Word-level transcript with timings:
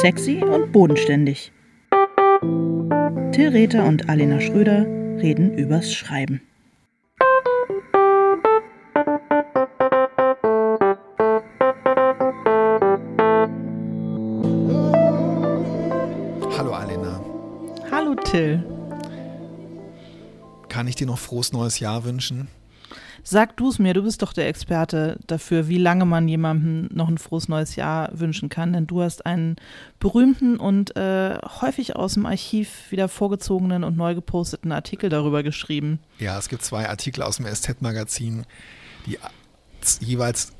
Sexy 0.00 0.42
und 0.42 0.72
bodenständig. 0.72 1.52
Till 3.32 3.48
Rether 3.50 3.84
und 3.84 4.08
Alena 4.08 4.40
Schröder 4.40 4.86
reden 5.20 5.52
übers 5.58 5.92
Schreiben. 5.92 6.40
Hallo 16.56 16.72
Alena. 16.72 17.20
Hallo 17.90 18.14
Till. 18.14 18.64
Kann 20.70 20.88
ich 20.88 20.96
dir 20.96 21.06
noch 21.06 21.18
frohes 21.18 21.52
neues 21.52 21.78
Jahr 21.78 22.04
wünschen? 22.04 22.48
Sag 23.30 23.56
du 23.58 23.68
es 23.68 23.78
mir, 23.78 23.94
du 23.94 24.02
bist 24.02 24.22
doch 24.22 24.32
der 24.32 24.48
Experte 24.48 25.16
dafür, 25.28 25.68
wie 25.68 25.78
lange 25.78 26.04
man 26.04 26.26
jemandem 26.26 26.88
noch 26.92 27.06
ein 27.06 27.16
frohes 27.16 27.46
neues 27.46 27.76
Jahr 27.76 28.10
wünschen 28.12 28.48
kann, 28.48 28.72
denn 28.72 28.88
du 28.88 29.02
hast 29.02 29.24
einen 29.24 29.54
berühmten 30.00 30.56
und 30.56 30.96
äh, 30.96 31.38
häufig 31.60 31.94
aus 31.94 32.14
dem 32.14 32.26
Archiv 32.26 32.90
wieder 32.90 33.06
vorgezogenen 33.06 33.84
und 33.84 33.96
neu 33.96 34.16
geposteten 34.16 34.72
Artikel 34.72 35.10
darüber 35.10 35.44
geschrieben. 35.44 36.00
Ja, 36.18 36.36
es 36.40 36.48
gibt 36.48 36.64
zwei 36.64 36.88
Artikel 36.88 37.22
aus 37.22 37.36
dem 37.36 37.46
SZ-Magazin, 37.46 38.46
die 39.06 39.16
jeweils 40.00 40.50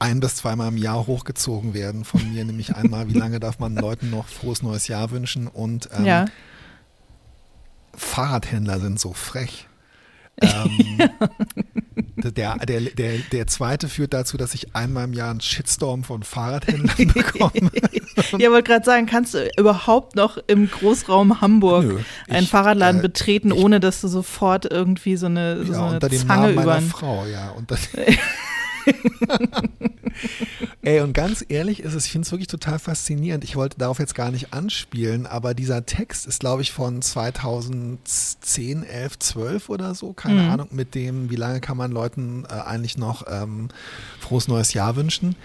ein 0.00 0.18
bis 0.18 0.34
zweimal 0.34 0.70
im 0.70 0.78
Jahr 0.78 1.06
hochgezogen 1.06 1.74
werden 1.74 2.04
von 2.04 2.32
mir, 2.32 2.44
nämlich 2.44 2.74
einmal, 2.74 3.08
wie 3.08 3.16
lange 3.16 3.38
darf 3.38 3.60
man 3.60 3.76
Leuten 3.76 4.10
noch 4.10 4.26
frohes 4.26 4.64
neues 4.64 4.88
Jahr 4.88 5.12
wünschen 5.12 5.46
und 5.46 5.90
ähm, 5.96 6.04
Ja. 6.04 6.24
Fahrradhändler 7.94 8.80
sind 8.80 8.98
so 8.98 9.12
frech. 9.12 9.68
Ähm, 10.42 10.98
der, 12.16 12.56
der, 12.58 12.80
der, 12.80 13.18
der 13.32 13.46
zweite 13.46 13.88
führt 13.88 14.12
dazu, 14.12 14.36
dass 14.36 14.54
ich 14.54 14.74
einmal 14.74 15.04
im 15.04 15.12
Jahr 15.12 15.30
einen 15.30 15.40
Shitstorm 15.40 16.04
von 16.04 16.22
Fahrradhändlern 16.22 17.08
bekomme. 17.14 17.70
Ja, 18.38 18.50
wollte 18.50 18.70
gerade 18.70 18.84
sagen, 18.84 19.04
kannst 19.06 19.34
du 19.34 19.46
überhaupt 19.58 20.16
noch 20.16 20.38
im 20.46 20.70
Großraum 20.70 21.42
Hamburg 21.42 21.84
Nö, 21.84 21.98
einen 22.30 22.44
ich, 22.44 22.50
Fahrradladen 22.50 23.00
äh, 23.00 23.02
betreten, 23.02 23.50
ich- 23.52 23.62
ohne 23.62 23.78
dass 23.78 24.00
du 24.00 24.08
sofort 24.08 24.64
irgendwie 24.64 25.16
so 25.16 25.26
eine, 25.26 25.64
so 25.64 25.72
Ja, 25.72 25.84
eine 25.86 25.94
unter 25.96 26.08
dem 26.08 26.26
Zange 26.26 26.42
Namen 26.42 26.54
meiner 26.54 26.78
über 26.78 26.80
Frau, 26.80 27.26
ja. 27.26 27.50
Unter 27.50 27.76
Ey, 30.82 31.00
und 31.00 31.12
ganz 31.12 31.44
ehrlich 31.48 31.80
ist 31.80 31.94
es, 31.94 32.06
ich 32.06 32.12
finde 32.12 32.26
es 32.26 32.32
wirklich 32.32 32.46
total 32.48 32.78
faszinierend. 32.78 33.44
Ich 33.44 33.56
wollte 33.56 33.78
darauf 33.78 33.98
jetzt 33.98 34.14
gar 34.14 34.30
nicht 34.30 34.52
anspielen, 34.54 35.26
aber 35.26 35.52
dieser 35.52 35.84
Text 35.84 36.26
ist, 36.26 36.40
glaube 36.40 36.62
ich, 36.62 36.72
von 36.72 37.02
2010, 37.02 38.84
11, 38.84 39.18
12 39.18 39.68
oder 39.68 39.94
so, 39.94 40.12
keine 40.12 40.42
Mhm. 40.42 40.50
Ahnung, 40.50 40.68
mit 40.70 40.94
dem, 40.94 41.28
wie 41.30 41.36
lange 41.36 41.60
kann 41.60 41.76
man 41.76 41.90
Leuten 41.90 42.44
äh, 42.48 42.52
eigentlich 42.52 42.96
noch 42.96 43.24
ähm, 43.28 43.68
frohes 44.20 44.48
neues 44.48 44.72
Jahr 44.74 44.96
wünschen. 44.96 45.36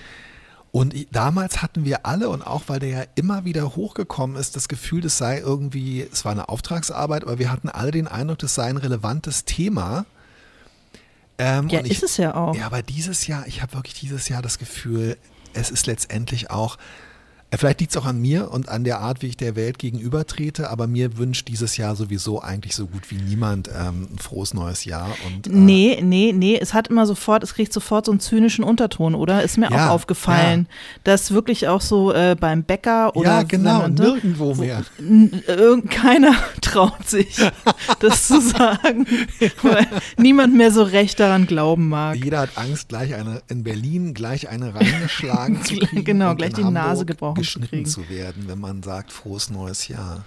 Und 0.72 0.94
ich, 0.94 1.10
damals 1.12 1.62
hatten 1.62 1.84
wir 1.84 2.06
alle, 2.06 2.30
und 2.30 2.44
auch 2.44 2.64
weil 2.68 2.80
der 2.80 2.90
ja 2.90 3.04
immer 3.16 3.44
wieder 3.44 3.76
hochgekommen 3.76 4.38
ist, 4.38 4.56
das 4.56 4.70
Gefühl, 4.70 5.02
das 5.02 5.18
sei 5.18 5.40
irgendwie, 5.40 6.08
es 6.10 6.24
war 6.24 6.32
eine 6.32 6.48
Auftragsarbeit, 6.48 7.24
aber 7.24 7.40
wir 7.40 7.52
hatten 7.52 7.68
alle 7.68 7.92
den 7.92 8.08
Eindruck, 8.08 8.40
das 8.40 8.56
sei 8.56 8.66
ein 8.70 8.78
relevantes 8.78 9.44
Thema. 9.44 10.06
Ähm, 11.42 11.70
Ja, 11.70 11.80
und 11.80 11.86
ich, 11.86 11.94
ist 11.94 12.04
es 12.04 12.18
ja 12.18 12.36
auch. 12.36 12.56
ja, 12.56 12.68
aber 12.68 12.84
dieses 12.84 13.26
Jahr, 13.26 13.48
ich 13.48 13.64
habe 13.64 13.74
wirklich 13.74 13.96
dieses 14.00 14.30
Jahr 14.30 14.44
das 14.44 14.60
Gefühl, 14.60 15.18
es 15.54 15.72
ist 15.72 15.88
letztendlich 15.88 16.52
auch, 16.52 16.78
vielleicht 17.54 17.80
liegt 17.82 17.92
es 17.92 17.98
auch 17.98 18.06
an 18.06 18.20
mir 18.22 18.50
und 18.52 18.70
an 18.70 18.84
der 18.84 19.00
Art, 19.00 19.22
wie 19.22 19.28
ich 19.28 19.38
der 19.38 19.56
Welt 19.56 19.78
gegenübertrete, 19.80 20.70
aber 20.70 20.88
mir 20.88 21.18
wünscht 21.18 21.48
dieses 21.48 21.76
Jahr 21.78 21.96
sowieso 21.96 22.42
eigentlich 22.42 22.76
so 22.76 22.88
gut 22.88 23.12
wie 23.12 23.16
niemand 23.16 23.68
ähm, 23.70 24.08
ein 24.14 24.20
frohes 24.20 24.54
neues 24.54 24.86
Jahr. 24.86 25.10
Und, 25.28 25.48
äh, 25.48 25.50
Nee, 25.52 26.00
nee, 26.02 26.34
nee, 26.36 26.58
es 26.60 26.74
hat 26.74 26.88
immer 26.88 27.06
sofort, 27.06 27.44
es 27.44 27.54
kriegt 27.54 27.74
sofort 27.74 28.06
so 28.06 28.12
einen 28.12 28.20
zynischen 28.22 28.64
Unterton, 28.64 29.16
oder? 29.16 29.44
Ist 29.44 29.58
mir 29.58 29.70
Ja, 29.70 29.88
auch 29.88 29.92
aufgefallen, 29.92 30.68
dass 31.04 31.32
wirklich 31.32 31.68
auch 31.68 31.82
so 31.82 32.14
äh, 32.14 32.36
beim 32.40 32.64
Bäcker 32.64 33.16
oder 33.16 33.30
ja, 33.30 33.44
genau, 33.44 33.80
man- 33.80 33.94
nirgendwo 33.96 34.56
mehr. 34.56 34.84
Keiner 35.90 36.36
traut 36.62 37.08
sich, 37.08 37.36
das 38.00 38.28
zu 38.28 38.40
sagen, 38.42 39.06
weil 39.62 39.88
niemand 40.18 40.56
mehr 40.56 40.72
so 40.72 40.84
recht 40.84 41.20
daran 41.20 41.48
glauben 41.48 41.90
mag. 41.90 42.16
Jeder 42.16 42.40
hat 42.40 42.58
Angst, 42.58 42.90
gleich 42.90 43.14
eine 43.14 43.42
in 43.50 43.64
Berlin 43.64 44.14
gleich 44.14 44.50
eine 44.50 44.74
reingeschlagen 44.74 45.62
zu 45.64 45.76
kriegen. 45.76 46.04
Genau, 46.04 46.36
gleich 46.36 46.54
die 46.54 46.64
Nase 46.64 46.90
Hamburg 47.02 47.08
gebrochen 47.08 47.36
zu 47.36 47.41
geschnitten 47.42 47.86
zu 47.86 48.10
werden, 48.10 48.48
wenn 48.48 48.60
man 48.60 48.84
sagt 48.84 49.12
frohes 49.12 49.50
neues 49.50 49.88
Jahr. 49.88 50.24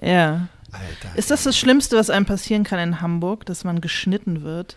Ja, 0.00 0.08
Ja. 0.08 0.48
Alter. 0.72 1.18
Ist 1.18 1.30
das 1.30 1.42
das 1.42 1.56
Schlimmste, 1.58 1.96
was 1.98 2.08
einem 2.08 2.24
passieren 2.24 2.64
kann 2.64 2.78
in 2.78 3.00
Hamburg, 3.02 3.44
dass 3.44 3.62
man 3.62 3.82
geschnitten 3.82 4.42
wird? 4.42 4.74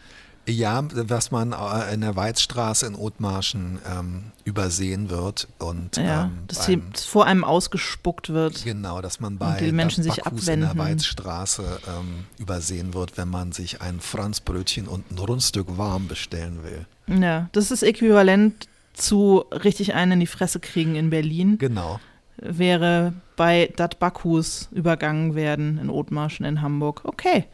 Ja, 0.48 0.84
was 0.92 1.32
man 1.32 1.54
äh, 1.54 1.94
in 1.94 2.02
der 2.02 2.16
Weizstraße 2.16 2.86
in 2.86 2.94
Othmarschen 2.96 3.80
ähm, 3.90 4.24
übersehen 4.44 5.10
wird 5.10 5.48
und 5.58 5.96
Ja, 5.98 6.26
ähm, 6.26 6.40
dass 6.48 6.68
beim, 6.68 6.84
vor 6.94 7.26
einem 7.26 7.44
ausgespuckt 7.46 8.30
wird. 8.30 8.64
genau, 8.64 9.02
dass 9.02 9.20
man 9.20 9.38
bei 9.40 9.58
die 9.58 9.72
Menschen 9.72 10.04
sich 10.04 10.18
Backhus 10.18 10.48
in 10.50 10.60
der 10.62 10.72
abwenden. 10.72 10.98
Weizstraße 11.00 11.80
ähm, 11.88 12.26
übersehen 12.38 12.94
wird, 12.94 13.18
wenn 13.18 13.30
man 13.30 13.54
sich 13.54 13.82
ein 13.82 14.02
Franzbrötchen 14.02 14.88
und 14.88 15.10
ein 15.12 15.18
Rundstück 15.18 15.78
warm 15.78 16.08
bestellen 16.10 16.60
will. 16.64 16.86
Ja, 17.22 17.50
das 17.54 17.72
ist 17.72 17.82
äquivalent 17.84 18.68
zu 18.96 19.46
richtig 19.52 19.94
einen 19.94 20.14
in 20.14 20.20
die 20.22 20.28
Fresse 20.28 20.60
kriegen 20.60 20.96
in 20.96 21.10
Berlin. 21.10 21.58
Genau. 21.58 22.00
Wäre 22.38 23.14
bei 23.36 23.72
Dat 23.76 24.00
Backhus 24.00 24.70
übergangen 24.72 25.36
werden 25.36 25.78
in 25.78 25.90
Othmarschen 25.90 26.46
in 26.46 26.62
Hamburg. 26.62 27.02
Okay. 27.04 27.46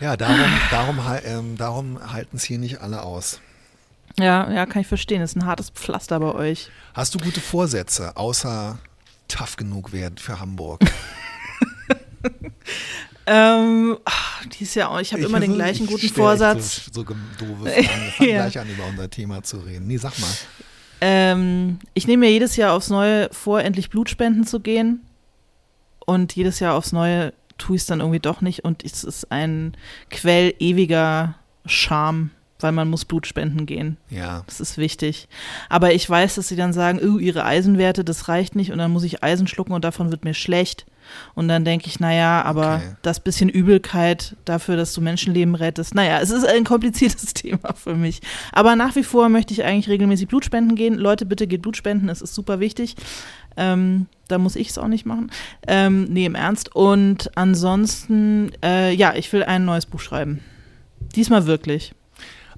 Ja, 0.00 0.16
darum, 0.16 0.40
darum, 0.70 1.00
ähm, 1.24 1.56
darum 1.56 2.12
halten 2.12 2.36
es 2.36 2.44
hier 2.44 2.58
nicht 2.58 2.80
alle 2.80 3.02
aus. 3.02 3.40
Ja, 4.18 4.50
ja, 4.50 4.66
kann 4.66 4.82
ich 4.82 4.88
verstehen. 4.88 5.20
Das 5.20 5.30
ist 5.30 5.36
ein 5.36 5.46
hartes 5.46 5.70
Pflaster 5.70 6.18
bei 6.20 6.34
euch. 6.34 6.70
Hast 6.94 7.14
du 7.14 7.18
gute 7.18 7.40
Vorsätze, 7.40 8.16
außer 8.16 8.78
tough 9.28 9.56
genug 9.56 9.92
werden 9.92 10.18
für 10.18 10.40
Hamburg? 10.40 10.80
Ähm, 13.26 13.98
ach, 14.04 14.44
dies 14.46 14.74
Jahr 14.74 14.90
auch. 14.90 15.00
Ich 15.00 15.12
habe 15.12 15.22
immer 15.22 15.40
den 15.40 15.54
gleichen 15.54 15.84
ich 15.84 15.90
guten 15.90 16.08
Vorsatz. 16.08 16.86
So, 16.92 17.02
so 17.02 17.02
doofe 17.04 17.70
Fragen. 17.70 18.12
Wir 18.18 18.28
Ja. 18.28 18.42
gleich 18.48 18.58
an, 18.58 18.68
über 18.68 18.84
unser 18.86 19.08
Thema 19.10 19.42
zu 19.42 19.58
reden. 19.58 19.86
Nee, 19.86 19.96
sag 19.98 20.18
mal. 20.18 20.30
Ähm, 21.00 21.78
ich 21.94 22.06
nehme 22.06 22.26
mir 22.26 22.32
jedes 22.32 22.56
Jahr 22.56 22.72
aufs 22.74 22.90
Neue 22.90 23.28
vor, 23.32 23.60
endlich 23.60 23.90
Blutspenden 23.90 24.46
zu 24.46 24.60
gehen. 24.60 25.02
Und 26.04 26.34
jedes 26.34 26.58
Jahr 26.60 26.74
aufs 26.74 26.92
Neue 26.92 27.32
tue 27.58 27.76
ich 27.76 27.82
es 27.82 27.86
dann 27.86 28.00
irgendwie 28.00 28.20
doch 28.20 28.40
nicht. 28.40 28.64
Und 28.64 28.84
es 28.84 29.04
ist 29.04 29.30
ein 29.30 29.76
Quell 30.10 30.54
ewiger 30.58 31.36
Scham, 31.66 32.30
weil 32.58 32.72
man 32.72 32.88
muss 32.90 33.04
Blutspenden 33.04 33.66
gehen. 33.66 33.98
Ja. 34.10 34.42
Das 34.46 34.60
ist 34.60 34.78
wichtig. 34.78 35.28
Aber 35.68 35.92
ich 35.92 36.08
weiß, 36.08 36.34
dass 36.34 36.48
sie 36.48 36.56
dann 36.56 36.72
sagen, 36.72 36.98
oh, 37.00 37.18
ihre 37.18 37.44
Eisenwerte, 37.44 38.04
das 38.04 38.28
reicht 38.28 38.56
nicht. 38.56 38.72
Und 38.72 38.78
dann 38.78 38.90
muss 38.90 39.04
ich 39.04 39.22
Eisen 39.22 39.46
schlucken 39.46 39.72
und 39.74 39.84
davon 39.84 40.10
wird 40.10 40.24
mir 40.24 40.34
schlecht. 40.34 40.86
Und 41.34 41.48
dann 41.48 41.64
denke 41.64 41.86
ich, 41.88 42.00
naja, 42.00 42.42
aber 42.42 42.76
Okay. 42.76 42.96
das 43.02 43.20
bisschen 43.20 43.48
Übelkeit 43.48 44.36
dafür, 44.44 44.76
dass 44.76 44.92
du 44.94 45.00
Menschenleben 45.00 45.54
rettest, 45.54 45.94
naja, 45.94 46.20
es 46.20 46.30
ist 46.30 46.44
ein 46.46 46.64
kompliziertes 46.64 47.34
Thema 47.34 47.74
für 47.74 47.94
mich. 47.94 48.20
Aber 48.52 48.76
nach 48.76 48.96
wie 48.96 49.02
vor 49.04 49.28
möchte 49.28 49.52
ich 49.52 49.64
eigentlich 49.64 49.88
regelmäßig 49.88 50.28
Blutspenden 50.28 50.76
gehen. 50.76 50.94
Leute, 50.94 51.26
bitte 51.26 51.46
geht 51.46 51.62
Blutspenden, 51.62 52.08
es 52.08 52.22
ist 52.22 52.34
super 52.34 52.60
wichtig. 52.60 52.96
Ähm, 53.56 54.06
da 54.28 54.38
muss 54.38 54.56
ich 54.56 54.68
es 54.70 54.78
auch 54.78 54.88
nicht 54.88 55.04
machen. 55.04 55.30
Ähm, 55.66 56.04
nee, 56.04 56.24
im 56.24 56.34
Ernst. 56.34 56.74
Und 56.74 57.30
ansonsten, 57.36 58.52
äh, 58.64 58.94
ja, 58.94 59.14
ich 59.14 59.30
will 59.32 59.42
ein 59.42 59.64
neues 59.66 59.84
Buch 59.86 60.00
schreiben. 60.00 60.40
Diesmal 61.14 61.46
wirklich. 61.46 61.94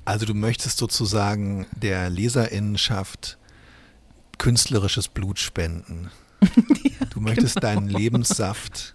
Also 0.04 0.26
du 0.26 0.34
möchtest 0.34 0.78
sozusagen 0.78 1.66
der 1.74 2.10
Leserinnenschaft 2.10 3.38
künstlerisches 4.38 5.08
Blut 5.08 5.38
spenden. 5.38 6.10
Du 7.14 7.20
möchtest 7.20 7.60
genau. 7.60 7.74
deinen 7.74 7.88
Lebenssaft 7.88 8.94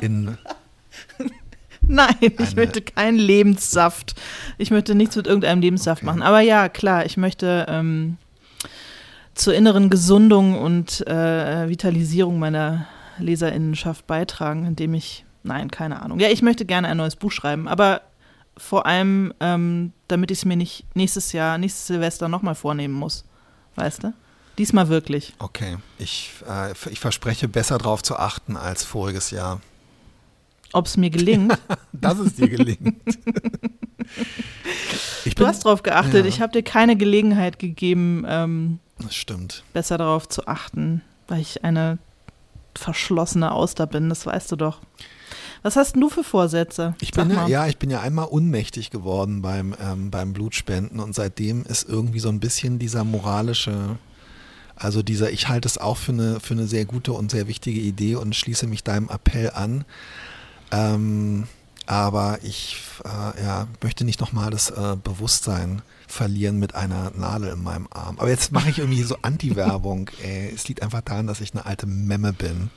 in 0.00 0.36
Nein, 1.88 2.16
ich 2.20 2.56
möchte 2.56 2.82
keinen 2.82 3.16
Lebenssaft. 3.16 4.16
Ich 4.58 4.70
möchte 4.72 4.94
nichts 4.96 5.14
mit 5.14 5.26
irgendeinem 5.28 5.60
Lebenssaft 5.60 6.02
Okay. 6.02 6.06
machen. 6.06 6.22
Aber 6.22 6.40
ja, 6.40 6.68
klar, 6.68 7.06
ich 7.06 7.16
möchte 7.16 7.66
ähm, 7.68 8.16
zur 9.34 9.54
inneren 9.54 9.88
Gesundung 9.88 10.58
und 10.58 11.06
äh, 11.06 11.68
Vitalisierung 11.68 12.38
meiner 12.40 12.88
Leserinnenschaft 13.18 14.06
beitragen, 14.06 14.66
indem 14.66 14.94
ich, 14.94 15.24
nein, 15.44 15.70
keine 15.70 16.02
Ahnung. 16.02 16.18
Ja, 16.18 16.28
ich 16.28 16.42
möchte 16.42 16.64
gerne 16.66 16.88
ein 16.88 16.96
neues 16.96 17.14
Buch 17.14 17.30
schreiben, 17.30 17.68
aber 17.68 18.02
vor 18.56 18.86
allem, 18.86 19.32
ähm, 19.40 19.92
damit 20.08 20.30
ich 20.30 20.38
es 20.38 20.44
mir 20.44 20.56
nicht 20.56 20.86
nächstes 20.94 21.32
Jahr, 21.32 21.58
nächstes 21.58 21.86
Silvester 21.86 22.28
nochmal 22.28 22.54
vornehmen 22.54 22.94
muss. 22.94 23.24
Weißt 23.76 24.02
du? 24.02 24.12
Diesmal 24.58 24.88
wirklich. 24.88 25.34
Okay, 25.38 25.76
ich, 25.98 26.30
äh, 26.48 26.72
ich 26.90 27.00
verspreche 27.00 27.48
besser 27.48 27.78
drauf 27.78 28.02
zu 28.02 28.16
achten 28.16 28.56
als 28.56 28.84
voriges 28.84 29.30
Jahr. 29.30 29.60
Ob 30.72 30.86
es 30.86 30.96
mir 30.96 31.10
gelingt. 31.10 31.58
Dass 31.92 32.18
es 32.18 32.34
dir 32.36 32.48
gelingt. 32.48 32.96
ich 35.24 35.34
Du 35.34 35.46
hast 35.46 35.64
drauf 35.64 35.82
geachtet. 35.82 36.24
Ja. 36.24 36.26
Ich 36.26 36.40
habe 36.40 36.52
dir 36.52 36.62
keine 36.62 36.96
Gelegenheit 36.96 37.58
gegeben, 37.58 38.24
ähm, 38.26 38.78
Das 38.98 39.14
stimmt. 39.14 39.62
besser 39.72 39.98
darauf 39.98 40.28
zu 40.28 40.46
achten, 40.46 41.02
weil 41.28 41.40
ich 41.40 41.64
eine 41.64 41.98
verschlossene 42.74 43.52
Auster 43.52 43.86
bin, 43.86 44.08
das 44.08 44.26
weißt 44.26 44.52
du 44.52 44.56
doch. 44.56 44.80
Was 45.62 45.76
hast 45.76 45.96
du 45.96 46.08
für 46.08 46.22
Vorsätze? 46.22 46.94
Ich 47.00 47.10
bin 47.10 47.30
ja, 47.30 47.48
ja, 47.48 47.66
ich 47.66 47.78
bin 47.78 47.90
ja 47.90 48.00
einmal 48.00 48.26
unmächtig 48.26 48.90
geworden 48.90 49.42
beim, 49.42 49.74
ähm, 49.80 50.10
beim 50.10 50.32
Blutspenden 50.32 51.00
und 51.00 51.14
seitdem 51.14 51.64
ist 51.64 51.88
irgendwie 51.88 52.20
so 52.20 52.28
ein 52.28 52.38
bisschen 52.38 52.78
dieser 52.78 53.02
moralische 53.02 53.96
Also 54.76 55.02
dieser, 55.02 55.30
ich 55.30 55.48
halte 55.48 55.66
es 55.66 55.78
auch 55.78 55.96
für 55.96 56.12
eine, 56.12 56.38
für 56.40 56.54
eine 56.54 56.66
sehr 56.66 56.84
gute 56.84 57.12
und 57.12 57.30
sehr 57.30 57.48
wichtige 57.48 57.80
Idee 57.80 58.14
und 58.16 58.36
schließe 58.36 58.66
mich 58.66 58.84
deinem 58.84 59.08
Appell 59.08 59.50
an. 59.50 59.84
Ähm, 60.70 61.48
aber 61.86 62.38
ich 62.42 62.76
äh, 63.04 63.42
ja, 63.42 63.68
möchte 63.82 64.04
nicht 64.04 64.20
nochmal 64.20 64.50
das 64.50 64.70
äh, 64.70 64.96
Bewusstsein 65.02 65.82
verlieren 66.08 66.58
mit 66.58 66.74
einer 66.74 67.12
Nadel 67.16 67.52
in 67.52 67.62
meinem 67.62 67.88
Arm. 67.90 68.18
Aber 68.18 68.28
jetzt 68.28 68.52
mache 68.52 68.68
ich 68.70 68.78
irgendwie 68.78 69.02
so 69.02 69.16
Anti-Werbung. 69.22 70.10
es 70.54 70.68
liegt 70.68 70.82
einfach 70.82 71.00
daran, 71.00 71.26
dass 71.26 71.40
ich 71.40 71.54
eine 71.54 71.64
alte 71.64 71.86
Memme 71.86 72.32
bin. 72.32 72.70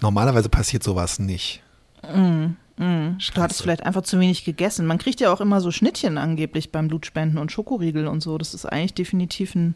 Normalerweise 0.00 0.48
passiert 0.48 0.82
sowas 0.82 1.18
nicht. 1.18 1.62
Mm, 2.02 2.54
mm. 2.76 3.18
Du 3.34 3.42
hattest 3.42 3.62
vielleicht 3.62 3.82
einfach 3.82 4.02
zu 4.02 4.20
wenig 4.20 4.44
gegessen. 4.44 4.86
Man 4.86 4.98
kriegt 4.98 5.20
ja 5.20 5.32
auch 5.32 5.40
immer 5.40 5.60
so 5.60 5.70
Schnittchen 5.70 6.18
angeblich 6.18 6.70
beim 6.70 6.88
Blutspenden 6.88 7.38
und 7.38 7.50
Schokoriegel 7.50 8.06
und 8.06 8.20
so. 8.20 8.38
Das 8.38 8.54
ist 8.54 8.66
eigentlich 8.66 8.94
definitiv 8.94 9.54
ein. 9.54 9.74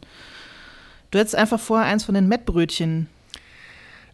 Du 1.11 1.19
hättest 1.19 1.35
einfach 1.35 1.61
vorher 1.61 1.89
eins 1.89 2.05
von 2.05 2.15
den 2.15 2.29
Mettbrötchen 2.29 3.09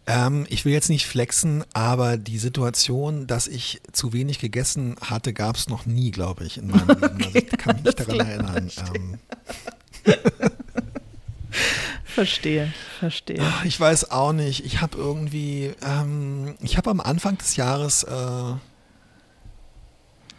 ähm, 0.09 0.45
ich 0.49 0.63
will 0.63 0.71
jetzt 0.71 0.89
nicht 0.89 1.05
flexen, 1.05 1.65
aber 1.73 2.15
die 2.15 2.37
Situation, 2.37 3.27
dass 3.27 3.47
ich 3.47 3.81
zu 3.91 4.13
wenig 4.13 4.39
gegessen 4.39 4.95
hatte, 5.01 5.33
gab 5.33 5.57
es 5.57 5.67
noch 5.67 5.85
nie, 5.85 6.11
glaube 6.11 6.45
ich, 6.45 6.57
in 6.57 6.67
meinem 6.67 6.87
Leben. 7.17 7.25
Also 7.25 7.37
ich 7.39 7.49
kann 7.49 7.75
mich 7.75 7.85
nicht 7.85 7.99
daran 7.99 8.19
erinnern. 8.21 8.71
Ähm. 8.95 9.19
verstehe, 12.05 12.73
verstehe. 12.99 13.43
Ich 13.65 13.77
weiß 13.77 14.11
auch 14.11 14.31
nicht. 14.31 14.65
Ich 14.65 14.79
habe 14.79 14.97
irgendwie, 14.97 15.73
ähm, 15.85 16.55
ich 16.61 16.77
habe 16.77 16.89
am 16.89 17.01
Anfang 17.01 17.37
des 17.37 17.57
Jahres 17.57 18.03
äh, 18.03 18.53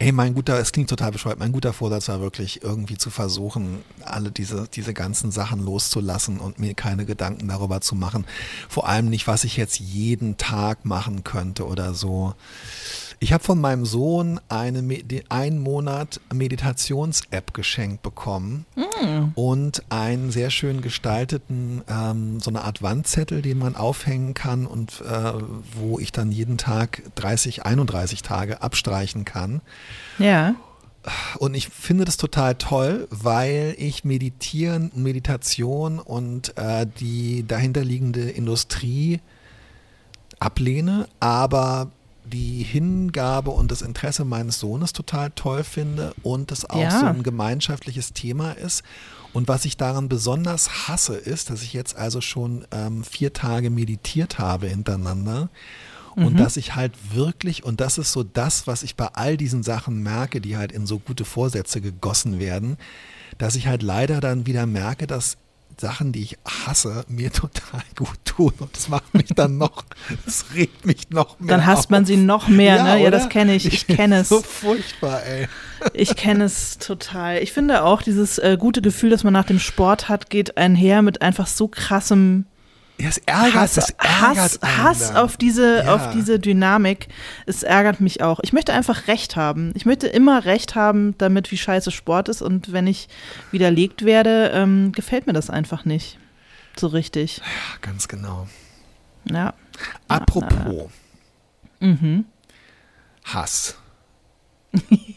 Ey, 0.01 0.13
mein 0.13 0.33
guter, 0.33 0.57
es 0.57 0.71
klingt 0.71 0.89
total 0.89 1.11
bescheuert, 1.11 1.39
mein 1.39 1.51
guter 1.51 1.73
Vorsatz 1.73 2.07
war 2.07 2.21
wirklich 2.21 2.63
irgendwie 2.63 2.97
zu 2.97 3.09
versuchen, 3.09 3.83
alle 4.05 4.31
diese, 4.31 4.65
diese 4.73 4.93
ganzen 4.93 5.29
Sachen 5.29 5.59
loszulassen 5.59 6.39
und 6.39 6.57
mir 6.57 6.73
keine 6.73 7.05
Gedanken 7.05 7.49
darüber 7.49 7.81
zu 7.81 7.95
machen. 7.95 8.25
Vor 8.69 8.87
allem 8.87 9.09
nicht, 9.09 9.27
was 9.27 9.43
ich 9.43 9.57
jetzt 9.57 9.77
jeden 9.77 10.37
Tag 10.37 10.85
machen 10.85 11.25
könnte 11.25 11.67
oder 11.67 11.93
so. 11.93 12.33
Ich 13.21 13.33
habe 13.33 13.43
von 13.43 13.59
meinem 13.59 13.85
Sohn 13.85 14.39
eine 14.47 14.81
ein 15.27 15.59
Monat 15.59 16.21
Meditations-App 16.33 17.53
geschenkt 17.53 18.01
bekommen 18.01 18.65
mm. 18.75 19.31
und 19.35 19.83
einen 19.89 20.31
sehr 20.31 20.49
schön 20.49 20.79
gestalteten, 20.79 21.83
ähm, 21.89 22.39
so 22.39 22.49
eine 22.49 22.63
Art 22.63 22.81
Wandzettel, 22.81 23.41
den 23.41 23.59
man 23.59 23.75
aufhängen 23.75 24.33
kann 24.33 24.65
und 24.65 25.01
äh, 25.01 25.33
wo 25.73 25.99
ich 25.99 26.13
dann 26.13 26.31
jeden 26.31 26.57
Tag 26.57 27.03
30, 27.15 27.65
31 27.65 28.21
Tage 28.21 28.61
abstreichen 28.61 29.25
kann. 29.25 29.59
Ja. 30.17 30.55
Und 31.39 31.55
ich 31.55 31.67
finde 31.67 32.05
das 32.05 32.15
total 32.15 32.55
toll, 32.55 33.07
weil 33.09 33.75
ich 33.77 34.05
Meditieren, 34.05 34.91
Meditation 34.95 35.99
und 35.99 36.57
äh, 36.57 36.85
die 36.99 37.45
dahinterliegende 37.45 38.29
Industrie 38.29 39.19
ablehne, 40.39 41.07
aber 41.19 41.91
die 42.29 42.63
Hingabe 42.63 43.51
und 43.51 43.71
das 43.71 43.81
Interesse 43.81 44.25
meines 44.25 44.59
Sohnes 44.59 44.93
total 44.93 45.31
toll 45.31 45.63
finde 45.63 46.13
und 46.23 46.51
das 46.51 46.69
auch 46.69 46.81
ja. 46.81 46.99
so 46.99 47.05
ein 47.05 47.23
gemeinschaftliches 47.23 48.13
Thema 48.13 48.51
ist. 48.53 48.83
Und 49.33 49.47
was 49.47 49.65
ich 49.65 49.77
daran 49.77 50.09
besonders 50.09 50.87
hasse, 50.87 51.15
ist, 51.15 51.49
dass 51.49 51.61
ich 51.61 51.73
jetzt 51.73 51.95
also 51.95 52.21
schon 52.21 52.65
ähm, 52.71 53.03
vier 53.03 53.33
Tage 53.33 53.69
meditiert 53.69 54.39
habe 54.39 54.67
hintereinander. 54.67 55.49
Und 56.15 56.33
mhm. 56.33 56.37
dass 56.37 56.57
ich 56.57 56.75
halt 56.75 56.93
wirklich, 57.13 57.63
und 57.63 57.79
das 57.79 57.97
ist 57.97 58.11
so 58.11 58.23
das, 58.23 58.65
was 58.65 58.83
ich 58.83 58.95
bei 58.95 59.07
all 59.13 59.37
diesen 59.37 59.63
Sachen 59.63 60.01
merke, 60.01 60.41
die 60.41 60.57
halt 60.57 60.71
in 60.71 60.85
so 60.85 60.99
gute 60.99 61.23
Vorsätze 61.23 61.81
gegossen 61.81 62.39
werden, 62.39 62.77
dass 63.37 63.55
ich 63.55 63.67
halt 63.67 63.83
leider 63.83 64.19
dann 64.19 64.45
wieder 64.47 64.65
merke, 64.65 65.05
dass 65.05 65.37
Sachen, 65.79 66.11
die 66.11 66.21
ich 66.21 66.37
hasse, 66.45 67.05
mir 67.07 67.31
total 67.33 67.81
gut 67.95 68.17
tun. 68.25 68.53
Und 68.59 68.75
das 68.75 68.89
macht 68.89 69.13
mich 69.13 69.27
dann 69.35 69.57
noch, 69.57 69.83
das 70.25 70.45
regt 70.53 70.85
mich 70.85 71.09
noch 71.09 71.39
mehr. 71.39 71.57
Dann 71.57 71.65
hasst 71.65 71.85
auf. 71.85 71.89
man 71.89 72.05
sie 72.05 72.17
noch 72.17 72.47
mehr, 72.47 72.77
ja, 72.77 72.83
ne? 72.83 73.03
Ja, 73.03 73.11
das 73.11 73.29
kenne 73.29 73.55
ich. 73.55 73.65
Ich 73.65 73.87
kenne 73.87 74.19
es. 74.19 74.29
So 74.29 74.41
furchtbar, 74.41 75.23
ey. 75.23 75.47
Ich 75.93 76.15
kenne 76.15 76.43
es 76.43 76.77
total. 76.77 77.41
Ich 77.41 77.53
finde 77.53 77.83
auch, 77.83 78.01
dieses 78.01 78.37
äh, 78.37 78.57
gute 78.59 78.81
Gefühl, 78.81 79.09
das 79.09 79.23
man 79.23 79.33
nach 79.33 79.45
dem 79.45 79.59
Sport 79.59 80.09
hat, 80.09 80.29
geht 80.29 80.57
einher 80.57 81.01
mit 81.01 81.21
einfach 81.21 81.47
so 81.47 81.67
krassem 81.67 82.45
ja, 82.99 83.07
es 83.07 83.17
ärgert, 83.19 83.53
Hass, 83.55 83.77
es 83.77 83.89
ärgert 83.91 84.37
Hass, 84.37 84.59
Hass 84.63 85.15
auf 85.15 85.37
diese, 85.37 85.83
ja. 85.83 85.95
auf 85.95 86.11
diese 86.11 86.39
Dynamik. 86.39 87.07
Es 87.45 87.63
ärgert 87.63 88.01
mich 88.01 88.21
auch. 88.21 88.39
Ich 88.43 88.51
möchte 88.51 88.73
einfach 88.73 89.07
Recht 89.07 89.35
haben. 89.35 89.71
Ich 89.75 89.85
möchte 89.85 90.07
immer 90.07 90.43
Recht 90.45 90.75
haben, 90.75 91.17
damit 91.17 91.51
wie 91.51 91.57
scheiße 91.57 91.91
Sport 91.91 92.27
ist. 92.27 92.41
Und 92.41 92.73
wenn 92.73 92.87
ich 92.87 93.07
widerlegt 93.51 94.03
werde, 94.03 94.51
ähm, 94.53 94.91
gefällt 94.91 95.27
mir 95.27 95.33
das 95.33 95.49
einfach 95.49 95.85
nicht 95.85 96.19
so 96.77 96.87
richtig. 96.87 97.37
Ja, 97.37 97.77
ganz 97.81 98.07
genau. 98.07 98.47
Ja. 99.29 99.53
Apropos 100.07 100.89
ja, 101.79 101.87
mhm. 101.87 102.25
Hass. 103.23 103.77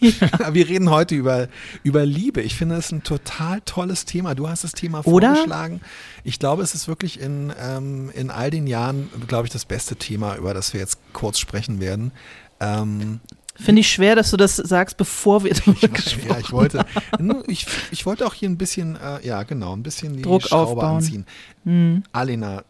Ja. 0.01 0.55
Wir 0.55 0.69
reden 0.69 0.91
heute 0.91 1.15
über, 1.15 1.49
über 1.83 2.07
Liebe. 2.07 2.41
Ich 2.41 2.55
finde 2.55 2.77
es 2.77 2.91
ein 2.91 3.03
total 3.03 3.61
tolles 3.63 4.05
Thema. 4.05 4.35
Du 4.35 4.49
hast 4.49 4.65
das 4.65 4.73
Thema 4.73 5.07
Oder? 5.07 5.35
vorgeschlagen. 5.35 5.81
Ich 6.25 6.39
glaube, 6.39 6.63
es 6.63 6.75
ist 6.75 6.89
wirklich 6.89 7.21
in, 7.21 7.53
ähm, 7.61 8.11
in 8.15 8.31
all 8.31 8.51
den 8.51 8.67
Jahren, 8.67 9.09
glaube 9.29 9.47
ich, 9.47 9.53
das 9.53 9.65
beste 9.65 9.97
Thema, 9.97 10.37
über 10.37 10.55
das 10.55 10.73
wir 10.73 10.81
jetzt 10.81 10.99
kurz 11.13 11.39
sprechen 11.39 11.81
werden. 11.81 12.13
Ähm, 12.61 13.21
Finde 13.55 13.81
ich 13.81 13.93
schwer, 13.93 14.17
dass 14.17 14.31
du 14.31 14.37
das 14.37 14.57
sagst, 14.57 14.97
bevor 14.97 15.45
wir 15.45 15.53
darüber 15.55 15.89
gesprochen 15.89 16.31
Ja, 16.31 16.39
ich 16.39 16.53
wollte, 16.53 16.87
ich, 17.47 17.67
ich 17.91 18.07
wollte 18.07 18.27
auch 18.27 18.35
hier 18.35 18.49
ein 18.49 18.57
bisschen, 18.57 18.97
äh, 18.97 19.25
ja 19.27 19.43
genau, 19.43 19.77
ein 19.77 19.83
bisschen 19.83 20.17
die 20.17 20.23
Druck 20.23 20.43
Schraube 20.43 20.71
aufbauen. 20.73 20.97
anziehen. 20.97 21.27
Mhm. 21.65 22.03
Alena, 22.13 22.65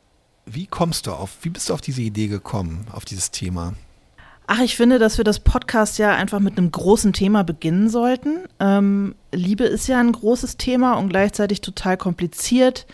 wie 0.45 0.67
kommst 0.67 1.07
du 1.07 1.13
auf, 1.13 1.31
wie 1.43 1.51
bist 1.51 1.69
du 1.69 1.75
auf 1.75 1.81
diese 1.81 2.03
Idee 2.03 2.27
gekommen, 2.27 2.87
auf 2.91 3.05
dieses 3.05 3.31
Thema? 3.31 3.75
Ach, 4.47 4.61
ich 4.61 4.77
finde, 4.77 4.99
dass 4.99 5.19
wir 5.19 5.25
das 5.25 5.41
Podcast 5.41 5.99
ja 5.99 6.15
einfach 6.15 6.41
mit 6.41 6.59
einem 6.59 6.73
großen 6.73 7.13
Thema 7.13 7.45
beginnen 7.45 7.89
sollten. 7.89 8.41
Ähm, 8.61 9.15
Liebe 9.33 9.65
ist 9.65 9.87
ja 9.87 10.01
ein 10.01 10.13
großes 10.13 10.57
Thema 10.57 10.95
und 10.95 11.09
gleichzeitig 11.09 11.61
total 11.61 11.97
kompliziert. 11.97 12.87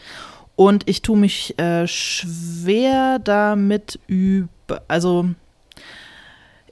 Und 0.57 0.89
ich 0.89 1.03
tue 1.03 1.17
mich 1.17 1.59
äh, 1.59 1.87
schwer 1.87 3.19
damit 3.19 3.99
über, 4.07 4.49
also 4.89 5.29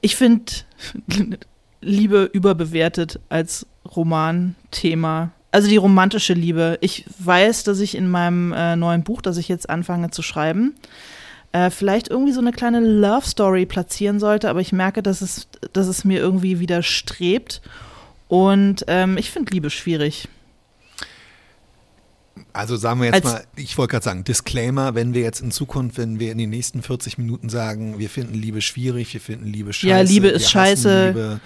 ich 0.01 0.15
finde 0.15 0.51
Liebe 1.81 2.29
überbewertet 2.33 3.19
als 3.29 3.65
Romanthema. 3.95 5.31
Also 5.51 5.69
die 5.69 5.77
romantische 5.77 6.33
Liebe. 6.33 6.77
Ich 6.81 7.05
weiß, 7.19 7.63
dass 7.63 7.79
ich 7.79 7.95
in 7.95 8.09
meinem 8.09 8.51
äh, 8.51 8.75
neuen 8.75 9.03
Buch, 9.03 9.21
das 9.21 9.37
ich 9.37 9.47
jetzt 9.47 9.69
anfange 9.69 10.11
zu 10.11 10.21
schreiben, 10.21 10.75
äh, 11.57 11.71
vielleicht 11.71 12.07
irgendwie 12.07 12.33
so 12.33 12.39
eine 12.39 12.51
kleine 12.51 12.79
Love 12.79 13.25
Story 13.25 13.65
platzieren 13.65 14.19
sollte, 14.19 14.49
aber 14.49 14.61
ich 14.61 14.71
merke, 14.71 15.01
dass 15.01 15.21
es, 15.21 15.47
dass 15.73 15.87
es 15.87 16.03
mir 16.03 16.19
irgendwie 16.19 16.59
widerstrebt. 16.59 17.61
Und 18.27 18.85
ähm, 18.87 19.17
ich 19.17 19.31
finde 19.31 19.53
Liebe 19.53 19.69
schwierig. 19.69 20.27
Also 22.53 22.75
sagen 22.75 22.99
wir 22.99 23.07
jetzt 23.07 23.15
Als, 23.15 23.23
mal, 23.25 23.43
ich 23.55 23.77
wollte 23.77 23.91
gerade 23.91 24.05
sagen, 24.05 24.23
Disclaimer, 24.23 24.93
wenn 24.93 25.13
wir 25.13 25.21
jetzt 25.21 25.41
in 25.41 25.51
Zukunft, 25.51 25.97
wenn 25.97 26.19
wir 26.19 26.31
in 26.31 26.37
den 26.37 26.49
nächsten 26.49 26.83
40 26.83 27.17
Minuten 27.17 27.49
sagen, 27.49 27.97
wir 27.97 28.09
finden 28.09 28.35
Liebe 28.35 28.61
schwierig, 28.61 29.13
wir 29.13 29.21
finden 29.21 29.45
Liebe 29.45 29.73
scheiße. 29.73 29.87
Ja, 29.87 30.01
Liebe 30.01 30.27
ist 30.27 30.51
scheiße. 30.51 31.07
Liebe, 31.07 31.39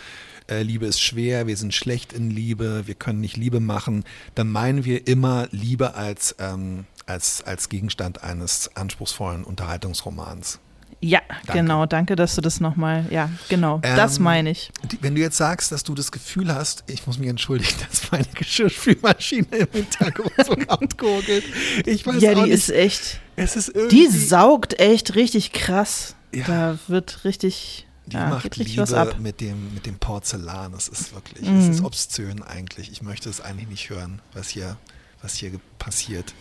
äh, 0.49 0.63
Liebe 0.63 0.85
ist 0.85 1.01
schwer, 1.01 1.47
wir 1.47 1.55
sind 1.55 1.73
schlecht 1.73 2.11
in 2.11 2.29
Liebe, 2.29 2.83
wir 2.85 2.95
können 2.95 3.21
nicht 3.21 3.37
Liebe 3.37 3.59
machen, 3.59 4.03
dann 4.35 4.49
meinen 4.49 4.83
wir 4.83 5.07
immer 5.07 5.47
Liebe 5.51 5.95
als 5.95 6.35
ähm, 6.39 6.85
als, 7.05 7.43
als 7.43 7.69
Gegenstand 7.69 8.23
eines 8.23 8.75
anspruchsvollen 8.75 9.43
Unterhaltungsromans. 9.43 10.59
Ja, 11.03 11.21
danke. 11.47 11.53
genau. 11.53 11.85
Danke, 11.87 12.15
dass 12.15 12.35
du 12.35 12.41
das 12.41 12.59
nochmal, 12.59 13.05
ja, 13.09 13.29
genau, 13.49 13.79
ähm, 13.81 13.95
das 13.95 14.19
meine 14.19 14.51
ich. 14.51 14.71
Wenn 15.01 15.15
du 15.15 15.21
jetzt 15.21 15.37
sagst, 15.37 15.71
dass 15.71 15.83
du 15.83 15.95
das 15.95 16.11
Gefühl 16.11 16.53
hast, 16.53 16.83
ich 16.87 17.07
muss 17.07 17.17
mich 17.17 17.27
entschuldigen, 17.27 17.73
dass 17.89 18.11
meine 18.11 18.27
Geschirrspülmaschine 18.35 19.47
im 19.51 19.67
Hintergrund 19.71 20.31
so 20.45 20.53
laut 20.67 20.97
gurgelt. 20.99 21.43
Ich 21.87 22.05
weiß 22.05 22.21
ja, 22.21 22.35
die 22.35 22.41
nicht. 22.41 22.51
ist 22.51 22.69
echt, 22.69 23.19
es 23.35 23.55
ist 23.55 23.69
irgendwie, 23.69 24.07
die 24.07 24.15
saugt 24.15 24.79
echt 24.79 25.15
richtig 25.15 25.53
krass. 25.53 26.15
Ja, 26.33 26.45
da 26.45 26.79
wird 26.87 27.25
richtig, 27.25 27.87
die 28.05 28.15
ja, 28.15 28.27
macht 28.27 28.55
Liebe 28.57 28.83
was 28.83 28.93
ab. 28.93 29.17
mit 29.19 29.41
dem, 29.41 29.73
mit 29.73 29.87
dem 29.87 29.97
Porzellan. 29.97 30.73
Es 30.75 30.87
ist 30.87 31.15
wirklich, 31.15 31.49
mhm. 31.49 31.57
es 31.57 31.67
ist 31.67 31.83
obszön 31.83 32.43
eigentlich. 32.43 32.91
Ich 32.91 33.01
möchte 33.01 33.27
es 33.27 33.41
eigentlich 33.41 33.67
nicht 33.67 33.89
hören, 33.89 34.21
was 34.33 34.49
hier, 34.49 34.77
was 35.23 35.33
hier 35.33 35.51
passiert. 35.79 36.35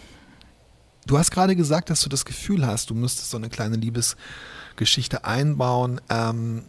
Du 1.06 1.18
hast 1.18 1.30
gerade 1.30 1.56
gesagt, 1.56 1.90
dass 1.90 2.02
du 2.02 2.08
das 2.08 2.24
Gefühl 2.24 2.66
hast, 2.66 2.90
du 2.90 2.94
müsstest 2.94 3.30
so 3.30 3.36
eine 3.36 3.48
kleine 3.48 3.76
Liebesgeschichte 3.76 5.24
einbauen. 5.24 6.00
Ähm, 6.08 6.64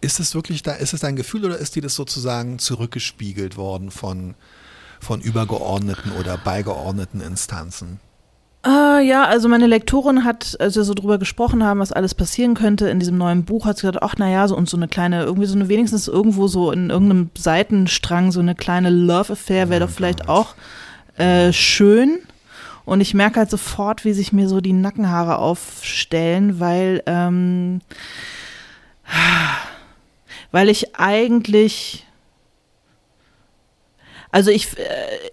ist 0.00 0.20
es 0.20 0.34
wirklich 0.34 0.62
da, 0.62 0.72
ist 0.72 0.94
es 0.94 1.00
dein 1.00 1.16
Gefühl 1.16 1.44
oder 1.44 1.58
ist 1.58 1.76
dir 1.76 1.82
das 1.82 1.94
sozusagen 1.94 2.58
zurückgespiegelt 2.58 3.56
worden 3.56 3.90
von, 3.90 4.34
von 4.98 5.20
übergeordneten 5.20 6.12
oder 6.12 6.38
beigeordneten 6.38 7.20
Instanzen? 7.20 8.00
Uh, 8.66 8.98
ja, 8.98 9.24
also 9.24 9.48
meine 9.48 9.66
Lektorin 9.66 10.24
hat, 10.24 10.54
als 10.60 10.76
wir 10.76 10.84
so 10.84 10.92
drüber 10.92 11.16
gesprochen 11.18 11.64
haben, 11.64 11.80
was 11.80 11.92
alles 11.92 12.14
passieren 12.14 12.52
könnte 12.52 12.90
in 12.90 12.98
diesem 13.00 13.16
neuen 13.16 13.44
Buch, 13.44 13.64
hat 13.64 13.78
sie 13.78 13.86
gesagt, 13.86 14.02
ach 14.02 14.16
naja, 14.18 14.46
so 14.48 14.54
und 14.54 14.68
so 14.68 14.76
eine 14.76 14.86
kleine, 14.86 15.22
irgendwie 15.22 15.46
so 15.46 15.54
eine, 15.54 15.70
wenigstens 15.70 16.08
irgendwo 16.08 16.46
so 16.46 16.70
in 16.70 16.90
irgendeinem 16.90 17.30
Seitenstrang, 17.36 18.32
so 18.32 18.40
eine 18.40 18.54
kleine 18.54 18.90
Love-Affair 18.90 19.70
wäre 19.70 19.84
oh 19.84 19.86
doch 19.86 19.94
vielleicht 19.94 20.26
Gott. 20.26 20.28
auch 20.28 20.54
äh, 21.16 21.54
schön. 21.54 22.18
Und 22.84 23.00
ich 23.00 23.14
merke 23.14 23.40
halt 23.40 23.50
sofort, 23.50 24.04
wie 24.04 24.12
sich 24.12 24.32
mir 24.32 24.48
so 24.48 24.60
die 24.60 24.72
Nackenhaare 24.72 25.38
aufstellen, 25.38 26.60
weil, 26.60 27.02
ähm, 27.06 27.80
weil 30.50 30.68
ich 30.68 30.96
eigentlich, 30.96 32.06
also 34.30 34.50
ich, 34.50 34.78
äh, 34.78 35.30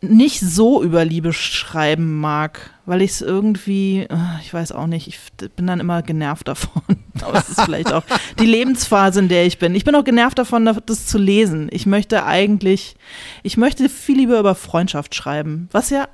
nicht 0.00 0.40
so 0.40 0.82
über 0.82 1.04
Liebe 1.04 1.32
schreiben 1.32 2.18
mag, 2.18 2.70
weil 2.86 3.02
ich 3.02 3.10
es 3.10 3.20
irgendwie, 3.20 4.00
äh, 4.00 4.16
ich 4.40 4.52
weiß 4.52 4.72
auch 4.72 4.86
nicht, 4.86 5.08
ich 5.08 5.20
bin 5.56 5.66
dann 5.66 5.80
immer 5.80 6.02
genervt 6.02 6.48
davon. 6.48 6.82
Aber 7.20 7.38
es 7.38 7.48
ist 7.48 7.60
vielleicht 7.60 7.92
auch 7.92 8.04
die 8.38 8.46
Lebensphase, 8.46 9.20
in 9.20 9.28
der 9.28 9.44
ich 9.44 9.58
bin. 9.58 9.74
Ich 9.74 9.84
bin 9.84 9.94
auch 9.94 10.04
genervt 10.04 10.38
davon, 10.38 10.64
das 10.86 11.06
zu 11.06 11.18
lesen. 11.18 11.68
Ich 11.70 11.84
möchte 11.84 12.24
eigentlich, 12.24 12.96
ich 13.42 13.56
möchte 13.56 13.88
viel 13.88 14.16
lieber 14.16 14.38
über 14.38 14.54
Freundschaft 14.54 15.14
schreiben, 15.14 15.68
was 15.72 15.90
ja 15.90 16.08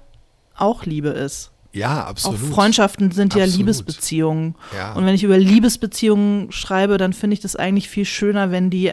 auch 0.56 0.84
Liebe 0.84 1.10
ist. 1.10 1.52
Ja, 1.72 2.04
absolut. 2.04 2.40
Auch 2.40 2.54
Freundschaften 2.54 3.10
sind 3.10 3.32
absolut. 3.32 3.50
ja 3.50 3.56
Liebesbeziehungen. 3.56 4.54
Ja. 4.74 4.92
Und 4.94 5.06
wenn 5.06 5.14
ich 5.14 5.24
über 5.24 5.38
Liebesbeziehungen 5.38 6.50
schreibe, 6.52 6.98
dann 6.98 7.12
finde 7.12 7.34
ich 7.34 7.40
das 7.40 7.56
eigentlich 7.56 7.88
viel 7.88 8.04
schöner, 8.04 8.50
wenn 8.50 8.70
die 8.70 8.92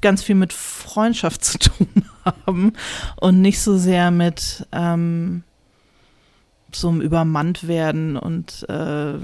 ganz 0.00 0.22
viel 0.22 0.34
mit 0.34 0.52
Freundschaft 0.52 1.44
zu 1.44 1.58
tun 1.58 2.06
haben 2.26 2.72
und 3.20 3.40
nicht 3.40 3.60
so 3.60 3.76
sehr 3.76 4.10
mit 4.10 4.66
ähm, 4.72 5.42
so 6.72 6.88
einem 6.88 7.00
Übermannt 7.00 7.68
werden 7.68 8.16
und 8.16 8.68
äh, 8.68 9.14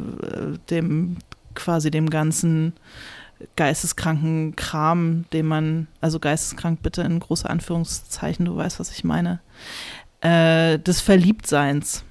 dem 0.71 1.19
quasi 1.55 1.91
dem 1.91 2.09
ganzen 2.09 2.73
geisteskranken 3.57 4.57
Kram, 4.57 5.25
den 5.33 5.47
man, 5.47 5.89
also 6.01 6.19
geisteskrank 6.21 6.83
bitte 6.83 7.03
in 7.03 7.19
große 7.19 7.49
Anführungszeichen, 7.49 8.47
du 8.47 8.57
weißt, 8.57 8.81
was 8.81 8.91
ich 8.91 9.05
meine, 9.05 9.41
äh, 10.21 10.79
des 10.79 11.01
Verliebtseins. 11.01 12.05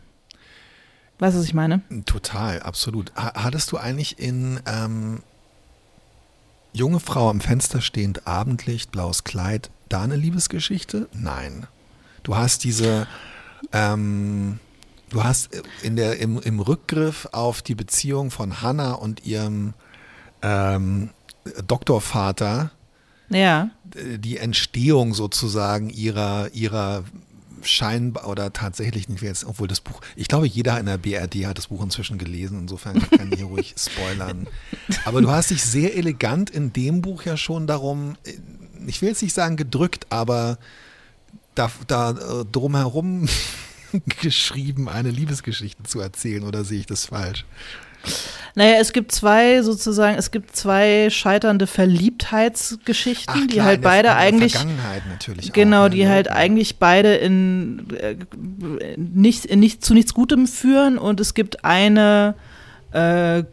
Weißt 1.20 1.36
du, 1.36 1.40
was 1.40 1.46
ich 1.46 1.54
meine? 1.54 1.82
Total, 2.06 2.62
absolut. 2.62 3.14
Hattest 3.16 3.72
du 3.72 3.78
eigentlich 3.78 4.20
in 4.20 4.60
ähm, 4.66 5.22
junge 6.74 7.00
Frau 7.00 7.30
am 7.30 7.42
Fenster 7.42 7.82
stehend, 7.82 8.28
Abendlicht, 8.28 8.92
blaues 8.92 9.24
Kleid, 9.24 9.70
da 9.90 10.04
eine 10.04 10.16
Liebesgeschichte? 10.16 11.08
Nein. 11.14 11.68
Du 12.24 12.36
hast 12.36 12.64
diese, 12.64 13.08
ähm, 13.74 14.60
du 15.10 15.24
hast 15.24 15.50
in 15.82 15.96
der, 15.96 16.20
im, 16.20 16.40
im 16.40 16.60
Rückgriff 16.60 17.28
auf 17.32 17.62
die 17.62 17.76
Beziehung 17.76 18.32
von 18.32 18.62
Hannah 18.62 18.94
und 18.94 19.26
ihrem 19.26 19.74
ähm, 20.42 21.10
Doktorvater 21.68 22.72
ja. 23.30 23.70
die 23.96 24.38
Entstehung 24.38 25.14
sozusagen 25.14 25.90
ihrer, 25.90 26.54
ihrer 26.54 27.04
scheinbar 27.64 28.28
oder 28.28 28.54
tatsächlich 28.54 29.10
nicht 29.10 29.22
jetzt, 29.22 29.46
obwohl 29.46 29.68
das 29.68 29.82
Buch, 29.82 30.02
ich 30.16 30.28
glaube, 30.28 30.48
jeder 30.48 30.80
in 30.80 30.86
der 30.86 30.98
BRD 30.98 31.46
hat 31.46 31.58
das 31.58 31.68
Buch 31.68 31.84
inzwischen 31.84 32.18
gelesen, 32.18 32.60
insofern 32.60 33.00
kann 33.10 33.32
ich 33.32 33.40
hier 33.40 33.48
ruhig 33.48 33.76
spoilern. 33.78 34.48
Aber 35.06 35.22
du 35.22 35.30
hast 35.30 35.52
dich 35.52 35.64
sehr 35.64 35.96
elegant 35.96 36.50
in 36.50 36.74
dem 36.74 37.02
Buch 37.02 37.24
ja 37.24 37.38
schon 37.38 37.68
darum, 37.68 38.18
ich 38.88 39.02
will 39.02 39.10
jetzt 39.10 39.22
nicht 39.22 39.34
sagen 39.34 39.58
gedrückt, 39.58 40.08
aber 40.10 40.58
da, 41.56 41.72
da 41.88 42.12
äh, 42.12 42.46
drumherum 42.52 43.28
geschrieben, 44.22 44.90
eine 44.90 45.12
Liebesgeschichte 45.12 45.84
zu 45.84 46.00
erzählen, 46.00 46.44
oder 46.44 46.64
sehe 46.64 46.80
ich 46.80 46.86
das 46.86 47.06
falsch? 47.06 47.46
Naja, 48.56 48.78
es 48.80 48.92
gibt 48.92 49.14
zwei 49.14 49.62
sozusagen, 49.62 50.18
es 50.18 50.32
gibt 50.32 50.56
zwei 50.56 51.10
scheiternde 51.10 51.68
Verliebtheitsgeschichten, 51.68 53.44
Ach, 53.44 53.48
die 53.48 53.62
halt 53.62 53.82
beide 53.82 54.10
der, 54.10 54.18
eigentlich. 54.18 54.54
Vergangenheit 54.54 55.04
natürlich. 55.10 55.54
Genau, 55.54 55.86
auch, 55.86 55.90
die 55.90 56.08
halt 56.08 56.30
eigentlich 56.30 56.78
beide 56.78 57.16
in, 57.16 57.88
äh, 57.98 58.16
nicht, 58.98 59.46
in 59.46 59.60
nicht, 59.60 59.86
zu 59.86 59.94
nichts 59.94 60.14
Gutem 60.14 60.48
führen. 60.48 60.98
Und 60.98 61.22
es 61.22 61.34
gibt 61.34 61.64
eine 61.64 62.36
äh, 62.92 63.44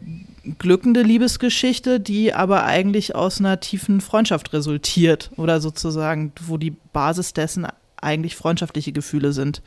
glückende 0.57 1.01
Liebesgeschichte, 1.01 2.01
die 2.01 2.33
aber 2.33 2.65
eigentlich 2.65 3.15
aus 3.15 3.39
einer 3.39 3.61
tiefen 3.61 4.01
Freundschaft 4.01 4.51
resultiert. 4.51 5.31
Oder 5.37 5.61
sozusagen, 5.61 6.33
wo 6.41 6.57
die 6.57 6.75
Basis 6.91 7.33
dessen 7.33 7.67
eigentlich 8.01 8.35
freundschaftliche 8.35 8.91
Gefühle 8.91 9.31
sind. 9.31 9.61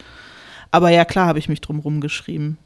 Aber 0.70 0.90
ja, 0.90 1.06
klar 1.06 1.26
habe 1.26 1.38
ich 1.38 1.48
mich 1.48 1.60
drum 1.62 1.78
rumgeschrieben. 1.78 2.58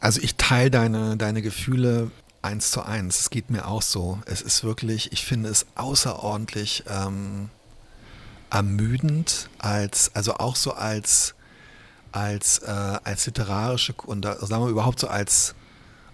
Also 0.00 0.20
ich 0.22 0.36
teile 0.36 0.70
deine, 0.70 1.16
deine 1.18 1.42
Gefühle 1.42 2.10
eins 2.42 2.70
zu 2.70 2.82
eins. 2.82 3.20
Es 3.20 3.30
geht 3.30 3.50
mir 3.50 3.68
auch 3.68 3.82
so. 3.82 4.18
Es 4.24 4.40
ist 4.40 4.64
wirklich, 4.64 5.12
ich 5.12 5.24
finde 5.26 5.50
es 5.50 5.66
außerordentlich 5.74 6.84
ähm, 6.88 7.50
ermüdend, 8.50 9.50
als, 9.58 10.14
also 10.14 10.34
auch 10.34 10.56
so 10.56 10.72
als, 10.72 11.34
als, 12.12 12.60
äh, 12.60 12.70
als 13.04 13.26
literarische 13.26 13.92
und 14.06 14.24
sagen 14.24 14.64
wir 14.64 14.70
überhaupt 14.70 15.00
so 15.00 15.08
als, 15.08 15.54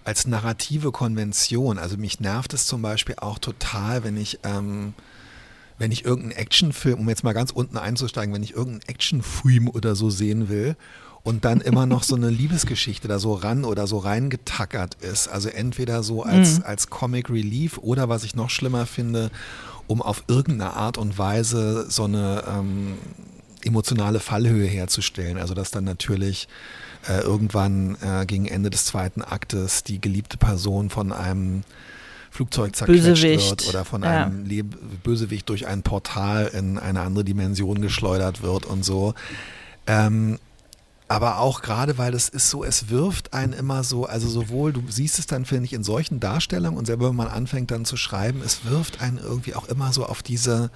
als 0.03 0.27
narrative 0.27 0.91
Konvention. 0.91 1.79
Also 1.79 1.95
mich 1.95 2.19
nervt 2.19 2.53
es 2.53 2.67
zum 2.67 2.81
Beispiel 2.81 3.15
auch 3.19 3.39
total, 3.39 4.03
wenn 4.03 4.17
ich, 4.17 4.39
ähm, 4.43 4.95
wenn 5.77 5.93
ich 5.93 6.03
irgendeinen 6.03 6.37
Actionfilm, 6.37 6.99
um 6.99 7.07
jetzt 7.07 7.23
mal 7.23 7.33
ganz 7.33 7.51
unten 7.51 7.77
einzusteigen, 7.77 8.33
wenn 8.33 8.43
ich 8.43 8.53
irgendeinen 8.53 8.89
Actionfilm 8.89 9.69
oder 9.69 9.95
so 9.95 10.09
sehen 10.09 10.49
will 10.49 10.75
und 11.27 11.43
dann 11.43 11.59
immer 11.59 11.85
noch 11.85 12.03
so 12.03 12.15
eine 12.15 12.29
Liebesgeschichte 12.29 13.09
da 13.09 13.19
so 13.19 13.33
ran 13.33 13.65
oder 13.65 13.85
so 13.85 13.97
reingetackert 13.97 14.95
ist. 15.01 15.27
Also 15.27 15.49
entweder 15.49 16.01
so 16.01 16.23
als, 16.23 16.59
mhm. 16.59 16.63
als 16.65 16.89
Comic 16.89 17.29
Relief 17.29 17.77
oder 17.79 18.07
was 18.07 18.23
ich 18.23 18.33
noch 18.33 18.49
schlimmer 18.49 18.85
finde, 18.85 19.29
um 19.87 20.01
auf 20.01 20.23
irgendeine 20.29 20.71
Art 20.71 20.97
und 20.97 21.17
Weise 21.17 21.85
so 21.89 22.05
eine 22.05 22.45
ähm, 22.47 22.93
emotionale 23.65 24.21
Fallhöhe 24.21 24.67
herzustellen. 24.67 25.37
Also 25.37 25.53
dass 25.53 25.69
dann 25.69 25.83
natürlich 25.83 26.47
äh, 27.09 27.19
irgendwann 27.19 27.97
äh, 28.01 28.25
gegen 28.25 28.45
Ende 28.45 28.69
des 28.69 28.85
zweiten 28.85 29.21
Aktes 29.21 29.83
die 29.83 29.99
geliebte 29.99 30.37
Person 30.37 30.89
von 30.89 31.11
einem 31.11 31.63
Flugzeug 32.31 32.73
zerquetscht 32.73 33.03
Bösewicht. 33.03 33.49
wird 33.49 33.67
oder 33.67 33.83
von 33.83 34.03
ja. 34.03 34.27
einem 34.27 34.45
Le 34.45 34.63
Bösewicht 34.63 35.49
durch 35.49 35.67
ein 35.67 35.83
Portal 35.83 36.49
in 36.53 36.77
eine 36.77 37.01
andere 37.01 37.25
Dimension 37.25 37.81
geschleudert 37.81 38.43
wird 38.43 38.65
und 38.65 38.85
so. 38.85 39.13
Ähm, 39.87 40.39
aber 41.07 41.39
auch 41.39 41.61
gerade, 41.61 41.97
weil 41.97 42.13
es 42.13 42.27
ist 42.27 42.49
so, 42.49 42.63
es 42.63 42.89
wirft 42.89 43.33
einen 43.33 43.53
immer 43.53 43.83
so, 43.83 44.05
also 44.05 44.27
sowohl, 44.27 44.73
du 44.73 44.83
siehst 44.89 45.19
es 45.19 45.27
dann, 45.27 45.45
finde 45.45 45.65
ich, 45.65 45.73
in 45.73 45.83
solchen 45.83 46.19
Darstellungen 46.19 46.77
und 46.77 46.85
selber, 46.85 47.09
wenn 47.09 47.15
man 47.15 47.29
anfängt 47.29 47.71
dann 47.71 47.85
zu 47.85 47.95
schreiben, 47.95 48.41
es 48.43 48.65
wirft 48.65 49.01
einen 49.01 49.17
irgendwie 49.17 49.55
auch 49.55 49.69
immer 49.69 49.93
so 49.93 50.05
auf 50.05 50.21
diese, 50.21 50.69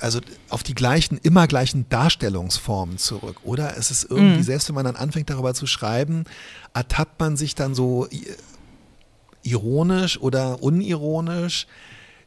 also 0.00 0.20
auf 0.48 0.64
die 0.64 0.74
gleichen, 0.74 1.18
immer 1.18 1.46
gleichen 1.46 1.88
Darstellungsformen 1.88 2.98
zurück. 2.98 3.36
Oder 3.44 3.76
es 3.76 3.92
ist 3.92 4.10
irgendwie, 4.10 4.38
mhm. 4.38 4.42
selbst 4.42 4.68
wenn 4.68 4.74
man 4.74 4.86
dann 4.86 4.96
anfängt 4.96 5.30
darüber 5.30 5.54
zu 5.54 5.68
schreiben, 5.68 6.24
ertappt 6.74 7.20
man 7.20 7.36
sich 7.36 7.54
dann 7.54 7.76
so 7.76 8.08
ironisch 9.42 10.20
oder 10.20 10.62
unironisch 10.62 11.68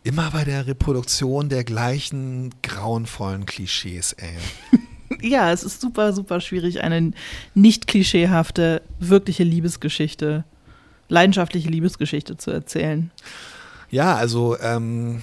immer 0.04 0.32
bei 0.32 0.46
der 0.46 0.66
Reproduktion 0.66 1.50
der 1.50 1.66
gleichen 1.66 2.54
grauenvollen 2.62 3.46
Klischees, 3.46 4.13
ey. 4.13 4.38
ja, 5.22 5.51
es 5.51 5.63
ist 5.63 5.82
super, 5.82 6.13
super 6.13 6.41
schwierig, 6.41 6.82
eine 6.82 7.12
nicht 7.53 7.88
klischeehafte, 7.88 8.82
wirkliche 9.00 9.43
Liebesgeschichte, 9.43 10.43
leidenschaftliche 11.10 11.70
Liebesgeschichte 11.70 12.38
zu 12.38 12.51
erzählen. 12.51 13.12
Ja, 13.89 14.15
also 14.15 14.58
ähm, 14.60 15.22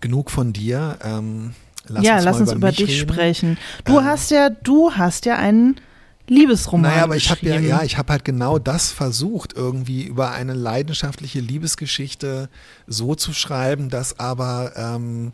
genug 0.00 0.30
von 0.30 0.52
dir. 0.52 0.98
Ähm, 1.02 1.54
lass 1.86 2.04
ja, 2.04 2.16
uns 2.16 2.24
lass 2.24 2.40
uns 2.40 2.50
über, 2.50 2.58
über 2.58 2.72
dich 2.72 2.88
reden. 2.88 3.08
sprechen. 3.08 3.58
Du 3.84 3.98
äh, 3.98 4.02
hast 4.02 4.30
ja, 4.30 4.50
du 4.50 4.92
hast 4.92 5.26
ja 5.26 5.36
einen 5.36 5.76
Liebesroman. 6.28 6.90
Naja, 6.90 7.04
aber 7.04 7.16
ich 7.16 7.30
habe 7.30 7.46
ja, 7.46 7.60
ja, 7.60 7.82
ich 7.82 7.98
habe 7.98 8.12
halt 8.12 8.24
genau 8.24 8.58
das 8.58 8.90
versucht, 8.90 9.52
irgendwie 9.54 10.04
über 10.04 10.32
eine 10.32 10.54
leidenschaftliche 10.54 11.40
Liebesgeschichte 11.40 12.48
so 12.86 13.14
zu 13.14 13.32
schreiben, 13.32 13.90
dass 13.90 14.18
aber 14.18 14.72
ähm, 14.76 15.28
äh, 15.28 15.32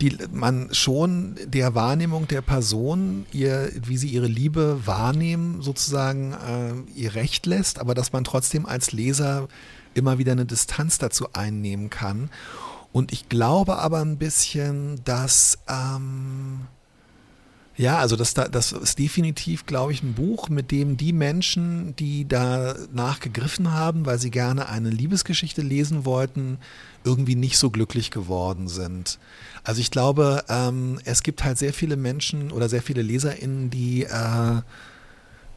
die 0.00 0.16
man 0.32 0.72
schon 0.72 1.36
der 1.44 1.74
Wahrnehmung 1.74 2.26
der 2.26 2.40
Person, 2.40 3.26
ihr, 3.32 3.70
wie 3.74 3.98
sie 3.98 4.08
ihre 4.08 4.26
Liebe 4.26 4.80
wahrnehmen, 4.86 5.60
sozusagen 5.60 6.32
äh, 6.32 6.98
ihr 6.98 7.14
Recht 7.14 7.44
lässt, 7.44 7.78
aber 7.78 7.94
dass 7.94 8.12
man 8.12 8.24
trotzdem 8.24 8.64
als 8.64 8.92
Leser 8.92 9.48
immer 9.92 10.18
wieder 10.18 10.32
eine 10.32 10.46
Distanz 10.46 10.98
dazu 10.98 11.32
einnehmen 11.34 11.90
kann. 11.90 12.30
Und 12.92 13.12
ich 13.12 13.28
glaube 13.28 13.78
aber 13.78 14.00
ein 14.00 14.16
bisschen, 14.16 15.00
dass 15.04 15.58
ähm, 15.68 16.66
ja, 17.80 17.96
also 17.96 18.14
das, 18.14 18.34
das 18.34 18.72
ist 18.72 18.98
definitiv, 18.98 19.64
glaube 19.64 19.92
ich, 19.92 20.02
ein 20.02 20.12
Buch, 20.12 20.50
mit 20.50 20.70
dem 20.70 20.98
die 20.98 21.14
Menschen, 21.14 21.96
die 21.96 22.28
da 22.28 22.74
nachgegriffen 22.92 23.72
haben, 23.72 24.04
weil 24.04 24.18
sie 24.18 24.30
gerne 24.30 24.68
eine 24.68 24.90
Liebesgeschichte 24.90 25.62
lesen 25.62 26.04
wollten, 26.04 26.58
irgendwie 27.04 27.36
nicht 27.36 27.56
so 27.56 27.70
glücklich 27.70 28.10
geworden 28.10 28.68
sind. 28.68 29.18
Also 29.64 29.80
ich 29.80 29.90
glaube, 29.90 30.44
ähm, 30.50 31.00
es 31.06 31.22
gibt 31.22 31.42
halt 31.42 31.56
sehr 31.56 31.72
viele 31.72 31.96
Menschen 31.96 32.52
oder 32.52 32.68
sehr 32.68 32.82
viele 32.82 33.00
LeserInnen, 33.00 33.70
die 33.70 34.04
äh, 34.04 34.60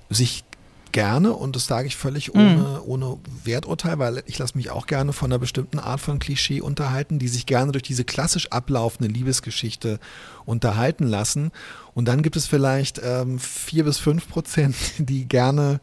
sich 0.09 0.45
gerne 0.93 1.33
und 1.33 1.57
das 1.57 1.65
sage 1.65 1.87
ich 1.87 1.97
völlig 1.97 2.33
ohne, 2.33 2.79
mm. 2.85 2.89
ohne 2.89 3.17
Werturteil, 3.43 3.99
weil 3.99 4.23
ich 4.25 4.37
lasse 4.37 4.55
mich 4.55 4.69
auch 4.69 4.87
gerne 4.87 5.11
von 5.11 5.31
einer 5.31 5.39
bestimmten 5.39 5.79
Art 5.79 5.99
von 5.99 6.19
Klischee 6.19 6.61
unterhalten, 6.61 7.19
die 7.19 7.27
sich 7.27 7.45
gerne 7.45 7.73
durch 7.73 7.83
diese 7.83 8.05
klassisch 8.05 8.49
ablaufende 8.51 9.11
Liebesgeschichte 9.11 9.99
unterhalten 10.45 11.05
lassen. 11.05 11.51
Und 11.93 12.07
dann 12.07 12.21
gibt 12.21 12.37
es 12.37 12.47
vielleicht 12.47 13.01
ähm, 13.03 13.39
vier 13.39 13.83
bis 13.83 13.97
fünf 13.97 14.29
Prozent, 14.29 14.75
die 14.97 15.27
gerne 15.27 15.81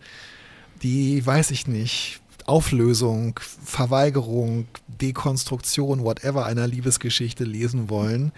die, 0.83 1.25
weiß 1.26 1.50
ich 1.50 1.67
nicht, 1.67 2.21
Auflösung, 2.47 3.38
Verweigerung, 3.64 4.67
Dekonstruktion, 4.88 6.02
whatever 6.02 6.47
einer 6.47 6.67
Liebesgeschichte 6.67 7.45
lesen 7.45 7.90
wollen. 7.90 8.33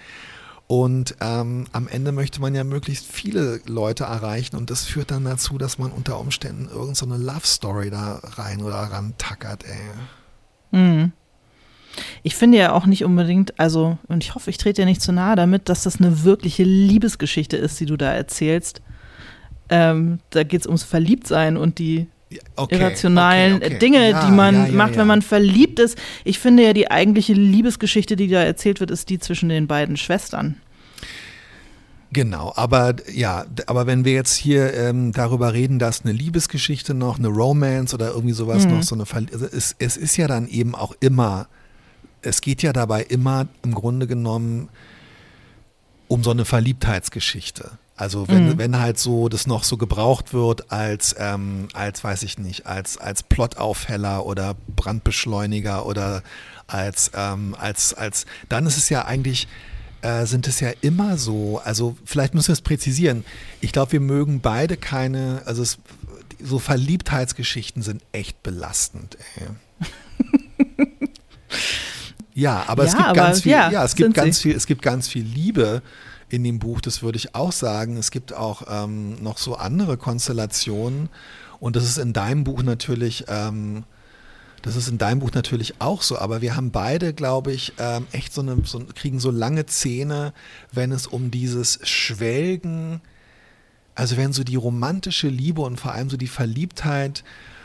Und 0.73 1.17
ähm, 1.21 1.67
am 1.73 1.87
Ende 1.87 2.13
möchte 2.13 2.41
man 2.41 2.55
ja 2.55 2.65
möglichst 2.65 3.05
viele 3.05 3.61
Leute 3.67 4.05
erreichen 4.05 4.57
und 4.57 4.71
das 4.71 4.87
führt 4.87 5.11
dann 5.11 5.27
dazu, 5.27 5.59
dass 5.59 5.77
man 5.77 5.93
unter 5.93 6.19
Umständen 6.19 6.65
irgendeine 6.65 6.95
so 6.95 7.05
Love 7.27 7.45
Story 7.47 7.91
da 7.91 8.23
rein 8.23 8.63
oder 8.63 8.77
ran 8.77 9.13
tackert, 9.19 9.65
ey. 9.65 10.81
Mhm. 10.81 11.13
Ich 12.23 12.37
finde 12.37 12.57
ja 12.57 12.73
auch 12.73 12.87
nicht 12.87 13.05
unbedingt, 13.05 13.61
also, 13.61 13.99
und 14.09 14.25
ich 14.25 14.35
hoffe, 14.35 14.49
ich 14.49 14.57
trete 14.57 14.81
dir 14.81 14.87
nicht 14.87 15.03
zu 15.03 15.13
nahe 15.13 15.37
damit, 15.37 15.69
dass 15.69 15.83
das 15.83 16.01
eine 16.01 16.25
wirkliche 16.25 16.63
Liebesgeschichte 16.63 17.59
ist, 17.59 17.79
die 17.79 17.85
du 17.85 17.99
da 17.99 18.11
erzählst. 18.11 18.81
Ähm, 19.69 20.21
da 20.31 20.43
geht 20.43 20.63
es 20.63 20.67
ums 20.67 20.85
Verliebtsein 20.85 21.59
und 21.59 21.81
die 21.81 22.07
okay, 22.57 22.77
irrationalen 22.77 23.57
okay, 23.57 23.67
okay. 23.67 23.79
Dinge, 23.79 24.11
ja, 24.11 24.27
die 24.27 24.33
man 24.33 24.55
ja, 24.55 24.67
ja, 24.67 24.73
macht, 24.73 24.97
wenn 24.97 25.07
man 25.07 25.23
verliebt 25.23 25.79
ist. 25.79 25.99
Ich 26.25 26.39
finde 26.39 26.65
ja, 26.65 26.73
die 26.73 26.91
eigentliche 26.91 27.33
Liebesgeschichte, 27.33 28.17
die 28.17 28.29
da 28.29 28.43
erzählt 28.43 28.81
wird, 28.81 28.91
ist 28.91 29.09
die 29.09 29.19
zwischen 29.19 29.49
den 29.49 29.67
beiden 29.67 29.97
Schwestern. 29.97 30.57
Genau, 32.13 32.53
aber 32.57 32.97
ja, 33.11 33.47
aber 33.67 33.87
wenn 33.87 34.05
wir 34.05 34.13
jetzt 34.13 34.37
hier 34.37 34.75
ähm, 34.75 35.13
darüber 35.13 35.55
reden, 35.55 35.79
dass 35.79 36.03
eine 36.03 36.13
Liebesgeschichte 36.13 36.93
noch, 36.93 37.19
eine 37.19 37.29
Romance 37.29 37.95
oder 37.95 38.11
irgendwie 38.11 38.35
sowas 38.35 38.67
mhm. 38.67 38.75
noch 38.75 38.83
so 38.83 38.95
eine, 38.95 39.07
Ver 39.07 39.23
also 39.33 39.47
es, 39.47 39.75
es 39.79 39.97
ist 39.97 40.19
ja 40.19 40.29
dann 40.29 40.47
eben 40.47 40.75
auch 40.75 40.95
immer, 41.01 41.49
es 42.21 42.43
geht 42.43 42.63
ja 42.63 42.75
dabei 42.75 43.03
immer 43.03 43.49
im 43.65 43.75
Grunde 43.75 44.07
genommen 44.07 44.69
um 46.07 46.23
so 46.23 46.31
eine 46.31 46.45
Verliebtheitsgeschichte. 46.45 47.79
Also 47.97 48.27
wenn, 48.29 48.49
mhm. 48.49 48.59
wenn 48.59 48.79
halt 48.79 48.99
so 48.99 49.29
das 49.29 49.47
noch 49.47 49.65
so 49.65 49.77
gebraucht 49.77 50.33
wird 50.33 50.73
als, 50.73 51.15
ähm, 51.19 51.69
als 51.75 52.03
weiß 52.03 52.23
ich 52.23 52.39
nicht, 52.39 52.67
als, 52.67 52.97
als 52.97 53.23
Plotaufheller 53.23 54.25
oder 54.25 54.57
Brandbeschleuniger 54.77 55.85
oder 55.85 56.23
als, 56.67 57.11
ähm, 57.15 57.55
als, 57.59 57.93
als, 57.93 58.25
dann 58.49 58.67
ist 58.67 58.79
es 58.79 58.89
ja 58.89 59.05
eigentlich, 59.05 59.47
äh, 60.01 60.25
sind 60.25 60.49
es 60.49 60.61
ja 60.61 60.71
immer 60.81 61.19
so, 61.19 61.61
also 61.65 61.97
vielleicht 62.05 62.35
müssen 62.35 62.49
wir 62.49 62.55
es 62.55 62.63
präzisieren. 62.63 63.25
Ich 63.61 63.73
glaube, 63.73 63.93
wir 63.93 64.01
mögen 64.01 64.41
beide 64.41 64.77
keine, 64.79 65.43
also 65.45 65.63
es, 65.63 65.79
so 66.43 66.59
Verliebtheitsgeschichten 66.59 67.83
sind 67.83 68.03
echt 68.13 68.43
belastend. 68.43 69.19
Ey. 69.37 69.47
ja, 72.35 72.65
aber 72.67 72.85
ja, 72.85 72.89
es 72.89 72.97
gibt 72.97 73.09
aber, 73.09 73.17
ganz 73.17 73.43
viel, 73.43 73.53
ja, 73.53 73.71
ja 73.71 73.85
es 73.85 73.95
gibt 73.95 74.15
ganz 74.15 74.37
sie. 74.39 74.43
viel, 74.43 74.57
es 74.57 74.67
gibt 74.67 74.83
ganz 74.83 75.09
viel 75.09 75.25
Liebe 75.25 75.83
in 76.33 76.45
dem 76.45 76.59
Buch, 76.59 76.81
das 76.81 77.03
würde 77.03 77.19
ich 77.19 77.35
auch 77.35 77.53
sagen. 77.53 77.99
Es 77.99 78.11
gibt 78.11 78.33
auch 78.33 78.63
ähm, 78.69 79.23
noch 79.23 79.37
so 79.37 79.57
andere 79.57 79.99
Konstellationen 79.99 81.11
und 81.61 81.77
das 81.77 81.85
ist 81.85 81.99
in 81.99 82.15
deinem 82.15 82.43
Buch 82.43 82.63
natürlich, 82.63 83.27
ähm, 83.29 83.85
das 84.63 84.75
ist 84.75 84.89
in 84.89 84.97
deinem 84.97 85.21
Buch 85.21 85.33
natürlich 85.35 85.81
auch 85.81 86.01
so, 86.01 86.19
aber 86.19 86.41
wir 86.41 86.57
haben 86.57 86.71
beide, 86.71 87.13
glaube 87.13 87.53
ich, 87.53 87.75
ähm, 87.79 88.07
echt 88.13 88.33
so 88.33 88.41
eine, 88.41 88.57
so, 88.65 88.83
kriegen 88.95 89.21
so 89.21 89.31
lange 89.31 89.67
Zähne, 89.67 90.33
wenn 90.73 90.91
es 90.91 91.07
um 91.07 91.31
dieses 91.31 91.81
Schwelgen, 91.87 93.03
also 93.95 94.17
wenn 94.17 94.33
so 94.33 94.43
die 94.43 94.57
romantische 94.57 95.29
Liebe 95.29 95.61
und 95.61 95.79
vor 95.79 95.93
allem 95.93 96.09
so 96.09 96.17
die 96.17 96.29
Verliebtheit 96.29 97.25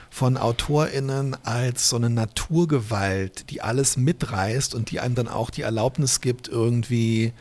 von 0.09 0.35
AutorInnen 0.35 1.37
als 1.45 1.87
so 1.87 1.95
eine 1.95 2.09
Naturgewalt, 2.09 3.49
die 3.49 3.61
alles 3.61 3.95
mitreißt 3.95 4.75
und 4.75 4.91
die 4.91 4.99
einem 4.99 5.15
dann 5.15 5.29
auch 5.29 5.49
die 5.49 5.61
Erlaubnis 5.61 6.19
gibt, 6.19 6.49
irgendwie 6.49 7.31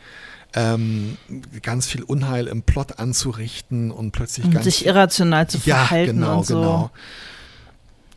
ähm, 0.53 1.17
ganz 1.61 1.87
viel 1.87 2.03
Unheil 2.03 2.47
im 2.47 2.63
Plot 2.63 2.99
anzurichten 2.99 3.91
und 3.91 4.11
plötzlich 4.11 4.45
und 4.45 4.53
ganz 4.53 4.65
sich 4.65 4.85
irrational 4.85 5.47
zu 5.47 5.59
verhalten 5.59 6.21
ja, 6.21 6.25
genau, 6.25 6.37
und 6.39 6.45
so. 6.45 6.55
Genau. 6.55 6.91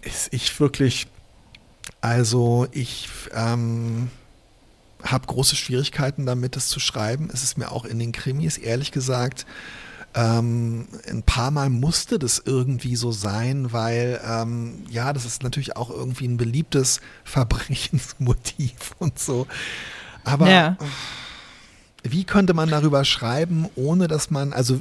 Ist 0.02 0.32
ich 0.32 0.58
wirklich, 0.60 1.08
also 2.00 2.66
ich 2.72 3.08
ähm, 3.34 4.10
habe 5.02 5.26
große 5.26 5.56
Schwierigkeiten 5.56 6.24
damit, 6.24 6.56
das 6.56 6.68
zu 6.68 6.80
schreiben. 6.80 7.28
Es 7.32 7.42
ist 7.42 7.58
mir 7.58 7.72
auch 7.72 7.84
in 7.84 7.98
den 7.98 8.12
Krimis, 8.12 8.56
ehrlich 8.56 8.92
gesagt, 8.92 9.44
ähm, 10.14 10.88
ein 11.08 11.22
paar 11.22 11.50
Mal 11.50 11.68
musste 11.68 12.18
das 12.18 12.42
irgendwie 12.44 12.96
so 12.96 13.12
sein, 13.12 13.72
weil 13.72 14.20
ähm, 14.26 14.82
ja, 14.88 15.12
das 15.12 15.24
ist 15.24 15.42
natürlich 15.42 15.76
auch 15.76 15.90
irgendwie 15.90 16.26
ein 16.26 16.36
beliebtes 16.36 17.00
Verbrechensmotiv 17.24 18.94
und 18.98 19.18
so. 19.18 19.46
Aber 20.24 20.48
ja 20.48 20.76
wie 22.02 22.24
könnte 22.24 22.54
man 22.54 22.68
darüber 22.68 23.04
schreiben, 23.04 23.68
ohne 23.74 24.08
dass 24.08 24.30
man, 24.30 24.52
also 24.52 24.80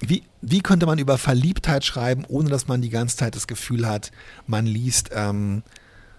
wie, 0.00 0.22
wie 0.40 0.60
könnte 0.60 0.86
man 0.86 0.98
über 0.98 1.18
Verliebtheit 1.18 1.84
schreiben, 1.84 2.24
ohne 2.28 2.48
dass 2.48 2.68
man 2.68 2.80
die 2.80 2.90
ganze 2.90 3.16
Zeit 3.16 3.36
das 3.36 3.46
Gefühl 3.46 3.86
hat, 3.86 4.10
man 4.46 4.66
liest, 4.66 5.10
ähm, 5.12 5.62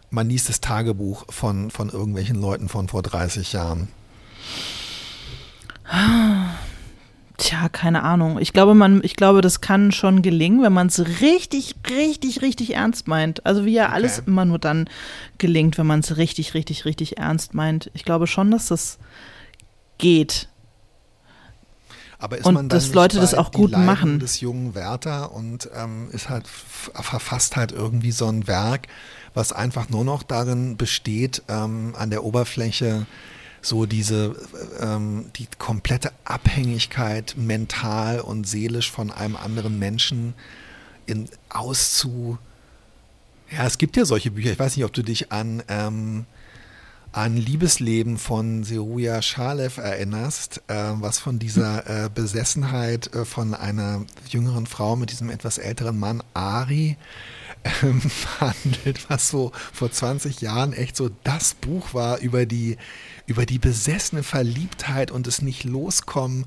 man 0.09 0.29
liest 0.29 0.49
das 0.49 0.61
Tagebuch 0.61 1.25
von, 1.29 1.71
von 1.71 1.89
irgendwelchen 1.89 2.39
Leuten 2.39 2.69
von 2.69 2.87
vor 2.87 3.01
30 3.01 3.53
Jahren? 3.53 3.87
Tja, 7.37 7.69
keine 7.69 8.03
Ahnung. 8.03 8.37
Ich 8.39 8.53
glaube, 8.53 8.75
man, 8.75 9.01
ich 9.03 9.15
glaube, 9.15 9.41
das 9.41 9.61
kann 9.61 9.91
schon 9.91 10.21
gelingen, 10.21 10.61
wenn 10.61 10.73
man 10.73 10.87
es 10.87 10.99
richtig, 11.21 11.73
richtig, 11.89 12.43
richtig 12.43 12.75
ernst 12.75 13.07
meint. 13.07 13.45
Also 13.47 13.65
wie 13.65 13.73
ja 13.73 13.85
okay. 13.85 13.95
alles 13.95 14.19
immer 14.19 14.45
nur 14.45 14.59
dann 14.59 14.87
gelingt, 15.39 15.79
wenn 15.79 15.87
man 15.87 16.01
es 16.01 16.17
richtig, 16.17 16.53
richtig, 16.53 16.85
richtig 16.85 17.17
ernst 17.17 17.55
meint. 17.55 17.89
Ich 17.95 18.05
glaube 18.05 18.27
schon, 18.27 18.51
dass 18.51 18.67
das 18.67 18.99
geht. 20.01 20.49
Aber 22.19 22.37
ist 22.37 22.45
und 22.45 22.53
man 22.53 22.69
dann 22.69 22.77
dass 22.77 22.93
Leute 22.93 23.19
das 23.19 23.33
auch 23.33 23.51
gut 23.51 23.71
Leiden 23.71 23.85
machen. 23.85 24.19
des 24.19 24.41
jungen 24.41 24.75
Werther 24.75 25.31
und 25.31 25.69
ähm, 25.73 26.09
ist 26.11 26.29
halt 26.29 26.45
verfasst 26.47 27.55
halt 27.55 27.71
irgendwie 27.71 28.11
so 28.11 28.27
ein 28.27 28.47
Werk, 28.47 28.87
was 29.33 29.53
einfach 29.53 29.89
nur 29.89 30.03
noch 30.03 30.21
darin 30.21 30.77
besteht, 30.77 31.41
ähm, 31.47 31.95
an 31.97 32.11
der 32.11 32.23
Oberfläche 32.23 33.07
so 33.61 33.85
diese 33.85 34.35
ähm, 34.79 35.31
die 35.35 35.47
komplette 35.57 36.11
Abhängigkeit 36.23 37.35
mental 37.37 38.19
und 38.19 38.47
seelisch 38.47 38.91
von 38.91 39.11
einem 39.11 39.35
anderen 39.35 39.79
Menschen 39.79 40.33
in 41.05 41.29
auszu 41.49 42.37
ja 43.51 43.65
es 43.65 43.77
gibt 43.77 43.97
ja 43.97 44.05
solche 44.05 44.31
Bücher 44.31 44.51
ich 44.51 44.59
weiß 44.59 44.75
nicht 44.77 44.85
ob 44.85 44.93
du 44.93 45.03
dich 45.03 45.31
an 45.31 45.61
ähm, 45.67 46.25
an 47.11 47.35
Liebesleben 47.35 48.17
von 48.17 48.63
Seruja 48.63 49.21
Schalev 49.21 49.77
erinnerst, 49.77 50.61
äh, 50.67 50.91
was 50.95 51.19
von 51.19 51.39
dieser 51.39 52.05
äh, 52.05 52.09
Besessenheit 52.13 53.13
äh, 53.13 53.25
von 53.25 53.53
einer 53.53 54.05
jüngeren 54.29 54.65
Frau 54.65 54.95
mit 54.95 55.11
diesem 55.11 55.29
etwas 55.29 55.57
älteren 55.57 55.99
Mann 55.99 56.23
Ari 56.33 56.97
ähm, 57.83 58.01
handelt, 58.39 59.09
was 59.09 59.27
so 59.27 59.51
vor 59.73 59.91
20 59.91 60.41
Jahren 60.41 60.73
echt 60.73 60.95
so 60.95 61.09
das 61.23 61.53
Buch 61.53 61.93
war 61.93 62.19
über 62.19 62.45
die 62.45 62.77
über 63.27 63.45
die 63.45 63.59
besessene 63.59 64.23
Verliebtheit 64.23 65.11
und 65.11 65.27
es 65.27 65.41
nicht 65.41 65.63
loskommen. 65.63 66.45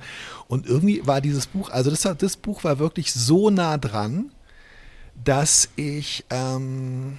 Und 0.49 0.67
irgendwie 0.67 1.07
war 1.07 1.21
dieses 1.21 1.47
Buch, 1.47 1.71
also 1.71 1.89
das, 1.89 2.03
das 2.19 2.37
Buch 2.37 2.65
war 2.65 2.79
wirklich 2.79 3.13
so 3.13 3.49
nah 3.49 3.79
dran, 3.79 4.33
dass 5.25 5.69
ich 5.77 6.25
ähm, 6.29 7.19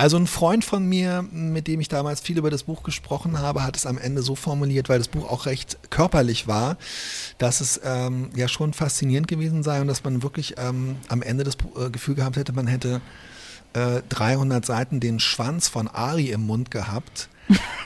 also 0.00 0.16
ein 0.16 0.26
Freund 0.26 0.64
von 0.64 0.86
mir, 0.86 1.26
mit 1.30 1.66
dem 1.66 1.78
ich 1.78 1.88
damals 1.88 2.22
viel 2.22 2.38
über 2.38 2.48
das 2.48 2.62
Buch 2.62 2.84
gesprochen 2.84 3.38
habe, 3.38 3.62
hat 3.62 3.76
es 3.76 3.84
am 3.84 3.98
Ende 3.98 4.22
so 4.22 4.34
formuliert, 4.34 4.88
weil 4.88 4.96
das 4.96 5.08
Buch 5.08 5.30
auch 5.30 5.44
recht 5.44 5.76
körperlich 5.90 6.48
war, 6.48 6.78
dass 7.36 7.60
es 7.60 7.78
ähm, 7.84 8.30
ja 8.34 8.48
schon 8.48 8.72
faszinierend 8.72 9.28
gewesen 9.28 9.62
sei 9.62 9.78
und 9.78 9.88
dass 9.88 10.02
man 10.02 10.22
wirklich 10.22 10.54
ähm, 10.56 10.96
am 11.08 11.20
Ende 11.20 11.44
das 11.44 11.58
äh, 11.76 11.90
Gefühl 11.90 12.14
gehabt 12.14 12.36
hätte, 12.38 12.54
man 12.54 12.66
hätte 12.66 13.02
äh, 13.74 14.00
300 14.08 14.64
Seiten 14.64 15.00
den 15.00 15.20
Schwanz 15.20 15.68
von 15.68 15.86
Ari 15.86 16.30
im 16.30 16.46
Mund 16.46 16.70
gehabt. 16.70 17.28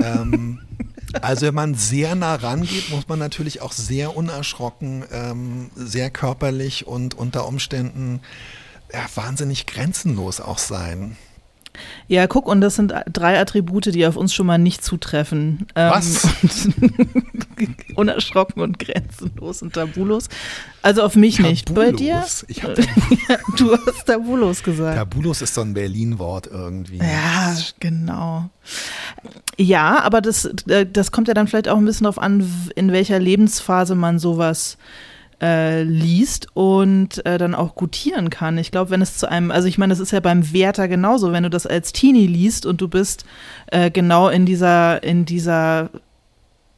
ähm, 0.01 0.61
also 1.21 1.47
wenn 1.47 1.55
man 1.55 1.75
sehr 1.75 2.15
nah 2.15 2.37
rangeht, 2.37 2.91
muss 2.91 3.09
man 3.09 3.19
natürlich 3.19 3.61
auch 3.61 3.73
sehr 3.73 4.17
unerschrocken, 4.17 5.05
ähm, 5.11 5.71
sehr 5.75 6.11
körperlich 6.11 6.87
und 6.87 7.15
unter 7.15 7.49
Umständen 7.49 8.21
ja, 8.93 9.05
wahnsinnig 9.17 9.67
grenzenlos 9.67 10.41
auch 10.41 10.59
sein. 10.59 11.17
Ja, 12.09 12.27
guck, 12.27 12.47
und 12.47 12.61
das 12.61 12.77
sind 12.77 12.93
drei 13.13 13.39
Attribute, 13.41 13.87
die 13.87 14.07
auf 14.07 14.17
uns 14.17 14.35
schon 14.35 14.47
mal 14.47 14.59
nicht 14.59 14.85
zutreffen. 14.85 15.67
Ähm, 15.75 15.91
Was? 15.91 16.29
unerschrocken 17.97 18.63
und 18.63 18.79
grenzenlos 18.79 19.63
und 19.63 19.75
tabulos. 19.75 20.29
Also 20.83 21.03
auf 21.03 21.17
mich 21.17 21.37
tabulos. 21.37 21.51
nicht. 21.51 21.75
Bei 21.75 21.93
dir? 21.93 22.25
Ich 22.49 22.63
hab 22.63 22.79
ja, 23.29 23.39
du 23.57 23.77
hast 23.77 24.07
tabulos 24.07 24.63
gesagt. 24.63 24.97
Tabulos 24.97 25.43
ist 25.43 25.55
so 25.55 25.63
ein 25.63 25.75
Berlin-Wort 25.75 26.49
irgendwie. 26.49 26.99
Ja, 26.99 27.57
genau. 27.81 28.51
Ja, 29.57 30.03
aber 30.03 30.21
das, 30.21 30.45
äh, 30.69 30.87
das 30.87 31.13
kommt 31.13 31.29
ja 31.29 31.35
dann 31.35 31.49
vielleicht 31.49 31.69
auch 31.69 31.79
ein 31.79 31.85
bisschen 31.85 32.05
darauf 32.05 32.19
an, 32.19 32.49
in 32.75 32.93
welcher 32.93 33.19
Lebensphase 33.19 33.95
man 33.95 34.19
sowas 34.19 34.77
äh, 34.77 35.14
liest 35.83 36.49
und 36.55 37.25
äh, 37.27 37.39
dann 37.39 37.55
auch 37.55 37.75
gutieren 37.75 38.31
kann. 38.31 38.59
Ich 38.59 38.71
glaube, 38.71 38.91
wenn 38.91 39.03
es 39.03 39.19
zu 39.19 39.29
einem, 39.29 39.51
also 39.51 39.69
ich 39.69 39.79
meine, 39.79 39.93
das 39.93 40.01
ist 40.01 40.13
ja 40.13 40.21
beim 40.21 40.53
Werther 40.53 40.89
genauso, 40.89 41.33
wenn 41.33 41.43
du 41.43 41.51
das 41.51 41.67
als 41.67 41.93
Teenie 41.93 42.27
liest 42.27 42.67
und 42.67 42.81
du 42.81 42.89
bist 42.89 43.25
äh, 43.67 43.91
genau 43.91 44.29
in 44.29 44.47
dieser, 44.47 45.03
in 45.03 45.25
dieser 45.25 45.91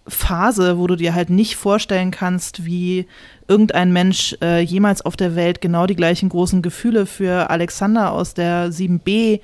Phase, 0.08 0.78
wo 0.78 0.86
du 0.86 0.96
dir 0.96 1.14
halt 1.14 1.30
nicht 1.30 1.56
vorstellen 1.56 2.10
kannst, 2.10 2.64
wie 2.64 3.06
irgendein 3.48 3.92
Mensch 3.92 4.36
äh, 4.40 4.60
jemals 4.60 5.02
auf 5.02 5.16
der 5.16 5.34
Welt 5.34 5.60
genau 5.60 5.86
die 5.86 5.96
gleichen 5.96 6.28
großen 6.28 6.62
Gefühle 6.62 7.06
für 7.06 7.50
Alexander 7.50 8.12
aus 8.12 8.34
der 8.34 8.70
7b 8.70 9.40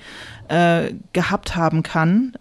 äh, 0.48 0.94
gehabt 1.12 1.56
haben 1.56 1.82
kann, 1.82 2.35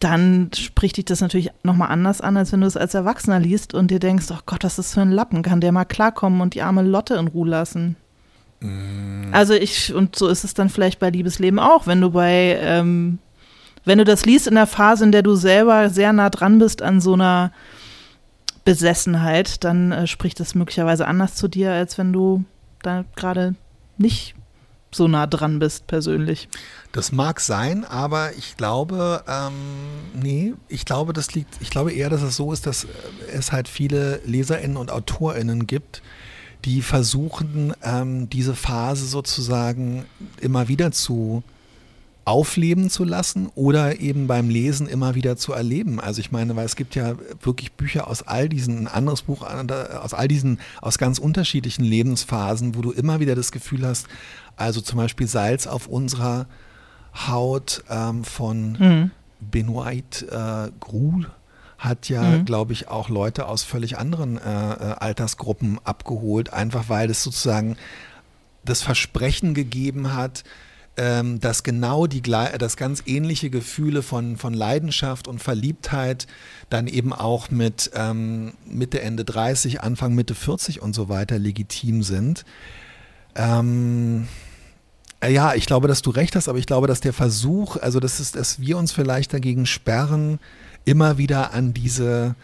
dann 0.00 0.50
spricht 0.54 0.96
dich 0.96 1.06
das 1.06 1.20
natürlich 1.20 1.50
nochmal 1.62 1.90
anders 1.90 2.20
an, 2.20 2.36
als 2.36 2.52
wenn 2.52 2.60
du 2.60 2.66
es 2.66 2.76
als 2.76 2.94
Erwachsener 2.94 3.40
liest 3.40 3.74
und 3.74 3.90
dir 3.90 3.98
denkst, 3.98 4.26
oh 4.30 4.38
Gott, 4.46 4.64
was 4.64 4.72
ist 4.72 4.90
das 4.90 4.94
für 4.94 5.00
ein 5.00 5.10
Lappen? 5.10 5.42
Kann 5.42 5.60
der 5.60 5.72
mal 5.72 5.84
klarkommen 5.84 6.40
und 6.40 6.54
die 6.54 6.62
arme 6.62 6.82
Lotte 6.82 7.14
in 7.14 7.28
Ruhe 7.28 7.48
lassen? 7.48 7.96
Mm. 8.60 9.32
Also 9.32 9.54
ich, 9.54 9.94
und 9.94 10.16
so 10.16 10.28
ist 10.28 10.44
es 10.44 10.54
dann 10.54 10.68
vielleicht 10.68 10.98
bei 10.98 11.10
Liebesleben 11.10 11.58
auch, 11.58 11.86
wenn 11.86 12.00
du 12.00 12.10
bei, 12.10 12.58
ähm, 12.60 13.18
wenn 13.84 13.98
du 13.98 14.04
das 14.04 14.26
liest 14.26 14.46
in 14.46 14.54
der 14.54 14.66
Phase, 14.66 15.04
in 15.04 15.12
der 15.12 15.22
du 15.22 15.34
selber 15.34 15.88
sehr 15.88 16.12
nah 16.12 16.30
dran 16.30 16.58
bist 16.58 16.82
an 16.82 17.00
so 17.00 17.14
einer 17.14 17.52
Besessenheit, 18.64 19.64
dann 19.64 19.92
äh, 19.92 20.06
spricht 20.06 20.40
das 20.40 20.54
möglicherweise 20.54 21.06
anders 21.06 21.36
zu 21.36 21.48
dir, 21.48 21.72
als 21.72 21.96
wenn 21.96 22.12
du 22.12 22.44
da 22.82 23.04
gerade 23.14 23.54
nicht 23.96 24.34
so 24.96 25.08
nah 25.08 25.26
dran 25.26 25.58
bist 25.58 25.86
persönlich. 25.86 26.48
Das 26.92 27.12
mag 27.12 27.40
sein, 27.40 27.84
aber 27.84 28.34
ich 28.36 28.56
glaube, 28.56 29.22
ähm, 29.28 29.52
nee, 30.14 30.54
ich 30.68 30.84
glaube, 30.84 31.12
das 31.12 31.34
liegt, 31.34 31.60
ich 31.60 31.70
glaube 31.70 31.92
eher, 31.92 32.10
dass 32.10 32.22
es 32.22 32.36
so 32.36 32.52
ist, 32.52 32.66
dass 32.66 32.86
es 33.32 33.52
halt 33.52 33.68
viele 33.68 34.20
LeserInnen 34.24 34.76
und 34.76 34.90
AutorInnen 34.90 35.66
gibt, 35.66 36.02
die 36.64 36.82
versuchen, 36.82 37.74
ähm, 37.82 38.28
diese 38.30 38.54
Phase 38.54 39.06
sozusagen 39.06 40.06
immer 40.40 40.68
wieder 40.68 40.90
zu 40.90 41.42
aufleben 42.26 42.90
zu 42.90 43.04
lassen 43.04 43.50
oder 43.54 44.00
eben 44.00 44.26
beim 44.26 44.50
Lesen 44.50 44.88
immer 44.88 45.14
wieder 45.14 45.36
zu 45.36 45.52
erleben. 45.52 46.00
Also 46.00 46.20
ich 46.20 46.32
meine, 46.32 46.56
weil 46.56 46.66
es 46.66 46.74
gibt 46.74 46.96
ja 46.96 47.14
wirklich 47.40 47.72
Bücher 47.72 48.08
aus 48.08 48.24
all 48.24 48.48
diesen, 48.48 48.80
ein 48.80 48.88
anderes 48.88 49.22
Buch 49.22 49.42
aus 49.42 50.12
all 50.12 50.26
diesen, 50.26 50.58
aus 50.82 50.98
ganz 50.98 51.20
unterschiedlichen 51.20 51.84
Lebensphasen, 51.84 52.74
wo 52.74 52.80
du 52.80 52.90
immer 52.90 53.20
wieder 53.20 53.36
das 53.36 53.52
Gefühl 53.52 53.86
hast, 53.86 54.08
also 54.56 54.80
zum 54.80 54.98
Beispiel 54.98 55.26
Salz 55.26 55.66
auf 55.66 55.86
unserer 55.86 56.46
Haut 57.28 57.84
ähm, 57.88 58.24
von 58.24 58.72
mhm. 58.72 59.10
Benoit 59.40 60.22
äh, 60.30 60.70
Groul 60.80 61.26
hat 61.78 62.08
ja, 62.08 62.22
mhm. 62.22 62.44
glaube 62.44 62.72
ich, 62.72 62.88
auch 62.88 63.08
Leute 63.08 63.46
aus 63.46 63.62
völlig 63.62 63.98
anderen 63.98 64.38
äh, 64.38 64.40
äh, 64.40 64.94
Altersgruppen 64.98 65.78
abgeholt, 65.84 66.52
einfach 66.52 66.88
weil 66.88 67.10
es 67.10 67.22
sozusagen 67.22 67.76
das 68.64 68.82
Versprechen 68.82 69.54
gegeben 69.54 70.14
hat, 70.14 70.42
ähm, 70.96 71.38
dass 71.40 71.62
genau 71.62 72.06
die, 72.06 72.22
das 72.22 72.76
ganz 72.76 73.02
ähnliche 73.04 73.50
Gefühle 73.50 74.02
von, 74.02 74.38
von 74.38 74.54
Leidenschaft 74.54 75.28
und 75.28 75.42
Verliebtheit 75.42 76.26
dann 76.70 76.86
eben 76.86 77.12
auch 77.12 77.50
mit 77.50 77.90
ähm, 77.94 78.54
Mitte, 78.64 79.02
Ende 79.02 79.24
30, 79.24 79.82
Anfang, 79.82 80.14
Mitte 80.14 80.34
40 80.34 80.80
und 80.80 80.94
so 80.94 81.10
weiter 81.10 81.38
legitim 81.38 82.02
sind. 82.02 82.44
Ähm, 83.34 84.26
ja, 85.28 85.54
ich 85.54 85.66
glaube, 85.66 85.88
dass 85.88 86.02
du 86.02 86.10
recht 86.10 86.36
hast, 86.36 86.48
aber 86.48 86.58
ich 86.58 86.66
glaube, 86.66 86.86
dass 86.86 87.00
der 87.00 87.12
Versuch, 87.12 87.76
also 87.76 88.00
das 88.00 88.20
ist, 88.20 88.36
dass 88.36 88.60
wir 88.60 88.76
uns 88.76 88.92
vielleicht 88.92 89.32
dagegen 89.32 89.66
sperren, 89.66 90.38
immer 90.84 91.18
wieder 91.18 91.52
an 91.52 91.74
diese, 91.74 92.34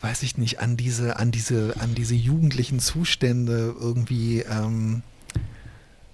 weiß 0.00 0.22
ich 0.22 0.36
nicht, 0.38 0.60
an 0.60 0.76
diese, 0.76 1.18
an 1.18 1.30
diese, 1.30 1.74
an 1.80 1.94
diese 1.94 2.14
jugendlichen 2.14 2.80
Zustände 2.80 3.74
irgendwie 3.78 4.40
ähm, 4.40 5.02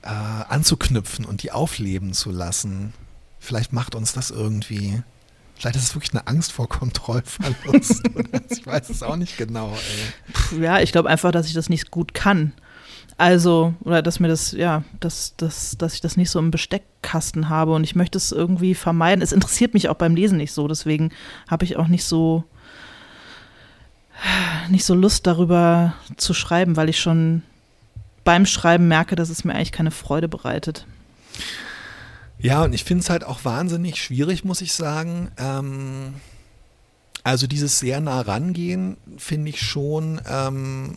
äh, 0.02 0.08
anzuknüpfen 0.08 1.24
und 1.24 1.42
die 1.42 1.52
aufleben 1.52 2.12
zu 2.12 2.30
lassen. 2.30 2.92
Vielleicht 3.40 3.72
macht 3.72 3.94
uns 3.94 4.12
das 4.12 4.30
irgendwie. 4.30 5.02
Vielleicht 5.56 5.76
ist 5.76 5.84
es 5.84 5.94
wirklich 5.94 6.12
eine 6.12 6.26
Angst 6.26 6.52
vor 6.52 6.68
Kontrollverlust. 6.68 8.02
ich 8.50 8.66
weiß 8.66 8.90
es 8.90 9.02
auch 9.02 9.16
nicht 9.16 9.36
genau. 9.36 9.76
Ey. 10.52 10.62
Ja, 10.62 10.80
ich 10.80 10.92
glaube 10.92 11.08
einfach, 11.08 11.30
dass 11.30 11.46
ich 11.46 11.52
das 11.52 11.68
nicht 11.68 11.90
gut 11.90 12.12
kann. 12.12 12.52
Also, 13.16 13.74
oder 13.80 14.02
dass 14.02 14.18
mir 14.18 14.28
das, 14.28 14.52
ja, 14.52 14.82
dass, 14.98 15.34
dass, 15.36 15.78
dass 15.78 15.94
ich 15.94 16.00
das 16.00 16.16
nicht 16.16 16.30
so 16.30 16.38
im 16.40 16.50
Besteckkasten 16.50 17.48
habe 17.48 17.72
und 17.72 17.84
ich 17.84 17.94
möchte 17.94 18.18
es 18.18 18.32
irgendwie 18.32 18.74
vermeiden. 18.74 19.22
Es 19.22 19.32
interessiert 19.32 19.74
mich 19.74 19.88
auch 19.88 19.94
beim 19.94 20.16
Lesen 20.16 20.38
nicht 20.38 20.52
so, 20.52 20.66
deswegen 20.66 21.10
habe 21.48 21.64
ich 21.64 21.76
auch 21.76 21.88
nicht 21.88 22.04
so 22.04 22.44
nicht 24.68 24.84
so 24.84 24.94
Lust 24.94 25.26
darüber 25.26 25.94
zu 26.16 26.34
schreiben, 26.34 26.76
weil 26.76 26.88
ich 26.88 27.00
schon 27.00 27.42
beim 28.22 28.46
Schreiben 28.46 28.88
merke, 28.88 29.16
dass 29.16 29.28
es 29.28 29.44
mir 29.44 29.54
eigentlich 29.54 29.72
keine 29.72 29.90
Freude 29.90 30.28
bereitet. 30.28 30.86
Ja, 32.38 32.62
und 32.64 32.72
ich 32.72 32.84
finde 32.84 33.02
es 33.02 33.10
halt 33.10 33.24
auch 33.24 33.44
wahnsinnig 33.44 34.02
schwierig, 34.02 34.44
muss 34.44 34.60
ich 34.60 34.72
sagen. 34.72 35.30
Ähm, 35.36 36.14
also 37.22 37.46
dieses 37.46 37.78
sehr 37.78 38.00
nah 38.00 38.20
rangehen 38.20 38.96
finde 39.16 39.50
ich 39.50 39.60
schon, 39.60 40.20
ähm, 40.28 40.96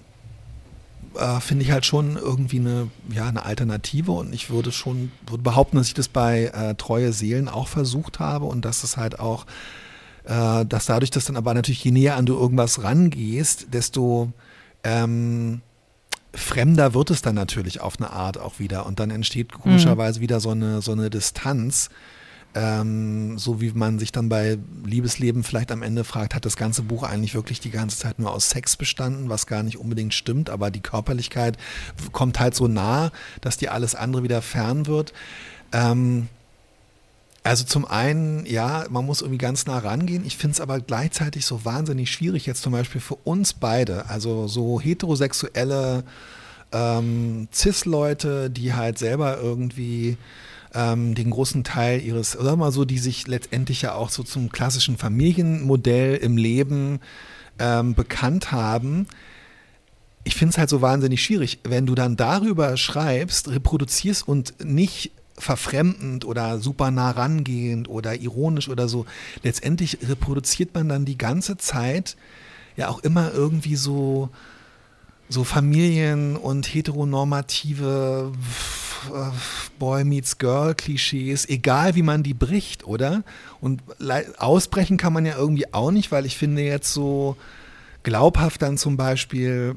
äh, 1.15 1.39
finde 1.39 1.63
ich 1.63 1.71
halt 1.71 1.85
schon 1.85 2.15
irgendwie 2.17 2.59
eine, 2.59 2.89
ja, 3.09 3.27
eine 3.27 3.45
Alternative 3.45 4.11
und 4.11 4.33
ich 4.33 4.49
würde 4.49 4.71
schon 4.71 5.11
würde 5.27 5.43
behaupten, 5.43 5.77
dass 5.77 5.87
ich 5.87 5.93
das 5.93 6.07
bei 6.07 6.45
äh, 6.45 6.75
Treue 6.75 7.13
Seelen 7.13 7.47
auch 7.47 7.67
versucht 7.67 8.19
habe 8.19 8.45
und 8.45 8.65
dass 8.65 8.83
es 8.83 8.97
halt 8.97 9.19
auch, 9.19 9.45
äh, 10.25 10.65
dass 10.65 10.85
dadurch, 10.85 11.11
dass 11.11 11.25
dann 11.25 11.37
aber 11.37 11.53
natürlich 11.53 11.83
je 11.83 11.91
näher 11.91 12.15
an 12.15 12.25
du 12.25 12.35
irgendwas 12.35 12.83
rangehst, 12.83 13.67
desto 13.73 14.31
ähm, 14.83 15.61
fremder 16.33 16.93
wird 16.93 17.09
es 17.09 17.21
dann 17.21 17.35
natürlich 17.35 17.81
auf 17.81 17.95
eine 17.99 18.11
Art 18.11 18.37
auch 18.37 18.59
wieder 18.59 18.85
und 18.85 18.99
dann 18.99 19.09
entsteht 19.09 19.51
komischerweise 19.53 20.19
mhm. 20.19 20.23
wieder 20.23 20.39
so 20.39 20.51
eine, 20.51 20.81
so 20.81 20.91
eine 20.91 21.09
Distanz. 21.09 21.89
Ähm, 22.59 23.37
so 23.37 23.61
wie 23.61 23.71
man 23.71 23.99
sich 23.99 24.11
dann 24.11 24.29
bei 24.29 24.57
Liebesleben 24.83 25.43
vielleicht 25.43 25.71
am 25.71 25.83
Ende 25.83 26.03
fragt, 26.03 26.33
hat 26.33 26.43
das 26.43 26.55
ganze 26.55 26.81
Buch 26.81 27.03
eigentlich 27.03 27.35
wirklich 27.35 27.59
die 27.59 27.69
ganze 27.69 27.99
Zeit 27.99 28.17
nur 28.17 28.31
aus 28.31 28.49
Sex 28.49 28.75
bestanden, 28.77 29.29
was 29.29 29.45
gar 29.45 29.61
nicht 29.61 29.77
unbedingt 29.77 30.15
stimmt, 30.15 30.49
aber 30.49 30.71
die 30.71 30.79
Körperlichkeit 30.79 31.55
kommt 32.13 32.39
halt 32.39 32.55
so 32.55 32.67
nah, 32.67 33.11
dass 33.41 33.57
dir 33.57 33.73
alles 33.73 33.93
andere 33.93 34.23
wieder 34.23 34.41
fern 34.41 34.87
wird. 34.87 35.13
Ähm, 35.71 36.29
also 37.43 37.63
zum 37.63 37.85
einen, 37.85 38.47
ja, 38.47 38.87
man 38.89 39.05
muss 39.05 39.21
irgendwie 39.21 39.37
ganz 39.37 39.67
nah 39.67 39.77
rangehen. 39.77 40.25
Ich 40.25 40.35
finde 40.35 40.53
es 40.53 40.59
aber 40.59 40.79
gleichzeitig 40.79 41.45
so 41.45 41.63
wahnsinnig 41.63 42.11
schwierig, 42.11 42.47
jetzt 42.47 42.63
zum 42.63 42.71
Beispiel 42.71 43.01
für 43.01 43.17
uns 43.17 43.53
beide, 43.53 44.09
also 44.09 44.47
so 44.47 44.81
heterosexuelle 44.81 46.03
ähm, 46.71 47.49
Cis-Leute, 47.53 48.49
die 48.49 48.73
halt 48.73 48.97
selber 48.97 49.37
irgendwie 49.37 50.17
ähm, 50.73 51.15
den 51.15 51.29
großen 51.29 51.63
Teil 51.63 52.01
ihres, 52.01 52.37
oder 52.37 52.55
mal 52.55 52.71
so, 52.71 52.85
die 52.85 52.97
sich 52.97 53.27
letztendlich 53.27 53.81
ja 53.81 53.93
auch 53.93 54.09
so 54.09 54.23
zum 54.23 54.51
klassischen 54.51 54.97
Familienmodell 54.97 56.15
im 56.15 56.37
Leben 56.37 56.99
ähm, 57.59 57.93
bekannt 57.93 58.51
haben. 58.51 59.07
Ich 60.23 60.35
finde 60.35 60.51
es 60.51 60.57
halt 60.57 60.69
so 60.69 60.81
wahnsinnig 60.81 61.23
schwierig, 61.23 61.59
wenn 61.63 61.85
du 61.85 61.95
dann 61.95 62.17
darüber 62.17 62.75
schreibst, 62.77 63.49
reproduzierst 63.49 64.27
und 64.27 64.63
nicht 64.63 65.11
verfremdend 65.37 66.25
oder 66.25 66.59
super 66.59 66.91
nah 66.91 67.11
rangehend 67.11 67.87
oder 67.87 68.19
ironisch 68.19 68.69
oder 68.69 68.87
so. 68.87 69.05
Letztendlich 69.43 69.99
reproduziert 70.07 70.73
man 70.73 70.89
dann 70.89 71.05
die 71.05 71.17
ganze 71.17 71.57
Zeit 71.57 72.17
ja 72.75 72.89
auch 72.89 72.99
immer 72.99 73.31
irgendwie 73.33 73.75
so, 73.75 74.29
so 75.29 75.43
Familien 75.43 76.35
und 76.35 76.73
heteronormative 76.73 78.31
Boy 79.79 80.03
meets 80.03 80.37
Girl 80.37 80.75
Klischees, 80.75 81.47
egal 81.47 81.95
wie 81.95 82.01
man 82.01 82.23
die 82.23 82.33
bricht, 82.33 82.85
oder? 82.85 83.23
Und 83.61 83.81
ausbrechen 84.37 84.97
kann 84.97 85.13
man 85.13 85.25
ja 85.25 85.37
irgendwie 85.37 85.73
auch 85.73 85.91
nicht, 85.91 86.11
weil 86.11 86.25
ich 86.25 86.37
finde 86.37 86.61
jetzt 86.61 86.93
so 86.93 87.37
glaubhaft 88.03 88.61
dann 88.61 88.77
zum 88.77 88.97
Beispiel 88.97 89.75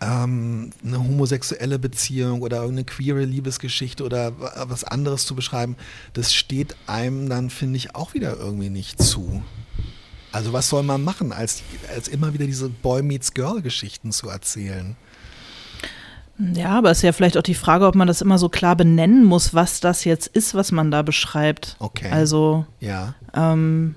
ähm, 0.00 0.70
eine 0.84 0.98
homosexuelle 0.98 1.78
Beziehung 1.78 2.42
oder 2.42 2.58
irgendeine 2.58 2.84
queere 2.84 3.24
Liebesgeschichte 3.24 4.04
oder 4.04 4.32
was 4.68 4.84
anderes 4.84 5.26
zu 5.26 5.34
beschreiben, 5.34 5.76
das 6.12 6.34
steht 6.34 6.76
einem 6.86 7.28
dann, 7.28 7.50
finde 7.50 7.76
ich, 7.76 7.94
auch 7.94 8.14
wieder 8.14 8.36
irgendwie 8.36 8.70
nicht 8.70 9.02
zu. 9.02 9.42
Also 10.32 10.52
was 10.52 10.68
soll 10.68 10.82
man 10.82 11.02
machen, 11.02 11.32
als, 11.32 11.62
als 11.94 12.08
immer 12.08 12.34
wieder 12.34 12.46
diese 12.46 12.68
Boy 12.68 13.02
meets 13.02 13.32
Girl 13.32 13.62
Geschichten 13.62 14.12
zu 14.12 14.28
erzählen? 14.28 14.96
Ja, 16.38 16.70
aber 16.70 16.90
es 16.90 16.98
ist 16.98 17.02
ja 17.02 17.12
vielleicht 17.12 17.38
auch 17.38 17.42
die 17.42 17.54
Frage, 17.54 17.86
ob 17.86 17.94
man 17.94 18.06
das 18.06 18.20
immer 18.20 18.38
so 18.38 18.48
klar 18.48 18.76
benennen 18.76 19.24
muss, 19.24 19.54
was 19.54 19.80
das 19.80 20.04
jetzt 20.04 20.26
ist, 20.26 20.54
was 20.54 20.70
man 20.70 20.90
da 20.90 21.02
beschreibt. 21.02 21.76
Okay. 21.78 22.10
Also, 22.10 22.66
ja. 22.80 23.14
Ähm, 23.34 23.94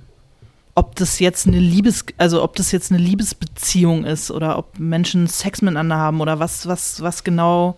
ob 0.75 0.95
das 0.95 1.19
jetzt 1.19 1.47
eine 1.47 1.60
Liebes, 1.60 2.06
also 2.17 2.41
ob 2.41 2.56
das 2.56 2.71
jetzt 2.71 2.91
eine 2.91 3.02
Liebesbeziehung 3.02 4.06
ist 4.06 4.32
oder 4.32 4.58
ob 4.58 4.80
Menschen 4.80 5.28
Sex 5.28 5.62
miteinander 5.62 5.97
haben 5.97 6.21
oder 6.21 6.39
was, 6.39 6.67
was, 6.67 7.02
was 7.02 7.25
genau 7.25 7.78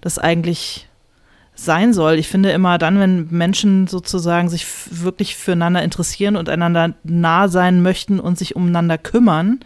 das 0.00 0.18
eigentlich 0.18 0.88
sein 1.56 1.92
soll. 1.92 2.14
Ich 2.14 2.28
finde 2.28 2.52
immer 2.52 2.78
dann, 2.78 3.00
wenn 3.00 3.26
Menschen 3.30 3.88
sozusagen 3.88 4.48
sich 4.48 4.64
wirklich 4.90 5.34
füreinander 5.34 5.82
interessieren 5.82 6.36
und 6.36 6.48
einander 6.48 6.94
nah 7.02 7.48
sein 7.48 7.82
möchten 7.82 8.20
und 8.20 8.38
sich 8.38 8.54
umeinander 8.54 8.96
kümmern, 8.96 9.58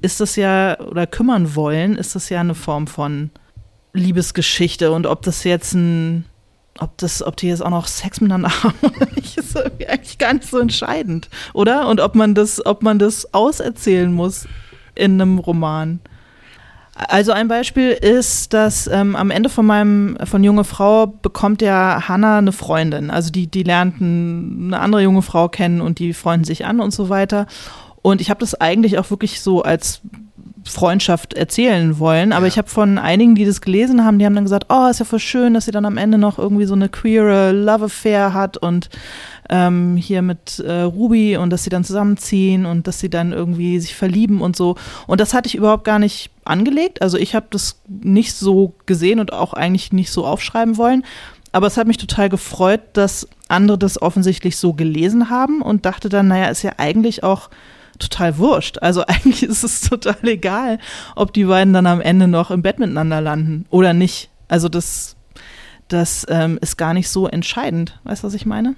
ist 0.00 0.20
das 0.20 0.36
ja, 0.36 0.78
oder 0.78 1.08
kümmern 1.08 1.56
wollen, 1.56 1.96
ist 1.96 2.14
das 2.14 2.28
ja 2.28 2.38
eine 2.38 2.54
Form 2.54 2.86
von 2.86 3.30
Liebesgeschichte. 3.92 4.92
Und 4.92 5.06
ob 5.06 5.22
das 5.22 5.44
jetzt 5.44 5.74
ein, 5.74 6.24
ob 6.78 6.96
das, 6.98 7.22
ob 7.22 7.36
die 7.36 7.48
jetzt 7.48 7.64
auch 7.64 7.70
noch 7.70 7.86
Sex 7.86 8.20
miteinander 8.20 8.50
haben 8.62 8.78
oder 8.82 9.06
nicht, 9.14 9.36
ist 9.36 9.56
irgendwie 9.56 9.86
eigentlich 9.86 10.18
gar 10.18 10.34
nicht 10.34 10.48
so 10.48 10.58
entscheidend, 10.58 11.28
oder? 11.52 11.88
Und 11.88 12.00
ob 12.00 12.14
man 12.14 12.34
das, 12.34 12.64
ob 12.64 12.82
man 12.82 12.98
das 12.98 13.32
auserzählen 13.34 14.12
muss 14.12 14.46
in 14.94 15.20
einem 15.20 15.38
Roman. 15.38 16.00
Also 17.08 17.32
ein 17.32 17.48
Beispiel 17.48 17.90
ist, 17.90 18.52
dass 18.52 18.86
ähm, 18.86 19.16
am 19.16 19.30
Ende 19.30 19.48
von 19.48 19.64
meinem, 19.64 20.18
von 20.24 20.44
junge 20.44 20.64
Frau 20.64 21.06
bekommt 21.06 21.62
ja 21.62 22.08
Hannah 22.08 22.38
eine 22.38 22.52
Freundin. 22.52 23.10
Also 23.10 23.30
die, 23.30 23.46
die 23.46 23.62
lernt 23.62 24.02
eine 24.02 24.78
andere 24.78 25.02
junge 25.02 25.22
Frau 25.22 25.48
kennen 25.48 25.80
und 25.80 25.98
die 25.98 26.12
freunden 26.12 26.44
sich 26.44 26.66
an 26.66 26.80
und 26.80 26.92
so 26.92 27.08
weiter. 27.08 27.46
Und 28.02 28.20
ich 28.20 28.28
habe 28.28 28.40
das 28.40 28.54
eigentlich 28.54 28.98
auch 28.98 29.10
wirklich 29.10 29.40
so 29.40 29.62
als 29.62 30.02
Freundschaft 30.64 31.34
erzählen 31.34 31.98
wollen. 31.98 32.32
Aber 32.32 32.46
ja. 32.46 32.48
ich 32.48 32.58
habe 32.58 32.68
von 32.68 32.98
einigen, 32.98 33.34
die 33.34 33.44
das 33.44 33.60
gelesen 33.60 34.04
haben, 34.04 34.18
die 34.18 34.26
haben 34.26 34.34
dann 34.34 34.44
gesagt, 34.44 34.66
oh, 34.68 34.88
ist 34.88 34.98
ja 34.98 35.04
voll 35.04 35.18
schön, 35.18 35.54
dass 35.54 35.64
sie 35.64 35.70
dann 35.70 35.84
am 35.84 35.96
Ende 35.96 36.18
noch 36.18 36.38
irgendwie 36.38 36.66
so 36.66 36.74
eine 36.74 36.88
queere 36.88 37.52
Love 37.52 37.86
Affair 37.86 38.34
hat 38.34 38.56
und 38.56 38.90
ähm, 39.48 39.96
hier 39.96 40.22
mit 40.22 40.60
äh, 40.60 40.82
Ruby 40.82 41.36
und 41.36 41.50
dass 41.50 41.64
sie 41.64 41.70
dann 41.70 41.84
zusammenziehen 41.84 42.66
und 42.66 42.86
dass 42.86 43.00
sie 43.00 43.10
dann 43.10 43.32
irgendwie 43.32 43.80
sich 43.80 43.94
verlieben 43.94 44.40
und 44.40 44.56
so. 44.56 44.76
Und 45.06 45.20
das 45.20 45.34
hatte 45.34 45.48
ich 45.48 45.54
überhaupt 45.54 45.84
gar 45.84 45.98
nicht 45.98 46.30
angelegt. 46.44 47.02
Also 47.02 47.16
ich 47.18 47.34
habe 47.34 47.46
das 47.50 47.80
nicht 47.88 48.34
so 48.34 48.74
gesehen 48.86 49.18
und 49.18 49.32
auch 49.32 49.52
eigentlich 49.54 49.92
nicht 49.92 50.12
so 50.12 50.24
aufschreiben 50.24 50.76
wollen. 50.76 51.04
Aber 51.52 51.66
es 51.66 51.76
hat 51.76 51.88
mich 51.88 51.96
total 51.96 52.28
gefreut, 52.28 52.80
dass 52.92 53.28
andere 53.48 53.76
das 53.76 54.00
offensichtlich 54.00 54.56
so 54.56 54.72
gelesen 54.72 55.30
haben 55.30 55.62
und 55.62 55.84
dachte 55.84 56.08
dann, 56.08 56.28
naja, 56.28 56.46
ist 56.46 56.62
ja 56.62 56.72
eigentlich 56.76 57.24
auch 57.24 57.50
total 58.00 58.38
wurscht. 58.38 58.78
Also 58.78 59.04
eigentlich 59.06 59.42
ist 59.42 59.62
es 59.62 59.80
total 59.80 60.16
egal, 60.22 60.78
ob 61.14 61.32
die 61.32 61.44
beiden 61.44 61.72
dann 61.72 61.86
am 61.86 62.00
Ende 62.00 62.28
noch 62.28 62.50
im 62.50 62.62
Bett 62.62 62.78
miteinander 62.78 63.20
landen 63.20 63.66
oder 63.70 63.92
nicht. 63.92 64.30
Also 64.48 64.68
das, 64.68 65.16
das 65.88 66.26
ähm, 66.28 66.58
ist 66.60 66.76
gar 66.76 66.94
nicht 66.94 67.08
so 67.08 67.28
entscheidend. 67.28 67.98
Weißt 68.04 68.22
du, 68.22 68.26
was 68.26 68.34
ich 68.34 68.46
meine? 68.46 68.74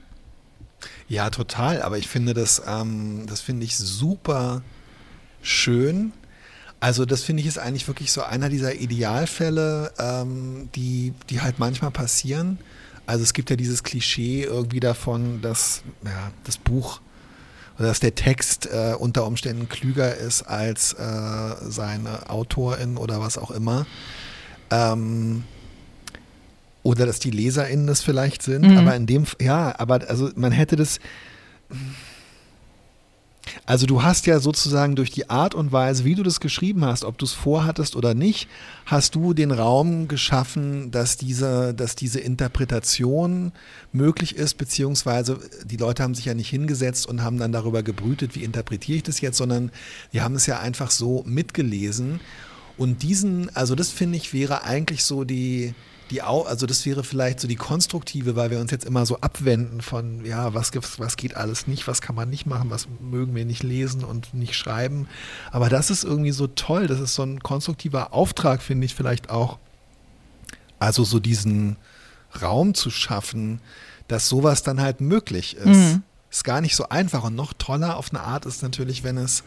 Ja, 1.08 1.30
total. 1.30 1.82
Aber 1.82 1.98
ich 1.98 2.08
finde 2.08 2.34
das, 2.34 2.62
ähm, 2.66 3.24
das 3.26 3.40
finde 3.40 3.64
ich 3.64 3.76
super 3.76 4.62
schön. 5.40 6.12
Also 6.80 7.04
das 7.04 7.22
finde 7.22 7.42
ich 7.42 7.46
ist 7.46 7.58
eigentlich 7.58 7.86
wirklich 7.86 8.10
so 8.10 8.22
einer 8.22 8.48
dieser 8.48 8.74
Idealfälle, 8.74 9.92
ähm, 9.98 10.68
die, 10.74 11.14
die 11.30 11.40
halt 11.40 11.58
manchmal 11.58 11.92
passieren. 11.92 12.58
Also 13.06 13.22
es 13.22 13.34
gibt 13.34 13.50
ja 13.50 13.56
dieses 13.56 13.82
Klischee 13.82 14.42
irgendwie 14.42 14.80
davon, 14.80 15.40
dass 15.42 15.82
ja, 16.04 16.32
das 16.44 16.58
Buch 16.58 17.00
oder 17.78 17.88
dass 17.88 18.00
der 18.00 18.14
Text 18.14 18.66
äh, 18.66 18.94
unter 18.98 19.26
Umständen 19.26 19.68
klüger 19.68 20.16
ist 20.16 20.42
als 20.42 20.92
äh, 20.94 21.54
seine 21.68 22.30
Autorin 22.30 22.96
oder 22.96 23.20
was 23.20 23.38
auch 23.38 23.50
immer. 23.50 23.86
Ähm, 24.70 25.44
oder 26.82 27.06
dass 27.06 27.20
die 27.20 27.30
LeserInnen 27.30 27.86
das 27.86 28.02
vielleicht 28.02 28.42
sind, 28.42 28.66
mhm. 28.66 28.78
aber 28.78 28.96
in 28.96 29.06
dem, 29.06 29.24
ja, 29.40 29.74
aber 29.78 30.00
also 30.08 30.30
man 30.34 30.52
hätte 30.52 30.76
das. 30.76 30.98
Also 33.66 33.86
du 33.86 34.02
hast 34.02 34.26
ja 34.26 34.40
sozusagen 34.40 34.96
durch 34.96 35.10
die 35.10 35.30
Art 35.30 35.54
und 35.54 35.72
Weise, 35.72 36.04
wie 36.04 36.14
du 36.14 36.22
das 36.22 36.40
geschrieben 36.40 36.84
hast, 36.84 37.04
ob 37.04 37.18
du 37.18 37.24
es 37.24 37.32
vorhattest 37.32 37.96
oder 37.96 38.14
nicht, 38.14 38.48
hast 38.86 39.14
du 39.14 39.34
den 39.34 39.50
Raum 39.50 40.08
geschaffen, 40.08 40.90
dass 40.90 41.16
diese, 41.16 41.74
dass 41.74 41.94
diese 41.96 42.20
Interpretation 42.20 43.52
möglich 43.92 44.36
ist, 44.36 44.54
beziehungsweise 44.54 45.38
die 45.64 45.76
Leute 45.76 46.02
haben 46.02 46.14
sich 46.14 46.24
ja 46.24 46.34
nicht 46.34 46.50
hingesetzt 46.50 47.06
und 47.06 47.22
haben 47.22 47.38
dann 47.38 47.52
darüber 47.52 47.82
gebrütet, 47.82 48.34
wie 48.34 48.44
interpretiere 48.44 48.96
ich 48.96 49.02
das 49.02 49.20
jetzt, 49.20 49.38
sondern 49.38 49.70
die 50.12 50.20
haben 50.20 50.34
es 50.34 50.46
ja 50.46 50.60
einfach 50.60 50.90
so 50.90 51.22
mitgelesen. 51.26 52.20
Und 52.78 53.02
diesen, 53.02 53.54
also 53.54 53.74
das 53.74 53.90
finde 53.90 54.16
ich, 54.16 54.32
wäre 54.32 54.64
eigentlich 54.64 55.04
so 55.04 55.24
die, 55.24 55.74
die 56.12 56.22
also 56.22 56.66
das 56.66 56.84
wäre 56.84 57.02
vielleicht 57.02 57.40
so 57.40 57.48
die 57.48 57.56
konstruktive, 57.56 58.36
weil 58.36 58.50
wir 58.50 58.60
uns 58.60 58.70
jetzt 58.70 58.84
immer 58.84 59.06
so 59.06 59.18
abwenden 59.20 59.80
von, 59.80 60.24
ja, 60.24 60.52
was 60.54 60.70
was 60.98 61.16
geht 61.16 61.36
alles 61.36 61.66
nicht, 61.66 61.88
was 61.88 62.02
kann 62.02 62.14
man 62.14 62.28
nicht 62.28 62.46
machen, 62.46 62.70
was 62.70 62.86
mögen 63.00 63.34
wir 63.34 63.44
nicht 63.44 63.62
lesen 63.62 64.04
und 64.04 64.34
nicht 64.34 64.54
schreiben. 64.54 65.08
Aber 65.50 65.68
das 65.70 65.90
ist 65.90 66.04
irgendwie 66.04 66.32
so 66.32 66.46
toll, 66.46 66.86
das 66.86 67.00
ist 67.00 67.14
so 67.14 67.22
ein 67.22 67.42
konstruktiver 67.42 68.12
Auftrag, 68.12 68.62
finde 68.62 68.84
ich 68.84 68.94
vielleicht 68.94 69.30
auch. 69.30 69.58
Also 70.78 71.04
so 71.04 71.18
diesen 71.18 71.76
Raum 72.40 72.74
zu 72.74 72.90
schaffen, 72.90 73.60
dass 74.08 74.28
sowas 74.28 74.62
dann 74.62 74.80
halt 74.80 75.00
möglich 75.00 75.56
ist. 75.56 75.66
Mhm. 75.66 76.02
Ist 76.30 76.44
gar 76.44 76.60
nicht 76.60 76.76
so 76.76 76.88
einfach 76.88 77.24
und 77.24 77.34
noch 77.34 77.52
toller 77.54 77.96
auf 77.96 78.10
eine 78.10 78.20
Art 78.20 78.46
ist 78.46 78.62
natürlich, 78.62 79.02
wenn 79.02 79.16
es 79.16 79.44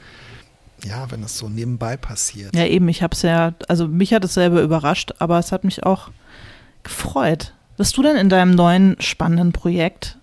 ja, 0.83 1.09
wenn 1.09 1.23
es 1.23 1.37
so 1.37 1.47
nebenbei 1.47 1.97
passiert. 1.97 2.55
Ja, 2.55 2.65
eben, 2.65 2.87
ich 2.89 3.01
habe 3.01 3.15
es 3.15 3.21
ja, 3.21 3.53
also 3.67 3.87
mich 3.87 4.13
hat 4.13 4.23
es 4.25 4.33
selber 4.33 4.61
überrascht, 4.61 5.13
aber 5.19 5.39
es 5.39 5.51
hat 5.51 5.63
mich 5.63 5.83
auch 5.83 6.09
gefreut. 6.85 7.53
Bist 7.75 7.97
du 7.97 8.03
denn 8.03 8.15
in 8.15 8.29
deinem 8.29 8.51
neuen 8.51 8.95
spannenden 9.01 9.51
Projekt? 9.51 10.17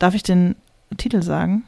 Darf 0.00 0.14
ich 0.14 0.24
den 0.24 0.56
Titel 0.96 1.22
sagen? 1.22 1.62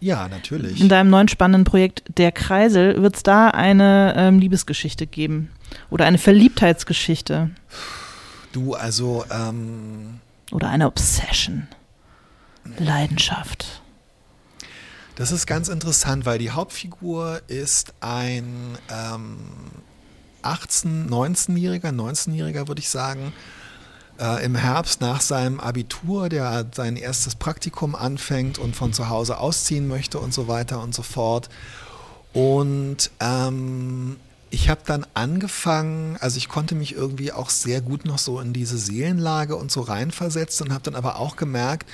Ja, 0.00 0.26
natürlich. 0.28 0.80
In 0.80 0.88
deinem 0.88 1.10
neuen 1.10 1.28
spannenden 1.28 1.64
Projekt 1.64 2.02
Der 2.18 2.32
Kreisel 2.32 3.00
wird 3.02 3.16
es 3.16 3.22
da 3.22 3.48
eine 3.48 4.14
ähm, 4.16 4.38
Liebesgeschichte 4.38 5.06
geben 5.06 5.50
oder 5.90 6.06
eine 6.06 6.18
Verliebtheitsgeschichte. 6.18 7.50
Du, 8.52 8.74
also. 8.74 9.24
Ähm, 9.30 10.20
oder 10.50 10.70
eine 10.70 10.86
Obsession. 10.86 11.68
Leidenschaft. 12.78 13.82
Das 15.14 15.30
ist 15.30 15.46
ganz 15.46 15.68
interessant, 15.68 16.26
weil 16.26 16.38
die 16.38 16.50
Hauptfigur 16.50 17.42
ist 17.46 17.94
ein 18.00 18.78
ähm, 18.90 19.36
18-, 20.42 21.08
19-Jähriger, 21.08 21.90
19-Jähriger 21.90 22.68
würde 22.68 22.80
ich 22.80 22.88
sagen, 22.88 23.32
äh, 24.18 24.44
im 24.44 24.54
Herbst 24.54 25.00
nach 25.00 25.20
seinem 25.20 25.60
Abitur, 25.60 26.28
der 26.28 26.66
sein 26.74 26.96
erstes 26.96 27.34
Praktikum 27.34 27.94
anfängt 27.94 28.58
und 28.58 28.76
von 28.76 28.92
zu 28.92 29.08
Hause 29.08 29.38
ausziehen 29.38 29.88
möchte 29.88 30.18
und 30.18 30.32
so 30.32 30.48
weiter 30.48 30.82
und 30.82 30.94
so 30.94 31.02
fort. 31.02 31.48
Und 32.32 33.10
ähm, 33.20 34.16
ich 34.50 34.68
habe 34.68 34.82
dann 34.84 35.06
angefangen, 35.14 36.18
also 36.20 36.36
ich 36.36 36.48
konnte 36.48 36.74
mich 36.74 36.94
irgendwie 36.94 37.32
auch 37.32 37.50
sehr 37.50 37.80
gut 37.80 38.04
noch 38.04 38.18
so 38.18 38.38
in 38.38 38.52
diese 38.52 38.78
Seelenlage 38.78 39.56
und 39.56 39.72
so 39.72 39.80
reinversetzt 39.80 40.60
und 40.62 40.72
habe 40.72 40.82
dann 40.82 40.94
aber 40.94 41.16
auch 41.16 41.36
gemerkt, 41.36 41.88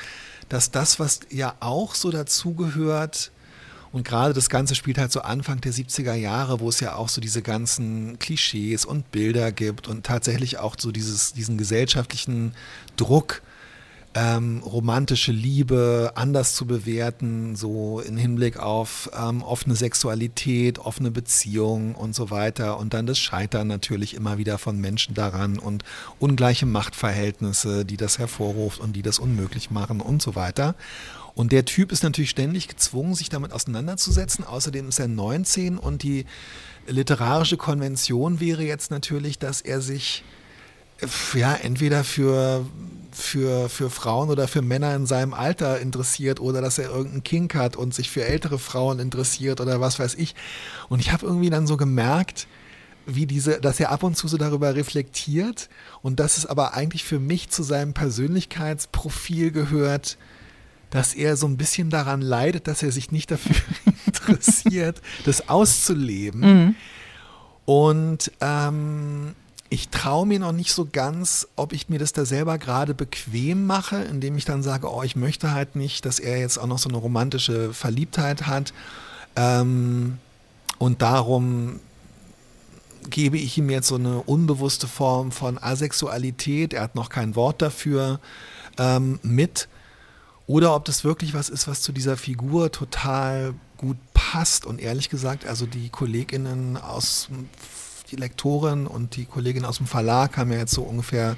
dass 0.48 0.70
das, 0.70 0.98
was 0.98 1.20
ja 1.30 1.54
auch 1.60 1.94
so 1.94 2.10
dazugehört, 2.10 3.30
und 3.92 4.04
gerade 4.04 4.34
das 4.34 4.50
Ganze 4.50 4.74
spielt 4.74 4.98
halt 4.98 5.12
so 5.12 5.20
Anfang 5.20 5.60
der 5.60 5.72
70er 5.72 6.14
Jahre, 6.14 6.60
wo 6.60 6.68
es 6.68 6.80
ja 6.80 6.94
auch 6.94 7.08
so 7.08 7.20
diese 7.20 7.42
ganzen 7.42 8.18
Klischees 8.18 8.84
und 8.84 9.10
Bilder 9.10 9.52
gibt 9.52 9.88
und 9.88 10.04
tatsächlich 10.04 10.58
auch 10.58 10.76
so 10.78 10.92
dieses, 10.92 11.32
diesen 11.32 11.56
gesellschaftlichen 11.56 12.54
Druck, 12.96 13.42
ähm, 14.18 14.62
romantische 14.64 15.30
Liebe 15.30 16.10
anders 16.16 16.56
zu 16.56 16.66
bewerten, 16.66 17.54
so 17.54 18.00
im 18.00 18.16
Hinblick 18.16 18.58
auf 18.58 19.08
ähm, 19.16 19.42
offene 19.42 19.76
Sexualität, 19.76 20.80
offene 20.80 21.12
Beziehungen 21.12 21.94
und 21.94 22.16
so 22.16 22.28
weiter. 22.30 22.78
Und 22.78 22.94
dann 22.94 23.06
das 23.06 23.20
Scheitern 23.20 23.68
natürlich 23.68 24.14
immer 24.14 24.36
wieder 24.36 24.58
von 24.58 24.80
Menschen 24.80 25.14
daran 25.14 25.60
und 25.60 25.84
ungleiche 26.18 26.66
Machtverhältnisse, 26.66 27.84
die 27.84 27.96
das 27.96 28.18
hervorruft 28.18 28.80
und 28.80 28.96
die 28.96 29.02
das 29.02 29.20
unmöglich 29.20 29.70
machen 29.70 30.00
und 30.00 30.20
so 30.20 30.34
weiter. 30.34 30.74
Und 31.34 31.52
der 31.52 31.64
Typ 31.64 31.92
ist 31.92 32.02
natürlich 32.02 32.30
ständig 32.30 32.66
gezwungen, 32.66 33.14
sich 33.14 33.28
damit 33.28 33.52
auseinanderzusetzen. 33.52 34.44
Außerdem 34.44 34.88
ist 34.88 34.98
er 34.98 35.06
19 35.06 35.78
und 35.78 36.02
die 36.02 36.26
literarische 36.88 37.56
Konvention 37.56 38.40
wäre 38.40 38.64
jetzt 38.64 38.90
natürlich, 38.90 39.38
dass 39.38 39.60
er 39.60 39.80
sich 39.80 40.24
ja 41.34 41.54
entweder 41.54 42.04
für 42.04 42.64
für, 43.18 43.68
für 43.68 43.90
Frauen 43.90 44.30
oder 44.30 44.48
für 44.48 44.62
Männer 44.62 44.94
in 44.94 45.06
seinem 45.06 45.34
Alter 45.34 45.80
interessiert 45.80 46.40
oder 46.40 46.60
dass 46.60 46.78
er 46.78 46.90
irgendeinen 46.90 47.24
Kink 47.24 47.54
hat 47.54 47.76
und 47.76 47.92
sich 47.92 48.10
für 48.10 48.24
ältere 48.24 48.58
Frauen 48.58 49.00
interessiert 49.00 49.60
oder 49.60 49.80
was 49.80 49.98
weiß 49.98 50.14
ich. 50.14 50.34
Und 50.88 51.00
ich 51.00 51.12
habe 51.12 51.26
irgendwie 51.26 51.50
dann 51.50 51.66
so 51.66 51.76
gemerkt, 51.76 52.46
wie 53.06 53.26
diese, 53.26 53.60
dass 53.60 53.80
er 53.80 53.90
ab 53.90 54.02
und 54.02 54.16
zu 54.16 54.28
so 54.28 54.36
darüber 54.36 54.74
reflektiert 54.74 55.68
und 56.02 56.20
dass 56.20 56.36
es 56.36 56.46
aber 56.46 56.74
eigentlich 56.74 57.04
für 57.04 57.18
mich 57.18 57.48
zu 57.50 57.62
seinem 57.62 57.94
Persönlichkeitsprofil 57.94 59.50
gehört, 59.50 60.18
dass 60.90 61.14
er 61.14 61.36
so 61.36 61.46
ein 61.46 61.56
bisschen 61.56 61.90
daran 61.90 62.20
leidet, 62.20 62.68
dass 62.68 62.82
er 62.82 62.92
sich 62.92 63.10
nicht 63.10 63.30
dafür 63.30 63.56
interessiert, 64.06 65.00
das 65.24 65.48
auszuleben. 65.48 66.40
Mhm. 66.40 66.74
Und 67.64 68.30
ähm, 68.40 69.34
ich 69.70 69.90
traue 69.90 70.26
mir 70.26 70.38
noch 70.38 70.52
nicht 70.52 70.72
so 70.72 70.88
ganz, 70.90 71.46
ob 71.56 71.72
ich 71.72 71.88
mir 71.88 71.98
das 71.98 72.12
da 72.12 72.24
selber 72.24 72.58
gerade 72.58 72.94
bequem 72.94 73.66
mache, 73.66 73.96
indem 73.96 74.38
ich 74.38 74.44
dann 74.44 74.62
sage, 74.62 74.90
oh, 74.90 75.02
ich 75.02 75.14
möchte 75.14 75.52
halt 75.52 75.76
nicht, 75.76 76.06
dass 76.06 76.18
er 76.18 76.38
jetzt 76.38 76.58
auch 76.58 76.66
noch 76.66 76.78
so 76.78 76.88
eine 76.88 76.98
romantische 76.98 77.74
Verliebtheit 77.74 78.46
hat. 78.46 78.72
Ähm, 79.36 80.18
und 80.78 81.02
darum 81.02 81.80
gebe 83.10 83.36
ich 83.36 83.58
ihm 83.58 83.68
jetzt 83.70 83.88
so 83.88 83.96
eine 83.96 84.22
unbewusste 84.22 84.86
Form 84.86 85.32
von 85.32 85.58
Asexualität, 85.58 86.72
er 86.72 86.82
hat 86.82 86.94
noch 86.94 87.10
kein 87.10 87.36
Wort 87.36 87.60
dafür 87.62 88.20
ähm, 88.78 89.18
mit, 89.22 89.68
oder 90.46 90.74
ob 90.74 90.86
das 90.86 91.04
wirklich 91.04 91.34
was 91.34 91.50
ist, 91.50 91.68
was 91.68 91.82
zu 91.82 91.92
dieser 91.92 92.16
Figur 92.16 92.72
total 92.72 93.54
gut 93.76 93.98
passt. 94.14 94.64
Und 94.64 94.80
ehrlich 94.80 95.10
gesagt, 95.10 95.46
also 95.46 95.66
die 95.66 95.90
Kolleginnen 95.90 96.78
aus, 96.78 97.28
die 98.10 98.16
Lektorin 98.16 98.86
und 98.86 99.16
die 99.16 99.24
Kollegin 99.24 99.64
aus 99.64 99.78
dem 99.78 99.86
Verlag 99.86 100.36
haben 100.36 100.52
ja 100.52 100.58
jetzt 100.58 100.74
so 100.74 100.82
ungefähr 100.82 101.36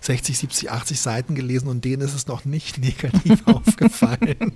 60, 0.00 0.38
70, 0.38 0.70
80 0.70 1.00
Seiten 1.00 1.34
gelesen 1.34 1.68
und 1.68 1.84
denen 1.84 2.02
ist 2.02 2.14
es 2.14 2.26
noch 2.26 2.44
nicht 2.44 2.78
negativ 2.82 3.46
aufgefallen. 3.46 4.52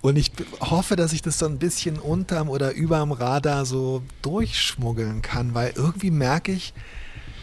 Und 0.00 0.16
ich 0.16 0.32
hoffe, 0.60 0.96
dass 0.96 1.12
ich 1.12 1.22
das 1.22 1.38
so 1.38 1.46
ein 1.46 1.58
bisschen 1.58 1.98
unterm 1.98 2.48
oder 2.48 2.72
überm 2.72 3.12
Radar 3.12 3.66
so 3.66 4.02
durchschmuggeln 4.22 5.22
kann, 5.22 5.54
weil 5.54 5.72
irgendwie 5.76 6.10
merke 6.10 6.52
ich, 6.52 6.72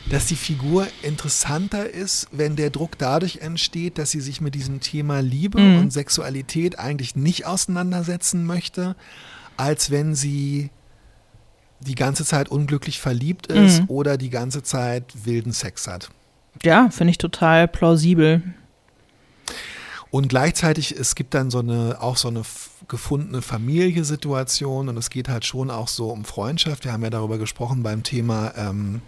dass 0.10 0.26
die 0.26 0.36
Figur 0.36 0.88
interessanter 1.04 1.90
ist, 1.90 2.28
wenn 2.32 2.56
der 2.56 2.72
Druck 2.72 2.98
dadurch 2.98 3.38
entsteht, 3.38 3.98
dass 3.98 4.12
sie 4.12 4.22
sich 4.22 4.42
mit 4.42 4.56
diesem 4.56 4.80
Thema 4.80 5.22
Liebe 5.22 5.60
mhm. 5.60 5.80
und 5.80 5.94
Sexualität 5.94 6.80
eigentlich 6.80 7.16
nicht 7.16 7.46
auseinandersetzen 7.46 8.46
möchte, 8.46 8.96
als 9.56 9.92
wenn 9.92 10.16
sie 10.16 10.72
die 11.80 11.96
ganze 11.96 12.26
Zeit 12.26 12.50
unglücklich 12.50 13.00
verliebt 13.00 13.48
ist 13.48 13.82
mhm. 13.82 13.89
oder 13.89 14.18
die 14.18 14.30
ganze 14.30 14.63
Zeit 14.63 15.06
wilden 15.24 15.54
Sex 15.54 15.88
hat. 15.88 16.10
Ja, 16.63 16.89
finde 16.89 17.12
ich 17.12 17.18
total 17.18 17.68
plausibel. 17.68 18.42
Und 20.12 20.28
gleichzeitig, 20.28 20.92
es 20.98 21.13
gibt 21.13 21.34
dann 21.36 21.52
so 21.52 21.60
eine, 21.60 22.02
auch 22.02 22.18
so 22.18 22.30
eine 22.30 22.42
gefundene 22.88 23.42
Familiensituation 23.42 24.89
und 24.89 24.98
es 24.98 25.10
geht 25.10 25.30
halt 25.30 25.46
schon 25.46 25.70
auch 25.70 25.88
so 25.88 26.10
um 26.10 26.26
Freundschaft. 26.26 26.84
Wir 26.84 26.94
haben 26.94 27.04
ja 27.04 27.12
darüber 27.12 27.38
gesprochen 27.38 27.84
beim 27.84 28.02
Thema 28.02 28.54
ähm, 28.58 29.02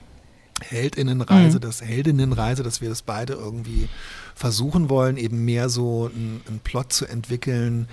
Heldinnenreise, 0.62 1.58
mhm. 1.58 1.62
das 1.62 1.82
Heldinnenreise, 1.82 2.62
dass 2.62 2.82
wir 2.82 2.90
das 2.90 3.02
beide 3.02 3.34
irgendwie 3.34 3.90
versuchen 4.36 4.90
wollen, 4.90 5.18
eben 5.18 5.44
mehr 5.44 5.70
so 5.70 6.12
einen 6.14 6.60
Plot 6.64 6.94
zu 6.94 7.06
entwickeln, 7.08 7.88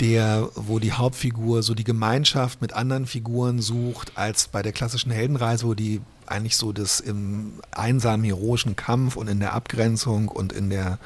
der, 0.00 0.48
wo 0.54 0.78
die 0.78 0.92
Hauptfigur 0.92 1.62
so 1.62 1.74
die 1.74 1.84
Gemeinschaft 1.84 2.60
mit 2.60 2.72
anderen 2.72 3.06
Figuren 3.06 3.60
sucht, 3.60 4.12
als 4.16 4.48
bei 4.48 4.62
der 4.62 4.72
klassischen 4.72 5.10
Heldenreise, 5.10 5.66
wo 5.66 5.74
die 5.74 6.00
eigentlich 6.26 6.56
so 6.56 6.72
das 6.72 7.00
im 7.00 7.54
einsamen 7.70 8.24
heroischen 8.24 8.76
Kampf 8.76 9.16
und 9.16 9.28
in 9.28 9.40
der 9.40 9.54
Abgrenzung 9.54 10.28
und 10.28 10.52
in 10.52 10.70
der 10.70 10.98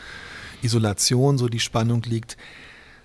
Isolation 0.63 1.39
so 1.39 1.49
die 1.49 1.61
Spannung 1.61 2.03
liegt. 2.03 2.37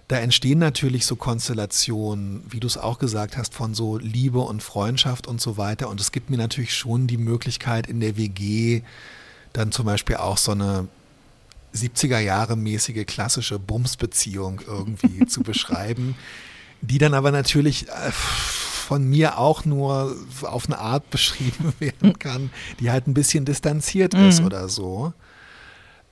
Da 0.08 0.17
entstehen 0.17 0.60
natürlich 0.60 1.06
so 1.06 1.15
Konstellationen, 1.17 2.43
wie 2.50 2.62
du 2.62 2.67
es 2.67 2.78
auch 2.78 2.97
gesagt 2.97 3.36
hast, 3.38 3.54
von 3.54 3.73
so 3.73 3.97
Liebe 3.97 4.39
und 4.39 4.63
Freundschaft 4.63 5.28
und 5.28 5.41
so 5.41 5.58
weiter. 5.58 5.89
Und 5.89 6.00
es 6.00 6.13
gibt 6.13 6.30
mir 6.30 6.38
natürlich 6.38 6.73
schon 6.73 7.08
die 7.08 7.17
Möglichkeit 7.17 7.88
in 7.88 8.00
der 8.00 8.15
WG 8.15 8.82
dann 9.52 9.71
zum 9.71 9.86
Beispiel 9.86 10.17
auch 10.17 10.38
so 10.38 10.52
eine 10.52 10.88
70er 11.77 12.19
Jahre 12.19 12.55
mäßige 12.55 13.05
klassische 13.05 13.59
Bumsbeziehung 13.59 14.61
irgendwie 14.65 15.25
zu 15.27 15.41
beschreiben, 15.41 16.15
die 16.81 16.97
dann 16.97 17.13
aber 17.13 17.31
natürlich 17.31 17.87
äh, 17.87 18.11
von 18.11 19.03
mir 19.03 19.37
auch 19.37 19.65
nur 19.65 20.15
auf 20.43 20.65
eine 20.67 20.79
Art 20.79 21.09
beschrieben 21.09 21.73
werden 21.79 22.17
kann, 22.19 22.49
die 22.79 22.89
halt 22.89 23.07
ein 23.07 23.13
bisschen 23.13 23.45
distanziert 23.45 24.13
ist 24.13 24.39
mhm. 24.39 24.45
oder 24.45 24.69
so. 24.69 25.13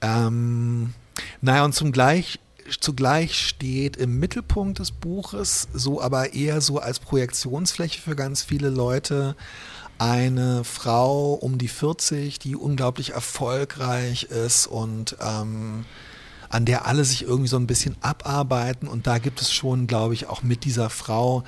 Ähm, 0.01 0.93
naja, 1.41 1.63
und 1.63 1.73
zum 1.73 1.91
Gleich, 1.91 2.39
zugleich 2.79 3.39
steht 3.39 3.95
im 3.95 4.19
Mittelpunkt 4.19 4.79
des 4.79 4.91
Buches, 4.91 5.67
so 5.73 6.01
aber 6.01 6.33
eher 6.33 6.59
so 6.61 6.79
als 6.79 6.99
Projektionsfläche 6.99 8.01
für 8.01 8.15
ganz 8.15 8.43
viele 8.43 8.69
Leute, 8.69 9.35
eine 9.97 10.63
Frau 10.63 11.33
um 11.33 11.57
die 11.57 11.67
40, 11.67 12.39
die 12.39 12.55
unglaublich 12.55 13.11
erfolgreich 13.11 14.23
ist 14.23 14.67
und 14.67 15.17
ähm, 15.21 15.85
an 16.49 16.65
der 16.65 16.85
alle 16.85 17.03
sich 17.05 17.23
irgendwie 17.23 17.47
so 17.47 17.57
ein 17.57 17.67
bisschen 17.67 17.95
abarbeiten. 18.01 18.87
Und 18.87 19.07
da 19.07 19.17
gibt 19.17 19.41
es 19.41 19.53
schon, 19.53 19.87
glaube 19.87 20.13
ich, 20.13 20.27
auch 20.27 20.43
mit 20.43 20.63
dieser 20.65 20.89
Frau 20.89 21.43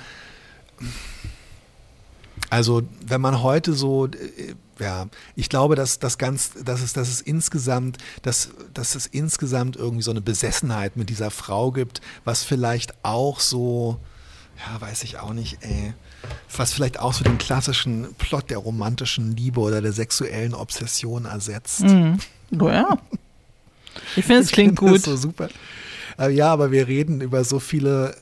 also 2.50 2.82
wenn 3.06 3.20
man 3.20 3.42
heute 3.42 3.74
so, 3.74 4.06
äh, 4.06 4.54
ja, 4.78 5.06
ich 5.34 5.48
glaube, 5.48 5.74
dass 5.74 5.98
das 5.98 6.18
ganz, 6.18 6.52
dass 6.64 6.82
es, 6.82 6.92
dass 6.92 7.08
es 7.08 7.20
insgesamt, 7.20 7.98
dass, 8.22 8.50
dass 8.72 8.94
es 8.94 9.06
insgesamt 9.06 9.76
irgendwie 9.76 10.02
so 10.02 10.10
eine 10.10 10.20
Besessenheit 10.20 10.96
mit 10.96 11.10
dieser 11.10 11.30
Frau 11.30 11.72
gibt, 11.72 12.00
was 12.24 12.44
vielleicht 12.44 13.04
auch 13.04 13.40
so, 13.40 13.98
ja, 14.58 14.80
weiß 14.80 15.04
ich 15.04 15.18
auch 15.18 15.32
nicht, 15.32 15.58
ey, 15.62 15.94
was 16.56 16.72
vielleicht 16.72 16.98
auch 16.98 17.12
so 17.12 17.24
den 17.24 17.38
klassischen 17.38 18.14
Plot 18.18 18.50
der 18.50 18.58
romantischen 18.58 19.36
Liebe 19.36 19.60
oder 19.60 19.80
der 19.80 19.92
sexuellen 19.92 20.54
Obsession 20.54 21.24
ersetzt. 21.26 21.82
Mhm. 21.82 22.18
Oh 22.58 22.68
ja. 22.68 22.98
Ich 24.16 24.24
finde, 24.24 24.42
es 24.42 24.50
klingt 24.50 24.76
gut. 24.76 25.02
so 25.02 25.16
super. 25.16 25.48
Ja, 26.30 26.52
aber 26.52 26.72
wir 26.72 26.88
reden 26.88 27.20
über 27.20 27.44
so 27.44 27.60
viele 27.60 28.16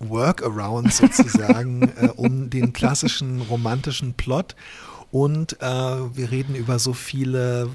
Workaround 0.00 0.92
sozusagen 0.92 1.82
äh, 2.00 2.08
um 2.16 2.50
den 2.50 2.72
klassischen 2.72 3.40
romantischen 3.42 4.14
Plot. 4.14 4.54
Und 5.12 5.60
äh, 5.60 5.66
wir 5.66 6.30
reden 6.30 6.54
über 6.54 6.78
so 6.78 6.92
viele 6.92 7.68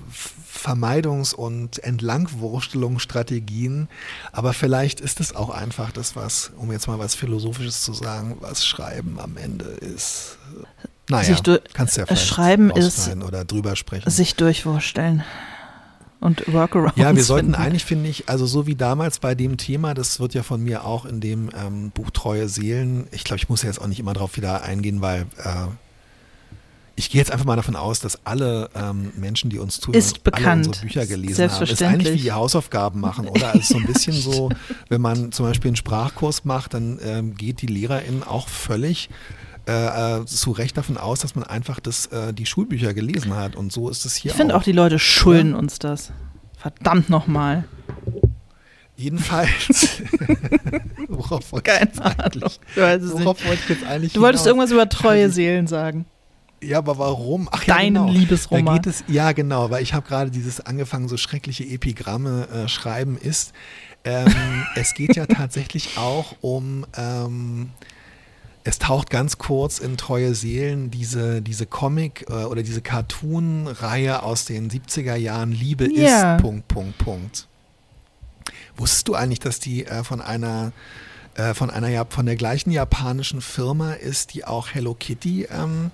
Vermeidungs- 0.54 1.36
und 1.36 1.84
Entlangwurstelungsstrategien. 1.84 3.90
Aber 4.32 4.54
vielleicht 4.54 5.02
ist 5.02 5.20
es 5.20 5.36
auch 5.36 5.50
einfach 5.50 5.92
das, 5.92 6.16
was, 6.16 6.54
um 6.58 6.72
jetzt 6.72 6.88
mal 6.88 6.98
was 6.98 7.16
Philosophisches 7.16 7.82
zu 7.82 7.94
sagen, 7.94 8.38
was 8.40 8.66
Schreiben 8.66 9.20
am 9.20 9.36
Ende 9.36 9.66
ist. 9.66 10.38
Naja, 11.10 11.36
kannst 11.74 11.98
du 11.98 12.02
ja 12.02 12.08
vielleicht 12.08 12.26
Schreiben 12.26 12.72
ist 12.72 13.16
oder 13.18 13.46
drüber 13.46 13.76
sprechen. 13.76 14.10
Sich 14.10 14.36
durchwursteln 14.36 15.24
und 16.20 16.52
Workarounds. 16.52 16.98
Ja, 16.98 17.16
wir 17.16 17.24
sollten 17.24 17.54
finden. 17.54 17.62
eigentlich, 17.62 17.86
finde 17.86 18.10
ich, 18.10 18.28
also 18.28 18.48
so 18.48 18.66
wie 18.66 18.76
damals 18.76 19.20
bei 19.20 19.36
dem 19.36 19.58
Thema, 19.58 19.94
das 19.94 20.20
wird 20.20 20.34
ja 20.34 20.42
von 20.42 20.64
mir 20.64 20.84
auch 20.86 21.06
in 21.06 21.22
dem 21.22 21.52
ähm, 21.56 21.92
Buch 21.92 22.10
Treue 22.10 22.50
Seelen, 22.50 23.08
ich 23.12 23.24
glaube, 23.24 23.38
ich 23.38 23.50
muss 23.50 23.62
ja 23.62 23.70
jetzt 23.70 23.80
auch 23.80 23.88
nicht 23.88 24.00
immer 24.00 24.14
darauf 24.14 24.36
wieder 24.36 24.64
eingehen, 24.64 25.02
weil 25.02 25.28
äh, 25.38 25.68
ich 26.98 27.10
gehe 27.10 27.20
jetzt 27.20 27.32
einfach 27.32 27.46
mal 27.46 27.58
davon 27.58 27.76
aus, 27.76 28.00
dass 28.00 28.26
alle 28.26 28.70
ähm, 28.74 29.12
Menschen, 29.18 29.50
die 29.50 29.60
uns 29.60 29.80
zuhören, 29.80 30.00
ist 30.00 30.22
alle 30.32 30.58
unsere 30.58 30.82
Bücher 30.82 31.06
gelesen 31.06 31.52
haben. 31.52 31.64
Ist 31.64 31.84
eigentlich 31.84 32.14
wie 32.14 32.22
die 32.22 32.32
Hausaufgaben 32.32 33.02
machen, 33.02 33.28
oder? 33.28 33.54
Also 33.54 33.74
so 33.74 33.80
ein 33.80 33.86
bisschen 33.86 34.14
so, 34.14 34.50
wenn 34.90 35.02
man 35.02 35.32
zum 35.34 35.46
Beispiel 35.46 35.70
einen 35.70 35.76
Sprachkurs 35.76 36.46
macht, 36.46 36.74
dann 36.74 37.00
ähm, 37.04 37.36
geht 37.36 37.62
die 37.62 37.68
Lehrerin 37.68 38.24
auch 38.24 38.48
völlig 38.48 39.10
äh, 39.68 40.20
äh, 40.20 40.26
zu 40.26 40.52
Recht 40.52 40.78
davon 40.78 40.98
aus, 40.98 41.20
dass 41.20 41.36
man 41.36 41.44
einfach 41.44 41.82
das, 41.82 42.06
äh, 42.08 42.34
die 42.34 42.46
Schulbücher 42.46 42.94
gelesen 42.94 43.36
hat. 43.36 43.58
Und 43.58 43.74
so 43.74 43.90
ist 43.90 44.06
es 44.06 44.16
hier. 44.16 44.32
Ich 44.32 44.38
finde 44.38 44.56
auch, 44.56 44.64
die 44.64 44.72
Leute 44.72 44.98
schulden 44.98 45.52
ja? 45.52 45.58
uns 45.58 45.80
das. 45.80 46.14
Verdammt 46.58 47.10
nochmal. 47.10 47.66
Jedenfalls. 48.96 49.50
Worauf 51.10 51.52
wollte 51.52 51.72
ich 51.72 51.80
jetzt 51.82 52.02
eigentlich? 52.02 52.60
Worauf 52.76 53.46
wollte 53.46 53.62
ich 53.64 53.70
jetzt 53.70 53.86
eigentlich? 53.86 54.14
Du 54.14 54.22
wolltest 54.22 54.46
irgendwas 54.48 54.72
über 54.72 54.88
treue 54.88 55.30
Seelen 55.30 55.68
sagen. 55.68 56.06
Ja, 56.66 56.80
aber 56.80 56.98
warum? 56.98 57.50
Ach, 57.52 57.64
ja, 57.64 57.76
Deinen 57.76 57.94
genau. 57.94 58.10
Liebesroman. 58.10 58.66
Da 58.66 58.74
geht 58.74 58.88
es, 58.88 59.04
ja, 59.08 59.32
genau, 59.32 59.70
weil 59.70 59.84
ich 59.84 59.94
habe 59.94 60.08
gerade 60.08 60.32
dieses 60.32 60.60
angefangen, 60.60 61.08
so 61.08 61.18
schreckliche 61.18 61.64
Epigramme 61.64 62.48
äh, 62.50 62.68
schreiben 62.68 63.18
ist. 63.18 63.54
Ähm, 64.04 64.34
es 64.76 64.94
geht 64.94 65.16
ja 65.16 65.26
tatsächlich 65.26 65.98
auch 65.98 66.36
um 66.42 66.86
ähm, 66.98 67.72
es 68.68 68.80
taucht 68.80 69.12
ganz 69.12 69.38
kurz 69.38 69.78
in 69.78 69.96
Treue 69.96 70.34
Seelen 70.34 70.90
diese, 70.90 71.44
diese 71.44 71.68
Comic- 71.68 72.26
äh, 72.30 72.46
oder 72.46 72.64
diese 72.64 72.82
Cartoon-Reihe 72.82 74.24
aus 74.24 74.46
den 74.46 74.72
70er 74.72 75.16
Jahren 75.16 75.52
Liebe 75.52 75.88
ja. 75.94 76.36
ist, 76.36 76.42
Punkt, 76.42 76.68
Punkt, 76.68 76.98
Punkt. 76.98 77.48
Wusstest 78.76 79.08
du 79.08 79.14
eigentlich, 79.14 79.40
dass 79.40 79.60
die 79.60 79.86
äh, 79.86 80.04
von 80.04 80.20
einer 80.20 80.72
äh, 81.36 81.54
von 81.54 81.70
einer 81.70 82.08
von 82.10 82.26
der 82.26 82.36
gleichen 82.36 82.72
japanischen 82.72 83.42
Firma 83.42 83.94
ist, 83.94 84.34
die 84.34 84.46
auch 84.46 84.70
Hello 84.74 84.96
Kitty 84.96 85.44
ähm, 85.44 85.92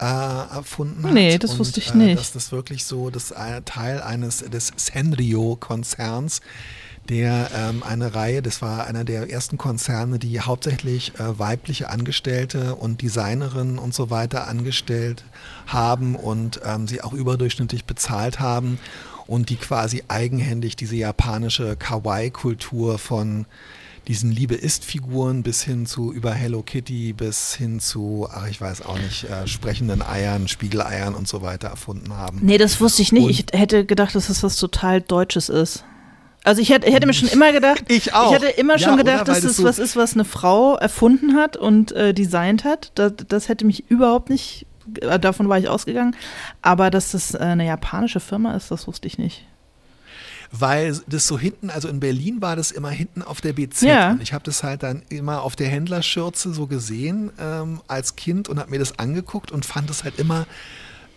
äh, 0.00 0.04
erfunden 0.04 1.04
hat? 1.04 1.12
Nee, 1.12 1.38
das 1.38 1.52
und, 1.52 1.58
wusste 1.60 1.80
ich 1.80 1.94
nicht. 1.94 2.18
Dass 2.18 2.32
das 2.32 2.52
wirklich 2.52 2.84
so 2.84 3.10
das 3.10 3.34
Teil 3.64 4.02
eines 4.02 4.38
des 4.38 4.72
Sanrio-Konzerns 4.76 6.40
der 7.08 7.50
ähm, 7.54 7.82
eine 7.82 8.14
Reihe, 8.14 8.42
das 8.42 8.62
war 8.62 8.86
einer 8.86 9.04
der 9.04 9.30
ersten 9.30 9.58
Konzerne, 9.58 10.18
die 10.18 10.40
hauptsächlich 10.40 11.12
äh, 11.18 11.38
weibliche 11.38 11.88
Angestellte 11.88 12.74
und 12.74 13.02
Designerinnen 13.02 13.78
und 13.78 13.94
so 13.94 14.10
weiter 14.10 14.48
angestellt 14.48 15.24
haben 15.66 16.16
und 16.16 16.60
ähm, 16.64 16.88
sie 16.88 17.02
auch 17.02 17.12
überdurchschnittlich 17.12 17.84
bezahlt 17.84 18.40
haben 18.40 18.78
und 19.26 19.50
die 19.50 19.56
quasi 19.56 20.02
eigenhändig 20.08 20.76
diese 20.76 20.96
japanische 20.96 21.76
Kawaii-Kultur 21.76 22.98
von 22.98 23.46
diesen 24.08 24.30
Liebe-Ist-Figuren 24.30 25.42
bis 25.42 25.62
hin 25.62 25.86
zu 25.86 26.12
über 26.12 26.32
Hello 26.32 26.62
Kitty 26.62 27.12
bis 27.12 27.54
hin 27.54 27.80
zu, 27.80 28.28
ach 28.30 28.46
ich 28.48 28.60
weiß 28.60 28.82
auch 28.82 28.98
nicht, 28.98 29.24
äh, 29.24 29.46
sprechenden 29.46 30.02
Eiern, 30.02 30.46
Spiegeleiern 30.48 31.14
und 31.14 31.26
so 31.26 31.42
weiter 31.42 31.68
erfunden 31.68 32.12
haben. 32.16 32.38
Nee, 32.42 32.58
das 32.58 32.80
wusste 32.80 33.02
ich 33.02 33.12
nicht. 33.12 33.24
Und 33.24 33.30
ich 33.30 33.46
hätte 33.52 33.84
gedacht, 33.84 34.14
dass 34.14 34.28
das 34.28 34.42
was 34.42 34.56
total 34.56 35.00
Deutsches 35.00 35.48
ist. 35.48 35.84
Also 36.44 36.62
ich 36.62 36.70
hätte, 36.70 36.86
ich 36.86 36.94
hätte 36.94 37.08
mir 37.08 37.14
schon 37.14 37.28
immer 37.28 37.50
gedacht, 37.50 37.84
ich 37.88 38.14
auch. 38.14 38.32
Ich 38.32 38.40
hätte 38.40 38.52
immer 38.52 38.78
schon 38.78 38.92
ja, 38.92 38.96
gedacht, 38.96 39.22
oder? 39.22 39.32
dass 39.32 39.42
das, 39.42 39.56
so 39.56 39.64
was 39.64 39.80
ist, 39.80 39.96
was 39.96 40.14
eine 40.14 40.24
Frau 40.24 40.76
erfunden 40.76 41.34
hat 41.34 41.56
und 41.56 41.90
äh, 41.92 42.14
designt 42.14 42.62
hat. 42.62 42.92
Das, 42.94 43.12
das 43.26 43.48
hätte 43.48 43.64
mich 43.64 43.90
überhaupt 43.90 44.30
nicht 44.30 44.66
äh, 45.00 45.18
davon 45.18 45.48
war 45.48 45.58
ich 45.58 45.68
ausgegangen. 45.68 46.14
Aber 46.62 46.90
dass 46.90 47.12
das 47.12 47.34
äh, 47.34 47.38
eine 47.38 47.66
japanische 47.66 48.20
Firma 48.20 48.54
ist, 48.54 48.70
das 48.70 48.86
wusste 48.86 49.08
ich 49.08 49.18
nicht. 49.18 49.44
Weil 50.52 51.00
das 51.06 51.26
so 51.26 51.38
hinten, 51.38 51.70
also 51.70 51.88
in 51.88 52.00
Berlin 52.00 52.40
war 52.40 52.56
das 52.56 52.70
immer 52.70 52.90
hinten 52.90 53.22
auf 53.22 53.40
der 53.40 53.52
BZ. 53.52 53.82
Ja. 53.82 54.10
Und 54.12 54.22
ich 54.22 54.32
habe 54.32 54.44
das 54.44 54.62
halt 54.62 54.82
dann 54.82 55.02
immer 55.08 55.42
auf 55.42 55.56
der 55.56 55.68
Händlerschürze 55.68 56.52
so 56.52 56.66
gesehen 56.66 57.30
ähm, 57.38 57.80
als 57.88 58.16
Kind 58.16 58.48
und 58.48 58.58
habe 58.58 58.70
mir 58.70 58.78
das 58.78 58.98
angeguckt 58.98 59.50
und 59.50 59.64
fand 59.66 59.90
es 59.90 60.04
halt 60.04 60.18
immer, 60.18 60.46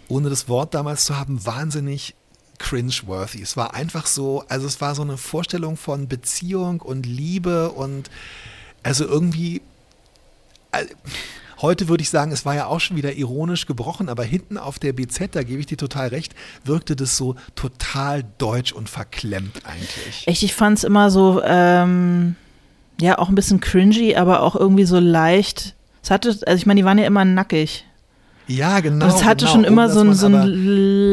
ohne 0.08 0.30
das 0.30 0.50
Wort 0.50 0.74
damals 0.74 1.06
zu 1.06 1.18
haben, 1.18 1.46
wahnsinnig 1.46 2.16
cringe-worthy. 2.60 3.42
Es 3.42 3.58
war 3.58 3.74
einfach 3.74 4.06
so, 4.06 4.44
also 4.50 4.68
es 4.68 4.80
war 4.82 4.94
so 4.94 5.02
eine 5.02 5.18
Vorstellung 5.18 5.78
von 5.78 6.08
Beziehung 6.08 6.82
und 6.82 7.06
Liebe 7.06 7.72
und 7.72 8.10
also 8.84 9.06
irgendwie, 9.06 9.62
äh, 10.72 10.86
heute 11.62 11.88
würde 11.88 12.02
ich 12.02 12.10
sagen, 12.10 12.32
es 12.32 12.46
war 12.46 12.56
ja 12.56 12.66
auch 12.68 12.80
schon 12.80 12.96
wieder 12.98 13.14
ironisch 13.16 13.66
gebrochen, 13.66 14.10
aber 14.10 14.24
hinten 14.24 14.58
auf 14.58 14.80
der 14.80 14.94
BZ, 14.94 15.36
da 15.36 15.44
gebe 15.44 15.60
ich 15.60 15.66
dir 15.66 15.78
total 15.78 16.08
recht, 16.10 16.34
wirkte 16.64 16.96
das 16.96 17.18
so 17.18 17.36
total 17.56 18.24
deutsch 18.38 18.72
und 18.72 18.90
verklemmt 18.90 19.62
eigentlich. 19.66 20.24
Echt, 20.28 20.44
ich 20.44 20.54
fand 20.56 20.78
es 20.78 20.84
immer 20.84 21.10
so, 21.12 21.42
ähm, 21.44 22.36
ja, 23.02 23.18
auch 23.18 23.30
ein 23.30 23.36
bisschen 23.36 23.60
cringy, 23.60 24.16
aber 24.16 24.42
auch 24.42 24.56
irgendwie 24.56 24.86
so 24.86 25.00
leicht. 25.00 25.76
Es 26.04 26.12
hatte, 26.12 26.30
also 26.46 26.56
ich 26.58 26.66
meine, 26.66 26.82
die 26.82 26.86
waren 26.86 26.98
ja 26.98 27.06
immer 27.06 27.26
nackig. 27.26 27.86
Ja, 28.48 28.80
genau. 28.80 29.06
Und 29.06 29.14
es 29.14 29.24
hatte 29.24 29.46
genau, 29.46 29.52
schon 29.58 29.64
immer 29.64 29.90
so, 29.90 30.00
ein- 30.00 30.14
so 30.16 30.26
ein 30.26 30.44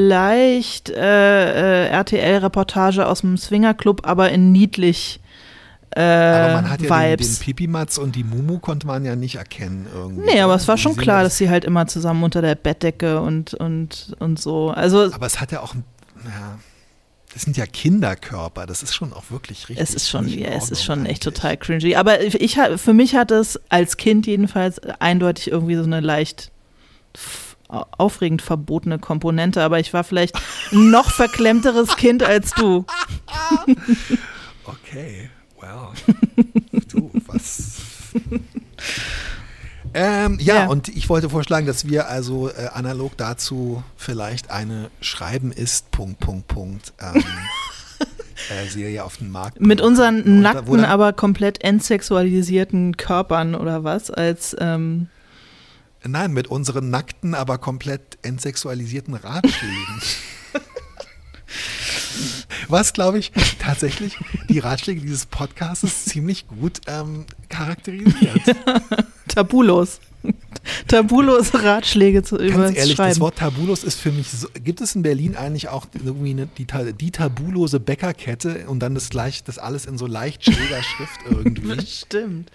leicht 0.08 0.88
äh, 0.90 1.84
äh, 1.84 1.88
RTL-Reportage 1.90 3.06
aus 3.06 3.20
dem 3.20 3.36
Swingerclub, 3.36 4.06
aber 4.06 4.30
in 4.30 4.52
niedlich 4.52 5.20
äh, 5.96 6.00
Aber 6.02 6.52
man 6.54 6.70
hat 6.70 6.82
ja 6.82 6.88
den, 6.88 7.10
den 7.10 7.20
Vibes. 7.20 7.38
Pipimatz 7.38 7.96
und 7.98 8.14
die 8.16 8.22
Mumu 8.24 8.58
konnte 8.58 8.86
man 8.86 9.04
ja 9.04 9.16
nicht 9.16 9.36
erkennen 9.36 9.86
irgendwie. 9.94 10.26
nee, 10.26 10.40
aber 10.40 10.52
oder? 10.52 10.60
es 10.62 10.68
war 10.68 10.76
schon 10.76 10.94
klar, 10.96 11.22
dass 11.22 11.38
sie 11.38 11.48
halt 11.48 11.64
immer 11.64 11.86
zusammen 11.86 12.22
unter 12.22 12.42
der 12.42 12.54
Bettdecke 12.54 13.20
und, 13.20 13.54
und, 13.54 14.14
und 14.18 14.38
so. 14.40 14.70
Also 14.70 15.10
Aber 15.12 15.26
es 15.26 15.40
hat 15.40 15.52
ja 15.52 15.60
auch, 15.60 15.74
ein- 15.74 15.84
ja, 16.24 16.58
das 17.32 17.42
sind 17.42 17.56
ja 17.56 17.66
Kinderkörper, 17.66 18.66
das 18.66 18.82
ist 18.82 18.94
schon 18.94 19.12
auch 19.12 19.30
wirklich 19.30 19.68
richtig. 19.68 19.82
es 19.88 19.94
ist 19.94 20.08
schon, 20.08 20.28
ja, 20.28 20.48
es 20.48 20.70
ist 20.70 20.84
schon 20.84 21.06
echt 21.06 21.26
eigentlich. 21.26 21.34
total 21.34 21.56
cringy. 21.56 21.96
Aber 21.96 22.20
ich, 22.22 22.58
für 22.76 22.92
mich 22.94 23.14
hat 23.14 23.30
es 23.30 23.58
als 23.68 23.96
Kind 23.96 24.26
jedenfalls 24.26 24.78
eindeutig 25.00 25.50
irgendwie 25.50 25.76
so 25.76 25.82
eine 25.84 26.00
leicht 26.00 26.50
aufregend 27.68 28.42
verbotene 28.42 28.98
Komponente, 28.98 29.62
aber 29.62 29.80
ich 29.80 29.92
war 29.92 30.04
vielleicht 30.04 30.36
ein 30.72 30.90
noch 30.90 31.10
verklemmteres 31.10 31.96
Kind 31.96 32.22
als 32.22 32.52
du. 32.52 32.84
Okay, 34.64 35.30
well. 35.66 36.14
du, 36.88 37.10
was. 37.26 37.80
Ähm, 39.94 40.38
ja, 40.40 40.54
Ja. 40.56 40.66
und 40.66 40.88
ich 40.88 41.08
wollte 41.08 41.30
vorschlagen, 41.30 41.66
dass 41.66 41.86
wir 41.88 42.08
also 42.08 42.50
äh, 42.50 42.68
analog 42.72 43.16
dazu 43.16 43.82
vielleicht 43.96 44.50
eine 44.50 44.90
Schreiben 45.00 45.52
ist, 45.52 45.90
Punkt, 45.90 46.20
Punkt, 46.20 46.48
Punkt, 46.48 46.92
ähm, 47.00 47.22
äh, 48.50 48.68
Serie 48.68 49.04
auf 49.04 49.16
den 49.16 49.30
Markt 49.30 49.60
Mit 49.60 49.80
unseren 49.80 50.22
Und 50.22 50.42
da- 50.42 50.54
nackten, 50.54 50.76
dann- 50.82 50.84
aber 50.84 51.12
komplett 51.12 51.62
entsexualisierten 51.64 52.96
Körpern 52.96 53.54
oder 53.54 53.84
was? 53.84 54.10
Als 54.10 54.54
ähm, 54.60 55.08
Nein, 56.04 56.32
mit 56.32 56.46
unseren 56.48 56.90
nackten, 56.90 57.34
aber 57.34 57.58
komplett 57.58 58.18
entsexualisierten 58.22 59.14
Ratschlägen. 59.14 60.00
Was, 62.68 62.92
glaube 62.92 63.18
ich, 63.18 63.32
tatsächlich 63.58 64.16
die 64.48 64.58
Ratschläge 64.58 65.00
dieses 65.00 65.26
Podcasts 65.26 66.04
ziemlich 66.04 66.46
gut 66.48 66.80
ähm, 66.86 67.26
charakterisiert. 67.48 68.42
tabulos. 69.28 70.00
Tabulose 70.88 71.62
Ratschläge 71.62 72.22
zu 72.22 72.36
über 72.36 72.64
Ganz 72.64 72.76
ehrlich, 72.76 72.96
das 72.96 73.06
Schreiben. 73.06 73.20
Wort 73.20 73.36
tabulos 73.36 73.84
ist 73.84 74.00
für 74.00 74.10
mich 74.10 74.30
so, 74.30 74.48
gibt 74.62 74.80
es 74.80 74.94
in 74.94 75.02
Berlin 75.02 75.36
eigentlich 75.36 75.68
auch 75.68 75.86
irgendwie 75.94 76.30
eine, 76.30 76.46
die, 76.58 76.66
die 77.00 77.10
tabulose 77.10 77.80
Bäckerkette 77.80 78.66
und 78.66 78.80
dann 78.80 78.94
das 78.94 79.10
gleich, 79.10 79.44
das 79.44 79.58
alles 79.58 79.86
in 79.86 79.98
so 79.98 80.06
leicht 80.06 80.44
schräger 80.44 80.82
Schrift 80.82 81.20
irgendwie. 81.30 81.86
Stimmt. 81.86 82.50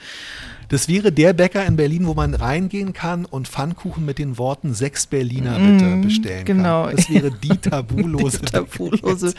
Das 0.69 0.87
wäre 0.87 1.11
der 1.11 1.33
Bäcker 1.33 1.65
in 1.65 1.75
Berlin, 1.75 2.07
wo 2.07 2.13
man 2.13 2.33
reingehen 2.33 2.93
kann 2.93 3.25
und 3.25 3.47
Pfannkuchen 3.47 4.05
mit 4.05 4.17
den 4.19 4.37
Worten 4.37 4.73
sechs 4.73 5.05
Berliner 5.05 5.59
bitte 5.59 5.85
Mm, 5.85 6.01
bestellen 6.01 6.45
genau. 6.45 6.85
kann. 6.85 6.95
Das 6.95 7.09
wäre 7.09 7.31
die 7.43 7.57
tabulose 7.57 8.39
Die 8.39 8.45
tabulose 8.45 9.33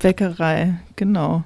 Bäckerei, 0.00 0.80
genau. 0.96 1.44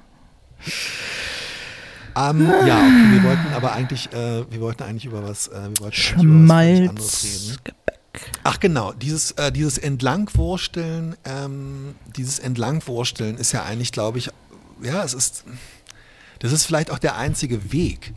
Ähm, 2.15 2.49
ja, 2.67 2.77
okay, 2.77 3.11
wir 3.11 3.23
wollten 3.23 3.53
aber 3.53 3.73
eigentlich, 3.73 4.11
äh, 4.13 4.51
wir 4.51 4.61
wollten 4.61 4.83
eigentlich 4.83 5.05
über 5.05 5.27
was, 5.27 5.47
äh, 5.47 5.69
wir 5.69 5.79
wollten 5.79 5.83
eigentlich 5.85 6.23
über 6.23 6.41
was 6.41 6.89
anderes 6.89 7.23
reden. 7.23 7.57
Ach 8.43 8.59
genau, 8.59 8.91
dieses, 8.91 9.31
äh, 9.31 9.51
dieses 9.51 9.77
Entlangwursteln, 9.77 11.15
ähm, 11.23 11.95
dieses 12.15 12.39
Entlangwursteln 12.39 13.37
ist 13.37 13.51
ja 13.53 13.63
eigentlich, 13.63 13.91
glaube 13.91 14.17
ich, 14.17 14.29
ja, 14.83 15.03
es 15.03 15.13
ist, 15.13 15.45
das 16.39 16.51
ist 16.51 16.65
vielleicht 16.65 16.91
auch 16.91 16.99
der 16.99 17.15
einzige 17.15 17.71
Weg, 17.71 18.13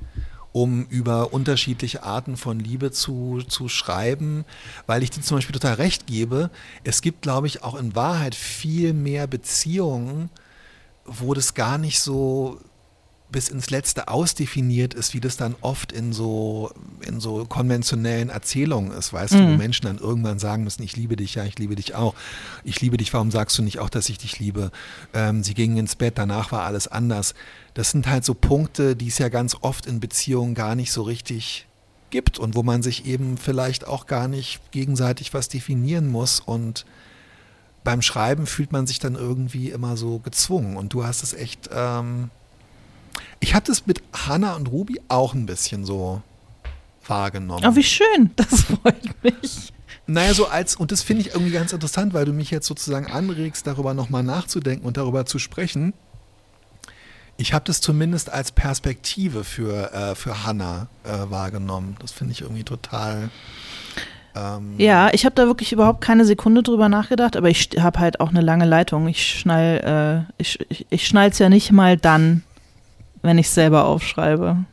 um 0.53 0.87
über 0.87 1.33
unterschiedliche 1.33 2.03
Arten 2.03 2.37
von 2.37 2.59
Liebe 2.59 2.91
zu, 2.91 3.43
zu 3.47 3.69
schreiben, 3.69 4.45
weil 4.87 5.03
ich 5.03 5.11
dir 5.11 5.21
zum 5.21 5.37
Beispiel 5.37 5.53
total 5.55 5.75
recht 5.75 6.07
gebe, 6.07 6.51
es 6.83 7.01
gibt, 7.01 7.23
glaube 7.23 7.47
ich, 7.47 7.63
auch 7.63 7.75
in 7.75 7.95
Wahrheit 7.95 8.35
viel 8.35 8.93
mehr 8.93 9.27
Beziehungen, 9.27 10.31
wo 11.05 11.35
das 11.35 11.55
gar 11.55 11.79
nicht 11.79 12.01
so 12.01 12.59
bis 13.31 13.49
ins 13.49 13.71
Letzte 13.71 14.09
ausdefiniert 14.09 14.95
ist, 14.95 15.13
wie 15.13 15.21
das 15.21 15.37
dann 15.37 15.57
oft 15.61 15.91
in 15.91 16.13
so, 16.13 16.71
in 17.01 17.19
so 17.21 17.45
konventionellen 17.47 18.29
Erzählungen 18.29 18.93
ist, 18.93 19.13
weißt 19.13 19.35
du, 19.35 19.39
wo 19.39 19.49
Mhm. 19.49 19.57
Menschen 19.57 19.87
dann 19.87 19.99
irgendwann 19.99 20.39
sagen 20.39 20.63
müssen, 20.63 20.83
ich 20.85 20.95
liebe 20.97 21.17
dich, 21.17 21.35
ja, 21.35 21.45
ich 21.45 21.59
liebe 21.59 21.75
dich 21.75 21.95
auch. 21.95 22.15
Ich 22.63 22.81
liebe 22.81 22.97
dich, 22.97 23.13
warum 23.13 23.31
sagst 23.33 23.59
du 23.59 23.63
nicht 23.63 23.81
auch, 23.81 23.89
dass 23.91 24.09
ich 24.09 24.19
dich 24.19 24.39
liebe? 24.39 24.71
Ähm, 25.15 25.43
sie 25.43 25.55
gingen 25.55 25.79
ins 25.79 25.97
Bett, 25.97 26.17
danach 26.17 26.53
war 26.53 26.63
alles 26.63 26.87
anders. 26.87 27.35
Das 27.73 27.91
sind 27.91 28.07
halt 28.07 28.25
so 28.25 28.35
Punkte, 28.35 28.95
die 28.95 29.09
es 29.09 29.19
ja 29.19 29.29
ganz 29.31 29.57
oft 29.63 29.87
in 29.87 29.99
Beziehungen 29.99 30.55
gar 30.55 30.77
nicht 30.77 30.93
so 30.93 31.03
richtig 31.03 31.67
gibt 32.11 32.39
und 32.39 32.55
wo 32.55 32.63
man 32.63 32.83
sich 32.85 33.07
eben 33.07 33.37
vielleicht 33.37 33.87
auch 33.89 34.07
gar 34.07 34.29
nicht 34.29 34.61
gegenseitig 34.71 35.35
was 35.35 35.49
definieren 35.49 36.07
muss 36.07 36.39
und 36.39 36.85
beim 37.83 38.01
Schreiben 38.01 38.47
fühlt 38.47 38.71
man 38.71 38.87
sich 38.87 39.01
dann 39.01 39.17
irgendwie 39.17 39.71
immer 39.71 39.97
so 39.97 40.21
gezwungen 40.21 40.77
und 40.77 40.93
du 40.93 41.05
hast 41.05 41.25
es 41.25 41.35
echt, 41.35 41.69
ähm, 41.73 42.31
ich 43.41 43.55
habe 43.55 43.67
das 43.67 43.87
mit 43.87 44.03
Hannah 44.13 44.55
und 44.55 44.71
Ruby 44.71 45.01
auch 45.09 45.35
ein 45.35 45.47
bisschen 45.47 45.85
so 45.85 46.23
wahrgenommen. 47.07 47.65
Oh, 47.67 47.77
wie 47.77 47.83
schön. 47.83 48.31
Das 48.37 48.63
freut 48.63 49.23
mich. 49.23 49.73
Naja, 50.07 50.35
so 50.35 50.47
als, 50.47 50.77
und 50.77 50.93
das 50.93 51.03
finde 51.03 51.23
ich 51.23 51.29
irgendwie 51.35 51.53
ganz 51.53 51.73
interessant, 51.73 52.13
weil 52.13 52.27
du 52.27 52.33
mich 52.33 52.51
jetzt 52.51 52.67
sozusagen 52.67 53.07
anregst, 53.11 53.67
darüber 53.67 53.95
nochmal 53.95 54.23
nachzudenken 54.23 54.87
und 54.87 54.97
darüber 54.97 55.25
zu 55.25 55.39
sprechen. 55.39 55.95
Ich 57.37 57.53
habe 57.53 57.65
das 57.65 57.81
zumindest 57.81 58.31
als 58.31 58.53
Perspektive 58.53 59.45
für, 59.45 59.93
äh, 59.93 60.15
für 60.15 60.45
Hannah 60.45 60.89
äh, 61.05 61.31
wahrgenommen. 61.31 61.97
Das 62.01 62.13
finde 62.13 62.33
ich 62.33 62.43
irgendwie 62.43 62.65
total. 62.65 63.31
Ähm, 64.37 64.75
Ja, 64.79 65.13
ich 65.13 65.25
habe 65.25 65.35
da 65.35 65.47
wirklich 65.47 65.73
überhaupt 65.73 66.01
keine 66.01 66.25
Sekunde 66.25 66.63
drüber 66.63 66.89
nachgedacht, 66.89 67.37
aber 67.37 67.49
ich 67.49 67.71
habe 67.79 67.99
halt 67.99 68.21
auch 68.21 68.29
eine 68.29 68.41
lange 68.41 68.67
Leitung. 68.67 69.09
Ich 69.09 69.27
schnall, 69.27 70.27
äh, 70.29 70.33
ich, 70.41 70.61
ich, 70.71 70.87
ich 70.91 71.07
schnall's 71.07 71.39
ja 71.39 71.49
nicht 71.49 71.73
mal 71.73 71.97
dann, 71.97 72.45
wenn 73.25 73.39
ich 73.39 73.49
selber 73.49 73.87
aufschreibe. 73.87 74.65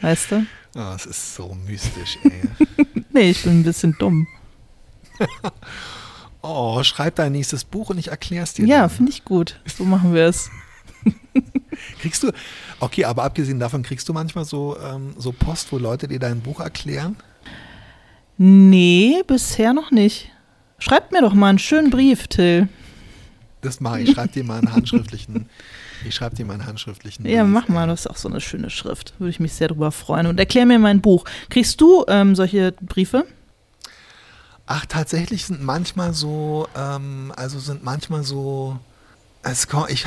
Weißt 0.00 0.32
du? 0.32 0.46
Oh, 0.76 0.92
es 0.94 1.06
ist 1.06 1.34
so 1.34 1.56
mystisch, 1.66 2.18
ey. 2.24 2.42
Nee, 3.12 3.30
ich 3.30 3.44
bin 3.44 3.60
ein 3.60 3.64
bisschen 3.64 3.96
dumm. 3.98 4.26
Oh, 6.46 6.82
schreib 6.82 7.14
dein 7.14 7.32
nächstes 7.32 7.64
Buch 7.64 7.88
und 7.88 7.96
ich 7.96 8.08
erklär's 8.08 8.52
dir. 8.52 8.66
Ja, 8.66 8.90
finde 8.90 9.10
ich 9.10 9.24
gut. 9.24 9.58
So 9.78 9.84
machen 9.84 10.12
wir 10.12 10.26
es. 10.26 10.50
Kriegst 12.00 12.22
du, 12.22 12.32
okay, 12.80 13.06
aber 13.06 13.24
abgesehen 13.24 13.58
davon, 13.58 13.82
kriegst 13.82 14.06
du 14.10 14.12
manchmal 14.12 14.44
so, 14.44 14.76
ähm, 14.78 15.14
so 15.16 15.32
Post, 15.32 15.72
wo 15.72 15.78
Leute 15.78 16.06
dir 16.06 16.18
dein 16.18 16.42
Buch 16.42 16.60
erklären? 16.60 17.16
Nee, 18.36 19.22
bisher 19.26 19.72
noch 19.72 19.90
nicht. 19.90 20.32
Schreibt 20.78 21.12
mir 21.12 21.22
doch 21.22 21.32
mal 21.32 21.48
einen 21.48 21.58
schönen 21.58 21.88
Brief, 21.88 22.28
Till. 22.28 22.68
Das 23.62 23.80
mache 23.80 24.02
ich. 24.02 24.10
Schreibe 24.10 24.34
dir 24.34 24.44
mal 24.44 24.58
einen 24.58 24.70
handschriftlichen. 24.70 25.48
Ich 26.06 26.14
schreibe 26.14 26.36
dir 26.36 26.44
mal 26.44 26.54
einen 26.54 26.66
handschriftlichen. 26.66 27.26
Ja, 27.26 27.42
Brief, 27.42 27.52
mach 27.52 27.68
mal, 27.68 27.86
das 27.86 28.00
ist 28.00 28.06
auch 28.06 28.16
so 28.16 28.28
eine 28.28 28.40
schöne 28.40 28.70
Schrift. 28.70 29.14
Würde 29.18 29.30
ich 29.30 29.40
mich 29.40 29.52
sehr 29.54 29.68
drüber 29.68 29.92
freuen. 29.92 30.26
Und 30.26 30.38
erklär 30.38 30.66
mir 30.66 30.78
mein 30.78 31.00
Buch. 31.00 31.24
Kriegst 31.50 31.80
du 31.80 32.04
ähm, 32.08 32.34
solche 32.34 32.72
Briefe? 32.80 33.24
Ach, 34.66 34.86
tatsächlich 34.86 35.44
sind 35.44 35.62
manchmal 35.62 36.14
so, 36.14 36.68
ähm, 36.76 37.32
also 37.36 37.58
sind 37.58 37.84
manchmal 37.84 38.24
so, 38.24 38.78
es, 39.42 39.68
ich 39.88 40.06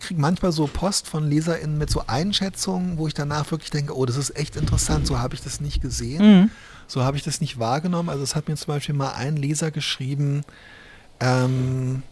kriege 0.00 0.20
manchmal 0.20 0.50
so 0.50 0.66
Post 0.66 1.06
von 1.06 1.28
LeserInnen 1.28 1.78
mit 1.78 1.88
so 1.88 2.02
Einschätzungen, 2.08 2.98
wo 2.98 3.06
ich 3.06 3.14
danach 3.14 3.50
wirklich 3.52 3.70
denke, 3.70 3.96
oh, 3.96 4.04
das 4.04 4.16
ist 4.16 4.36
echt 4.36 4.56
interessant, 4.56 5.06
so 5.06 5.20
habe 5.20 5.36
ich 5.36 5.42
das 5.42 5.60
nicht 5.60 5.80
gesehen. 5.80 6.40
Mhm. 6.42 6.50
So 6.88 7.04
habe 7.04 7.16
ich 7.16 7.22
das 7.22 7.40
nicht 7.40 7.58
wahrgenommen. 7.58 8.08
Also 8.08 8.24
es 8.24 8.34
hat 8.34 8.48
mir 8.48 8.56
zum 8.56 8.74
Beispiel 8.74 8.94
mal 8.94 9.12
ein 9.12 9.36
Leser 9.36 9.70
geschrieben 9.70 10.42
ähm, 11.20 12.02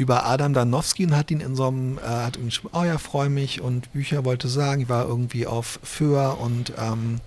über 0.00 0.24
Adam 0.24 0.54
Danowski 0.54 1.04
und 1.04 1.14
hat 1.14 1.30
ihn 1.30 1.40
in 1.40 1.54
so 1.54 1.68
einem, 1.68 1.98
äh, 1.98 2.00
hat 2.02 2.42
geschrieben, 2.42 2.74
oh 2.74 2.84
ja, 2.84 2.96
freue 2.98 3.28
mich 3.28 3.60
und 3.60 3.92
Bücher 3.92 4.24
wollte 4.24 4.48
sagen, 4.48 4.80
ich 4.82 4.88
war 4.88 5.06
irgendwie 5.06 5.46
auf 5.46 5.78
Föhr 5.82 6.38
und 6.40 6.72
ähm, 6.78 7.20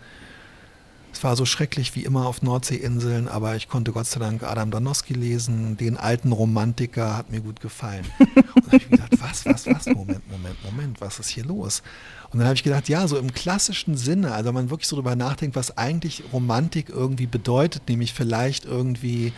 Es 1.13 1.23
war 1.23 1.35
so 1.35 1.45
schrecklich 1.45 1.95
wie 1.95 2.03
immer 2.03 2.25
auf 2.25 2.41
Nordseeinseln, 2.41 3.27
aber 3.27 3.55
ich 3.55 3.67
konnte 3.69 3.91
Gott 3.91 4.07
sei 4.07 4.19
Dank 4.19 4.41
Adam 4.41 4.71
Danowski 4.71 5.13
lesen. 5.13 5.77
Den 5.77 5.95
alten 5.95 6.31
Romantiker 6.31 7.15
hat 7.15 7.29
mir 7.29 7.39
gut 7.41 7.61
gefallen. 7.61 8.03
Und 8.19 8.35
dann 8.35 8.65
habe 8.65 8.77
ich 8.77 8.89
gedacht, 8.89 9.11
was, 9.19 9.45
was, 9.45 9.67
was? 9.67 9.85
Moment, 9.85 10.29
Moment, 10.31 10.55
Moment, 10.63 11.01
was 11.01 11.19
ist 11.19 11.29
hier 11.29 11.45
los? 11.45 11.83
Und 12.31 12.39
dann 12.39 12.47
habe 12.47 12.55
ich 12.55 12.63
gedacht, 12.63 12.89
ja, 12.89 13.07
so 13.07 13.17
im 13.17 13.31
klassischen 13.31 13.95
Sinne, 13.95 14.31
also 14.33 14.47
wenn 14.47 14.55
man 14.55 14.69
wirklich 14.71 14.87
so 14.87 14.95
drüber 14.95 15.15
nachdenkt, 15.15 15.55
was 15.55 15.77
eigentlich 15.77 16.23
Romantik 16.33 16.89
irgendwie 16.89 17.27
bedeutet, 17.27 17.87
nämlich 17.87 18.11
vielleicht 18.13 18.65
irgendwie 18.65 19.33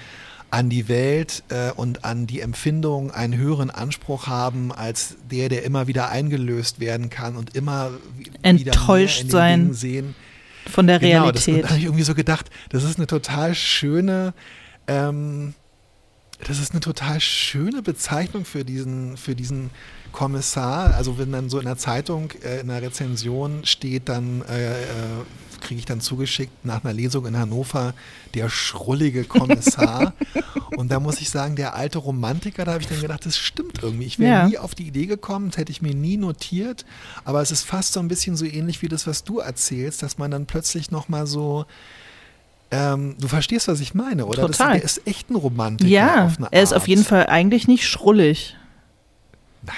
an 0.52 0.70
die 0.70 0.88
Welt 0.88 1.44
äh, 1.50 1.72
und 1.72 2.06
an 2.06 2.28
die 2.28 2.40
Empfindung 2.40 3.12
einen 3.12 3.36
höheren 3.36 3.70
Anspruch 3.70 4.28
haben 4.28 4.72
als 4.72 5.16
der, 5.30 5.50
der 5.50 5.64
immer 5.64 5.88
wieder 5.88 6.10
eingelöst 6.10 6.80
werden 6.80 7.10
kann 7.10 7.36
und 7.36 7.56
immer 7.56 7.92
enttäuscht 8.42 9.30
sein 9.30 9.74
sehen. 9.74 10.16
von 10.70 10.88
der 10.88 11.00
Genau, 11.00 11.24
Realität. 11.24 11.56
das, 11.56 11.62
da 11.64 11.70
habe 11.70 11.80
ich 11.80 11.86
irgendwie 11.86 12.04
so 12.04 12.16
gedacht, 12.16 12.50
das 12.70 12.84
ist 12.84 12.98
eine 12.98 13.08
total 13.08 13.54
schöne, 13.56 14.34
ähm, 14.88 15.54
das 16.48 16.60
ist 16.60 16.72
eine 16.72 16.80
total 16.82 17.20
schöne 17.20 17.82
Bezeichnung 17.82 18.46
für 18.46 18.64
diesen, 18.66 19.18
für 19.18 19.36
diesen 19.36 19.72
Kommissar. 20.12 20.94
Also 20.96 21.18
wenn 21.18 21.32
dann 21.32 21.50
so 21.50 21.60
in 21.60 21.66
der 21.66 21.78
Zeitung, 21.78 22.32
äh, 22.44 22.62
in 22.62 22.68
der 22.68 22.82
Rezension 22.82 23.66
steht, 23.66 24.10
dann 24.10 24.42
äh, 24.44 24.72
äh, 24.72 24.86
kriege 25.66 25.80
ich 25.80 25.86
dann 25.86 26.00
zugeschickt 26.02 26.64
nach 26.66 26.84
einer 26.84 26.94
Lesung 26.94 27.26
in 27.26 27.38
Hannover 27.38 27.94
der 28.34 28.50
schrullige 28.50 29.24
Kommissar. 29.26 30.14
Und 30.78 30.92
da 30.92 31.00
muss 31.00 31.20
ich 31.22 31.30
sagen, 31.30 31.56
der 31.56 31.76
alte 31.76 31.98
Romantiker, 32.00 32.66
da 32.66 32.74
habe 32.74 32.82
ich 32.82 32.88
dann 32.88 33.02
gedacht, 33.02 33.26
das 33.26 33.38
stimmt 33.38 33.82
irgendwie. 33.82 34.06
Ich 34.06 34.20
wäre 34.20 34.32
Ja. 34.32 34.48
nie 34.48 34.58
auf 34.58 34.76
die 34.76 34.88
Idee 34.88 35.06
gekommen, 35.06 35.50
das 35.50 35.58
hätte 35.58 35.72
ich 35.72 35.82
mir 35.82 35.94
nie 35.96 36.18
notiert. 36.18 36.86
Aber 37.24 37.42
es 37.42 37.52
ist 37.52 37.64
fast 37.66 37.94
so 37.94 38.00
ein 38.00 38.08
bisschen 38.08 38.36
so 38.36 38.46
ähnlich 38.46 38.82
wie 38.82 38.88
das, 38.88 39.08
was 39.08 39.24
du 39.24 39.40
erzählst, 39.40 40.04
dass 40.04 40.18
man 40.18 40.32
dann 40.32 40.46
plötzlich 40.46 40.92
nochmal 40.92 41.28
so 41.28 41.66
ähm, 42.72 43.16
du 43.20 43.28
verstehst, 43.28 43.68
was 43.68 43.80
ich 43.80 43.94
meine, 43.94 44.26
oder? 44.26 44.42
Total. 44.48 44.74
Das, 44.74 44.78
der 44.80 44.84
ist 44.84 45.08
echt 45.08 45.30
ein 45.30 45.36
Romantiker. 45.36 45.90
ja, 45.90 46.32
er 46.52 46.64
ist 46.64 46.74
auf 46.74 46.88
jeden 46.88 47.04
Fall 47.06 47.28
eigentlich 47.28 47.68
nicht 47.68 47.88
schrullig. 47.88 48.56
Na, 49.62 49.74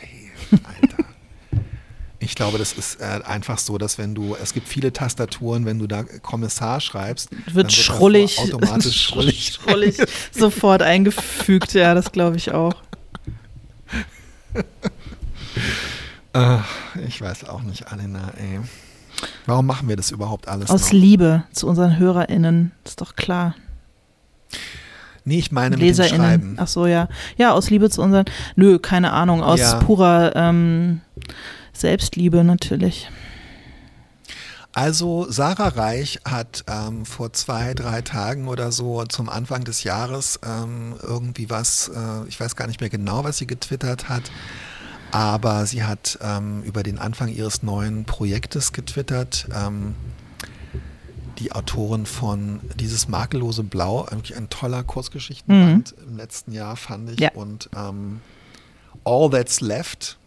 ey, 0.00 0.58
Alter. 0.64 1.04
Ich 2.28 2.34
glaube, 2.34 2.58
das 2.58 2.74
ist 2.74 3.00
äh, 3.00 3.20
einfach 3.24 3.56
so, 3.58 3.78
dass 3.78 3.96
wenn 3.96 4.14
du, 4.14 4.36
es 4.40 4.52
gibt 4.52 4.68
viele 4.68 4.92
Tastaturen, 4.92 5.64
wenn 5.64 5.78
du 5.78 5.86
da 5.86 6.02
Kommissar 6.02 6.78
schreibst, 6.78 7.30
Wird 7.54 7.68
das 7.68 7.74
schrullig, 7.74 8.38
automatisch 8.54 9.02
schrullig. 9.06 9.54
schrullig 9.54 9.96
sofort 10.30 10.82
eingefügt. 10.82 11.72
Ja, 11.72 11.94
das 11.94 12.12
glaube 12.12 12.36
ich 12.36 12.52
auch. 12.52 12.74
Äh, 16.34 16.58
ich 17.08 17.20
weiß 17.22 17.48
auch 17.48 17.62
nicht, 17.62 17.90
Alina, 17.90 18.30
ey. 18.36 18.60
Warum 19.46 19.64
machen 19.66 19.88
wir 19.88 19.96
das 19.96 20.10
überhaupt 20.10 20.48
alles 20.48 20.68
Aus 20.68 20.82
noch? 20.84 20.92
Liebe 20.92 21.44
zu 21.52 21.66
unseren 21.66 21.98
HörerInnen, 21.98 22.72
ist 22.84 23.00
doch 23.00 23.16
klar. 23.16 23.54
Nee, 25.24 25.38
ich 25.38 25.50
meine 25.50 25.76
mit 25.76 25.80
dem 25.80 25.88
LeserInnen. 25.88 26.20
Schreiben. 26.20 26.56
Ach 26.58 26.68
so, 26.68 26.86
ja. 26.86 27.08
Ja, 27.38 27.52
aus 27.52 27.70
Liebe 27.70 27.88
zu 27.88 28.02
unseren. 28.02 28.26
Nö, 28.54 28.78
keine 28.78 29.12
Ahnung. 29.12 29.42
Aus 29.42 29.60
Ja. 29.60 29.74
purer 29.78 30.36
ähm, 30.36 31.00
Selbstliebe 31.80 32.44
natürlich. 32.44 33.08
Also 34.72 35.26
Sarah 35.28 35.68
Reich 35.68 36.20
hat 36.24 36.64
ähm, 36.68 37.04
vor 37.04 37.32
zwei, 37.32 37.74
drei 37.74 38.02
Tagen 38.02 38.46
oder 38.48 38.70
so 38.70 39.04
zum 39.06 39.28
Anfang 39.28 39.64
des 39.64 39.82
Jahres 39.82 40.38
ähm, 40.46 40.94
irgendwie 41.02 41.50
was, 41.50 41.88
äh, 41.88 42.28
ich 42.28 42.38
weiß 42.38 42.54
gar 42.54 42.68
nicht 42.68 42.80
mehr 42.80 42.90
genau, 42.90 43.24
was 43.24 43.38
sie 43.38 43.46
getwittert 43.46 44.08
hat, 44.08 44.30
aber 45.10 45.66
sie 45.66 45.82
hat 45.84 46.18
ähm, 46.22 46.62
über 46.62 46.82
den 46.82 46.98
Anfang 46.98 47.28
ihres 47.28 47.62
neuen 47.62 48.04
Projektes 48.04 48.72
getwittert. 48.72 49.48
Ähm, 49.54 49.94
die 51.38 51.52
Autorin 51.52 52.04
von 52.04 52.60
Dieses 52.78 53.08
makellose 53.08 53.62
Blau, 53.62 54.04
eigentlich 54.04 54.36
ein 54.36 54.48
toller 54.50 54.82
Kurzgeschichtenband 54.82 55.94
im 56.06 56.16
letzten 56.16 56.52
Jahr, 56.52 56.76
fand 56.76 57.10
ich. 57.10 57.20
Ja. 57.20 57.30
Und 57.34 57.70
ähm, 57.76 58.20
All 59.04 59.30
That's 59.30 59.60
Left, 59.60 60.18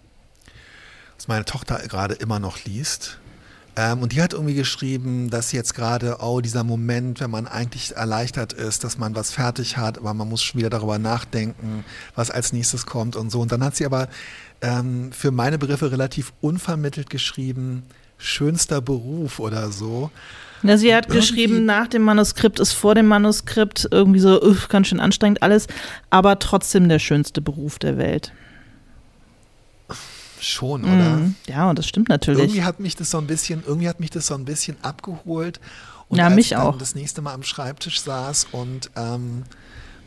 was 1.22 1.28
meine 1.28 1.45
Tochter 1.45 1.78
gerade 1.88 2.15
immer 2.15 2.39
noch 2.39 2.65
liest. 2.65 3.19
Ähm, 3.76 4.01
und 4.01 4.11
die 4.11 4.24
hat 4.24 4.34
irgendwie 4.34 4.55
geschrieben, 4.55 5.30
dass 5.30 5.51
jetzt 5.51 5.76
gerade, 5.76 6.17
oh, 6.19 6.41
dieser 6.41 6.63
Moment, 6.63 7.19
wenn 7.19 7.30
man 7.30 7.45
eigentlich 7.47 7.95
erleichtert 7.95 8.53
ist, 8.53 8.84
dass 8.84 8.97
man 8.97 9.13
was 9.15 9.32
fertig 9.32 9.78
hat, 9.78 9.99
aber 9.99 10.15
man 10.15 10.28
muss 10.28 10.41
schon 10.41 10.57
wieder 10.59 10.72
darüber 10.72 10.97
nachdenken, 10.97 11.86
was 12.15 12.32
als 12.32 12.53
nächstes 12.53 12.88
kommt 12.88 13.15
und 13.15 13.30
so. 13.32 13.39
Und 13.39 13.51
dann 13.51 13.63
hat 13.63 13.76
sie 13.76 13.86
aber 13.86 14.09
ähm, 14.61 15.11
für 15.11 15.30
meine 15.30 15.59
Begriffe 15.59 15.91
relativ 15.91 16.34
unvermittelt 16.41 17.11
geschrieben, 17.11 17.84
schönster 18.17 18.82
Beruf 18.82 19.38
oder 19.39 19.72
so. 19.72 20.09
Ja, 20.63 20.76
sie 20.78 20.93
hat 20.93 21.05
Irgendwie- 21.05 21.19
geschrieben, 21.19 21.65
nach 21.65 21.88
dem 21.88 22.01
Manuskript 22.01 22.59
ist 22.59 22.74
vor 22.74 22.95
dem 22.95 23.05
Manuskript 23.07 23.88
irgendwie 23.91 24.19
so, 24.19 24.41
uff, 24.41 24.69
ganz 24.69 24.88
schön 24.88 24.99
anstrengend 24.99 25.43
alles, 25.43 25.67
aber 26.09 26.39
trotzdem 26.39 26.89
der 26.89 26.99
schönste 26.99 27.41
Beruf 27.41 27.78
der 27.78 27.97
Welt. 27.99 28.34
Schon, 30.43 30.83
oder? 30.83 31.17
Mhm. 31.17 31.35
Ja, 31.47 31.69
und 31.69 31.77
das 31.77 31.87
stimmt 31.87 32.09
natürlich. 32.09 32.41
Irgendwie 32.41 32.63
hat 32.63 32.79
mich 32.79 32.95
das 32.95 33.11
so 33.11 33.17
ein 33.19 33.27
bisschen, 33.27 33.63
irgendwie 33.65 33.87
hat 33.87 33.99
mich 33.99 34.09
das 34.09 34.27
so 34.27 34.33
ein 34.33 34.45
bisschen 34.45 34.75
abgeholt. 34.81 35.59
Und 36.09 36.17
Ja, 36.17 36.25
als 36.25 36.35
mich 36.35 36.45
ich 36.47 36.57
dann 36.57 36.61
auch. 36.67 36.77
das 36.77 36.95
nächste 36.95 37.21
Mal 37.21 37.33
am 37.33 37.43
Schreibtisch 37.43 38.01
saß 38.01 38.47
und 38.51 38.89
ähm, 38.95 39.43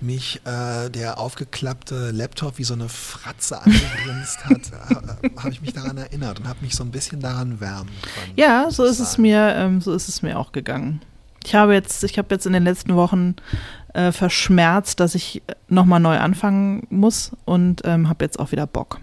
mich 0.01 0.41
äh, 0.45 0.91
der 0.91 1.18
aufgeklappte 1.18 2.11
Laptop 2.11 2.59
wie 2.59 2.64
so 2.64 2.74
eine 2.74 2.89
Fratze 2.89 3.62
angegrinst 3.62 4.45
hat, 4.45 4.61
äh, 5.22 5.30
habe 5.39 5.51
ich 5.51 5.62
mich 5.62 5.72
daran 5.72 5.97
erinnert 5.97 6.41
und 6.41 6.49
habe 6.49 6.59
mich 6.62 6.74
so 6.74 6.82
ein 6.85 6.91
bisschen 6.91 7.20
daran 7.20 7.61
wärmen 7.61 7.89
können. 8.14 8.32
Ja, 8.37 8.70
so 8.70 8.85
ist 8.85 8.99
es 8.99 9.12
sagen. 9.12 9.22
mir, 9.22 9.55
ähm, 9.57 9.80
so 9.80 9.95
ist 9.95 10.09
es 10.09 10.20
mir 10.20 10.39
auch 10.39 10.53
gegangen. 10.53 11.01
Ich 11.45 11.55
habe 11.55 11.74
jetzt, 11.74 12.03
ich 12.05 12.18
habe 12.18 12.35
jetzt 12.35 12.45
in 12.47 12.53
den 12.55 12.64
letzten 12.64 12.97
Wochen 12.97 13.37
äh, 13.95 14.12
verschmerzt, 14.12 14.99
dass 15.01 15.14
ich 15.14 15.43
nochmal 15.68 16.01
neu 16.01 16.18
anfangen 16.18 16.87
muss 16.91 17.30
und 17.45 17.82
ähm, 17.85 18.09
habe 18.09 18.24
jetzt 18.24 18.39
auch 18.41 18.51
wieder 18.51 18.66
Bock. 18.66 18.99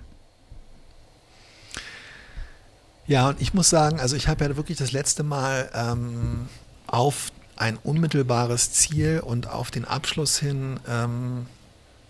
Ja, 3.12 3.28
und 3.28 3.42
ich 3.42 3.54
muss 3.54 3.70
sagen, 3.70 4.00
also 4.00 4.16
ich 4.16 4.30
habe 4.30 4.46
ja 4.46 4.56
wirklich 4.56 4.78
das 4.78 4.94
letzte 4.94 5.24
Mal 5.24 5.70
ähm, 5.74 6.48
auf 6.88 7.34
ein 7.58 7.76
unmittelbares 7.76 8.72
Ziel 8.72 9.20
und 9.20 9.50
auf 9.50 9.70
den 9.70 9.84
Abschluss 9.84 10.40
hin, 10.40 10.80
ähm, 10.88 11.46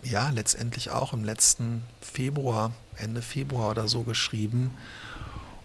ja, 0.04 0.30
letztendlich 0.30 0.90
auch 0.92 1.12
im 1.12 1.24
letzten 1.24 1.82
Februar, 2.00 2.70
Ende 2.94 3.20
Februar 3.20 3.70
oder 3.70 3.88
so 3.88 4.04
geschrieben. 4.04 4.70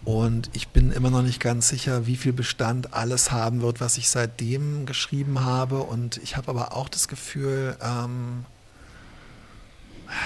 Und 0.04 0.50
ich 0.54 0.70
bin 0.70 0.90
immer 0.90 1.10
noch 1.10 1.22
nicht 1.22 1.38
ganz 1.38 1.68
sicher, 1.68 2.08
wie 2.08 2.16
viel 2.16 2.32
Bestand 2.32 2.92
alles 2.92 3.30
haben 3.30 3.62
wird, 3.62 3.80
was 3.80 3.96
ich 3.96 4.08
seitdem 4.08 4.86
geschrieben 4.86 5.44
habe. 5.44 5.84
Und 5.84 6.16
ich 6.16 6.36
habe 6.36 6.48
aber 6.48 6.76
auch 6.76 6.88
das 6.88 7.06
Gefühl, 7.06 7.76
ähm, 7.80 8.44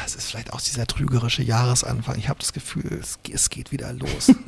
es 0.06 0.14
ist 0.14 0.30
vielleicht 0.30 0.52
auch 0.52 0.60
dieser 0.60 0.86
trügerische 0.86 1.42
Jahresanfang. 1.42 2.16
Ich 2.18 2.28
habe 2.28 2.38
das 2.38 2.52
Gefühl, 2.52 2.98
es, 3.00 3.18
es 3.32 3.50
geht 3.50 3.72
wieder 3.72 3.92
los. 3.92 4.32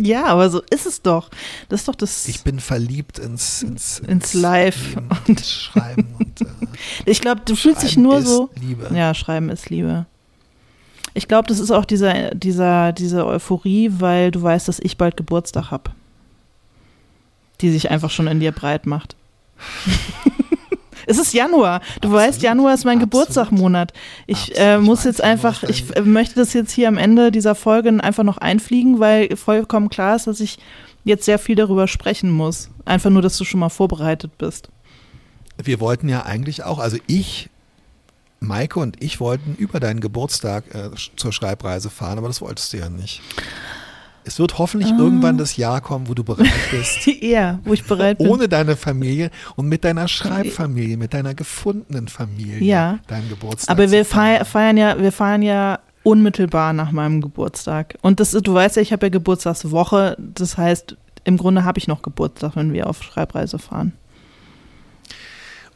Ja, 0.00 0.26
aber 0.26 0.50
so 0.50 0.60
ist 0.70 0.84
es 0.84 1.00
doch. 1.00 1.30
Das 1.70 1.80
ist 1.80 1.88
doch 1.88 1.94
das. 1.94 2.28
Ich 2.28 2.42
bin 2.42 2.60
verliebt 2.60 3.18
ins, 3.18 3.62
ins, 3.62 4.00
Ins 4.00 4.34
Live 4.34 4.94
Leben 4.94 5.08
und- 5.26 5.28
und 5.28 5.40
Schreiben. 5.46 6.14
Und, 6.18 6.40
äh, 6.42 6.46
ich 7.06 7.22
glaube, 7.22 7.40
du 7.46 7.56
fühlst 7.56 7.82
dich 7.82 7.96
nur 7.96 8.18
ist 8.18 8.26
so. 8.26 8.50
Liebe. 8.60 8.90
Ja, 8.94 9.14
Schreiben 9.14 9.48
ist 9.48 9.70
Liebe. 9.70 10.04
Ich 11.14 11.26
glaube, 11.26 11.48
das 11.48 11.58
ist 11.58 11.70
auch 11.70 11.86
dieser, 11.86 12.34
dieser, 12.34 12.92
diese 12.92 13.26
Euphorie, 13.26 13.90
weil 13.94 14.30
du 14.30 14.42
weißt, 14.42 14.68
dass 14.68 14.78
ich 14.78 14.98
bald 14.98 15.16
Geburtstag 15.16 15.70
habe. 15.70 15.90
Die 17.62 17.70
sich 17.70 17.90
einfach 17.90 18.10
schon 18.10 18.26
in 18.26 18.40
dir 18.40 18.52
breit 18.52 18.84
macht. 18.86 19.16
Es 21.08 21.18
ist 21.18 21.32
Januar. 21.32 21.80
Du 21.80 22.08
Absolut. 22.08 22.16
weißt, 22.16 22.42
Januar 22.42 22.74
ist 22.74 22.84
mein 22.84 22.98
Absolut. 22.98 23.26
Geburtstagmonat. 23.26 23.92
Ich 24.26 24.56
äh, 24.58 24.78
muss 24.78 25.04
jetzt 25.04 25.22
einfach, 25.22 25.62
ich 25.62 25.96
äh, 25.96 26.02
möchte 26.02 26.36
das 26.36 26.52
jetzt 26.52 26.70
hier 26.72 26.88
am 26.88 26.98
Ende 26.98 27.32
dieser 27.32 27.54
Folge 27.54 27.88
einfach 27.88 28.24
noch 28.24 28.38
einfliegen, 28.38 29.00
weil 29.00 29.34
vollkommen 29.36 29.88
klar 29.88 30.16
ist, 30.16 30.26
dass 30.26 30.40
ich 30.40 30.58
jetzt 31.04 31.24
sehr 31.24 31.38
viel 31.38 31.56
darüber 31.56 31.88
sprechen 31.88 32.30
muss. 32.30 32.70
Einfach 32.84 33.10
nur, 33.10 33.22
dass 33.22 33.38
du 33.38 33.44
schon 33.44 33.60
mal 33.60 33.70
vorbereitet 33.70 34.36
bist. 34.36 34.68
Wir 35.56 35.80
wollten 35.80 36.08
ja 36.08 36.24
eigentlich 36.24 36.62
auch, 36.64 36.78
also 36.78 36.98
ich, 37.06 37.48
Maike 38.40 38.78
und 38.78 39.02
ich 39.02 39.18
wollten 39.18 39.54
über 39.56 39.80
deinen 39.80 40.00
Geburtstag 40.00 40.64
äh, 40.74 40.90
zur 41.16 41.32
Schreibreise 41.32 41.90
fahren, 41.90 42.18
aber 42.18 42.28
das 42.28 42.40
wolltest 42.40 42.72
du 42.72 42.76
ja 42.76 42.88
nicht. 42.88 43.22
Es 44.28 44.38
wird 44.38 44.58
hoffentlich 44.58 44.92
Ah. 44.92 44.98
irgendwann 44.98 45.38
das 45.38 45.56
Jahr 45.56 45.80
kommen, 45.80 46.06
wo 46.08 46.14
du 46.14 46.22
bereit 46.22 46.46
bist, 46.70 47.06
Ja, 47.22 47.58
wo 47.64 47.72
ich 47.72 47.84
bereit 47.84 48.18
bin. 48.18 48.28
ohne 48.28 48.48
deine 48.48 48.76
Familie 48.76 49.30
und 49.56 49.68
mit 49.68 49.84
deiner 49.84 50.06
Schreibfamilie, 50.06 50.96
mit 50.96 51.14
deiner 51.14 51.34
gefundenen 51.34 52.08
Familie 52.08 52.58
Ja. 52.62 52.98
deinen 53.08 53.28
Geburtstag 53.28 53.70
Aber 53.74 53.90
wir 53.90 54.04
feiern. 54.04 54.44
feiern, 54.44 54.76
ja, 54.76 55.00
wir 55.00 55.12
feiern 55.12 55.42
ja 55.42 55.78
unmittelbar 56.02 56.72
nach 56.72 56.92
meinem 56.92 57.20
Geburtstag. 57.20 57.96
Und 58.02 58.20
das, 58.20 58.34
ist- 58.34 58.46
du 58.46 58.54
weißt 58.54 58.76
ja, 58.76 58.82
ich 58.82 58.92
habe 58.92 59.06
ja 59.06 59.10
Geburtstagswoche. 59.10 60.16
Das 60.18 60.56
heißt, 60.56 60.96
im 61.24 61.36
Grunde 61.36 61.64
habe 61.64 61.78
ich 61.78 61.88
noch 61.88 62.02
Geburtstag, 62.02 62.54
wenn 62.56 62.72
wir 62.72 62.86
auf 62.88 63.02
Schreibreise 63.02 63.58
fahren. 63.58 63.92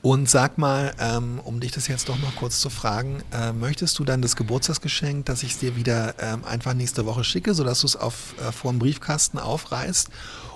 Und 0.03 0.29
sag 0.29 0.59
mal, 0.59 0.93
ähm, 0.99 1.41
um 1.45 1.61
dich 1.61 1.71
das 1.71 1.87
jetzt 1.87 2.09
doch 2.09 2.19
noch 2.19 2.35
kurz 2.35 2.59
zu 2.59 2.71
fragen, 2.71 3.23
äh, 3.33 3.53
möchtest 3.53 3.97
du 4.01 4.05
dann 4.05 4.21
das 4.21 4.35
Geburtstagsgeschenk, 4.35 5.27
dass 5.27 5.45
ich 5.45 5.53
es 5.53 5.59
dir 5.59 5.77
wieder 5.77 6.15
ähm, 6.19 6.45
einfach 6.45 6.75
nächste 6.75 7.07
Woche 7.07 7.23
schicke, 7.23 7.55
sodass 7.55 7.83
du 7.83 7.87
es 7.87 7.95
auf, 7.95 8.35
äh, 8.41 8.51
vor 8.51 8.73
dem 8.73 8.81
Briefkasten 8.81 9.39
aufreißt? 9.39 10.11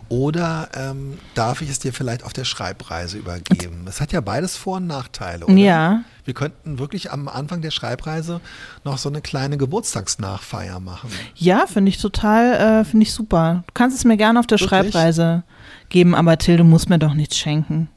Oder 0.09 0.69
ähm, 0.75 1.19
darf 1.35 1.63
ich 1.63 1.71
es 1.71 1.79
dir 1.79 1.93
vielleicht 1.93 2.25
auf 2.25 2.33
der 2.33 2.45
Schreibreise 2.45 3.19
übergeben? 3.19 3.85
Es 3.89 4.01
hat 4.01 4.13
ja 4.13 4.21
beides 4.21 4.57
Vor- 4.57 4.77
und 4.77 4.89
Nachteile, 4.89 5.47
oder? 5.47 5.55
Ja. 5.55 6.03
Wir 6.25 6.35
könnten 6.35 6.81
wirklich 6.81 7.13
am 7.13 7.29
Anfang 7.29 7.61
der 7.61 7.71
Schreibreise 7.71 8.41
noch 8.85 8.99
so 8.99 9.09
eine 9.09 9.21
kleine 9.21 9.59
Geburtstagsnachfeier 9.59 10.81
machen. 10.81 11.11
Ja, 11.37 11.67
finde 11.67 11.91
ich 11.91 11.99
total, 11.99 12.81
äh, 12.81 12.85
finde 12.85 13.05
ich 13.05 13.13
super. 13.13 13.63
Du 13.69 13.73
kannst 13.75 13.97
es 13.97 14.05
mir 14.05 14.17
gerne 14.17 14.41
auf 14.41 14.47
der 14.49 14.61
Wirklich? 14.61 14.93
Schreibreise 14.93 15.45
geben, 15.89 16.17
aber 16.17 16.37
Till, 16.37 16.57
du 16.57 16.65
musst 16.65 16.89
mir 16.89 16.99
doch 16.99 17.15
nichts 17.15 17.37
schenken. 17.37 17.89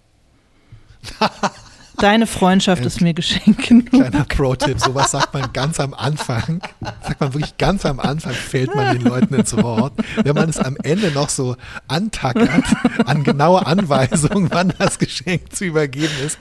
Deine 1.99 2.27
Freundschaft 2.27 2.85
ist 2.85 3.01
mir 3.01 3.13
Geschenk 3.13 3.67
genug. 3.67 3.89
Kleiner 3.89 4.23
Pro-Tipp, 4.23 4.79
sowas 4.79 5.11
sagt 5.11 5.33
man 5.33 5.51
ganz 5.51 5.81
am 5.81 5.93
Anfang. 5.93 6.61
Sagt 7.01 7.19
man 7.19 7.33
wirklich 7.33 7.57
ganz 7.57 7.85
am 7.85 7.99
Anfang, 7.99 8.31
fällt 8.31 8.73
man 8.73 8.97
den 8.97 9.05
Leuten 9.05 9.33
ins 9.33 9.55
Wort. 9.57 9.93
Wenn 10.23 10.33
man 10.33 10.47
es 10.47 10.57
am 10.57 10.77
Ende 10.83 11.11
noch 11.11 11.27
so 11.27 11.57
antackert, 11.89 12.63
an 13.05 13.25
genaue 13.25 13.65
Anweisungen, 13.65 14.49
wann 14.49 14.73
das 14.79 14.97
Geschenk 14.97 15.53
zu 15.53 15.65
übergeben 15.65 16.13
ist, 16.25 16.39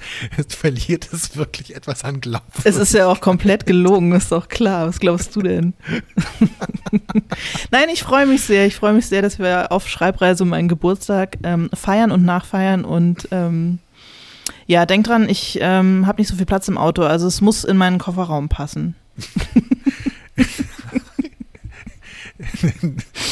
verliert 0.54 1.09
es 1.12 1.36
wirklich 1.36 1.74
etwas 1.74 2.04
an 2.04 2.20
Glauben. 2.20 2.44
Es 2.62 2.76
ist 2.76 2.94
ja 2.94 3.09
auch 3.09 3.20
komplett 3.20 3.66
gelogen, 3.66 4.12
ist 4.12 4.30
doch 4.30 4.46
klar. 4.48 4.86
Was 4.86 5.00
glaubst 5.00 5.34
du 5.34 5.42
denn? 5.42 5.74
Nein, 7.72 7.88
ich 7.92 8.04
freue 8.04 8.26
mich 8.26 8.42
sehr. 8.42 8.64
Ich 8.66 8.76
freue 8.76 8.92
mich 8.92 9.06
sehr, 9.06 9.22
dass 9.22 9.40
wir 9.40 9.72
auf 9.72 9.88
Schreibreise 9.88 10.44
meinen 10.44 10.68
Geburtstag 10.68 11.36
ähm, 11.42 11.68
feiern 11.74 12.12
und 12.12 12.24
nachfeiern. 12.24 12.84
Und 12.84 13.26
ähm, 13.32 13.80
ja, 14.69 14.85
denk 14.87 15.07
dran, 15.07 15.29
ich 15.29 15.59
ähm, 15.62 16.07
habe 16.07 16.21
nicht 16.21 16.29
so 16.29 16.37
viel 16.37 16.45
Platz 16.47 16.69
im 16.69 16.77
Auto. 16.79 17.03
Also 17.03 17.27
es 17.27 17.41
muss 17.41 17.64
in 17.64 17.77
meinen 17.79 17.99
Kofferraum 17.99 18.49
passen. 18.49 18.95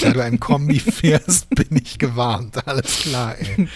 Da 0.02 0.10
du 0.10 0.22
ein 0.22 0.40
Kombi 0.40 0.80
fährst, 0.80 1.48
bin 1.50 1.76
ich 1.76 1.98
gewarnt. 1.98 2.66
Alles 2.66 3.02
klar, 3.02 3.36
ey. 3.38 3.68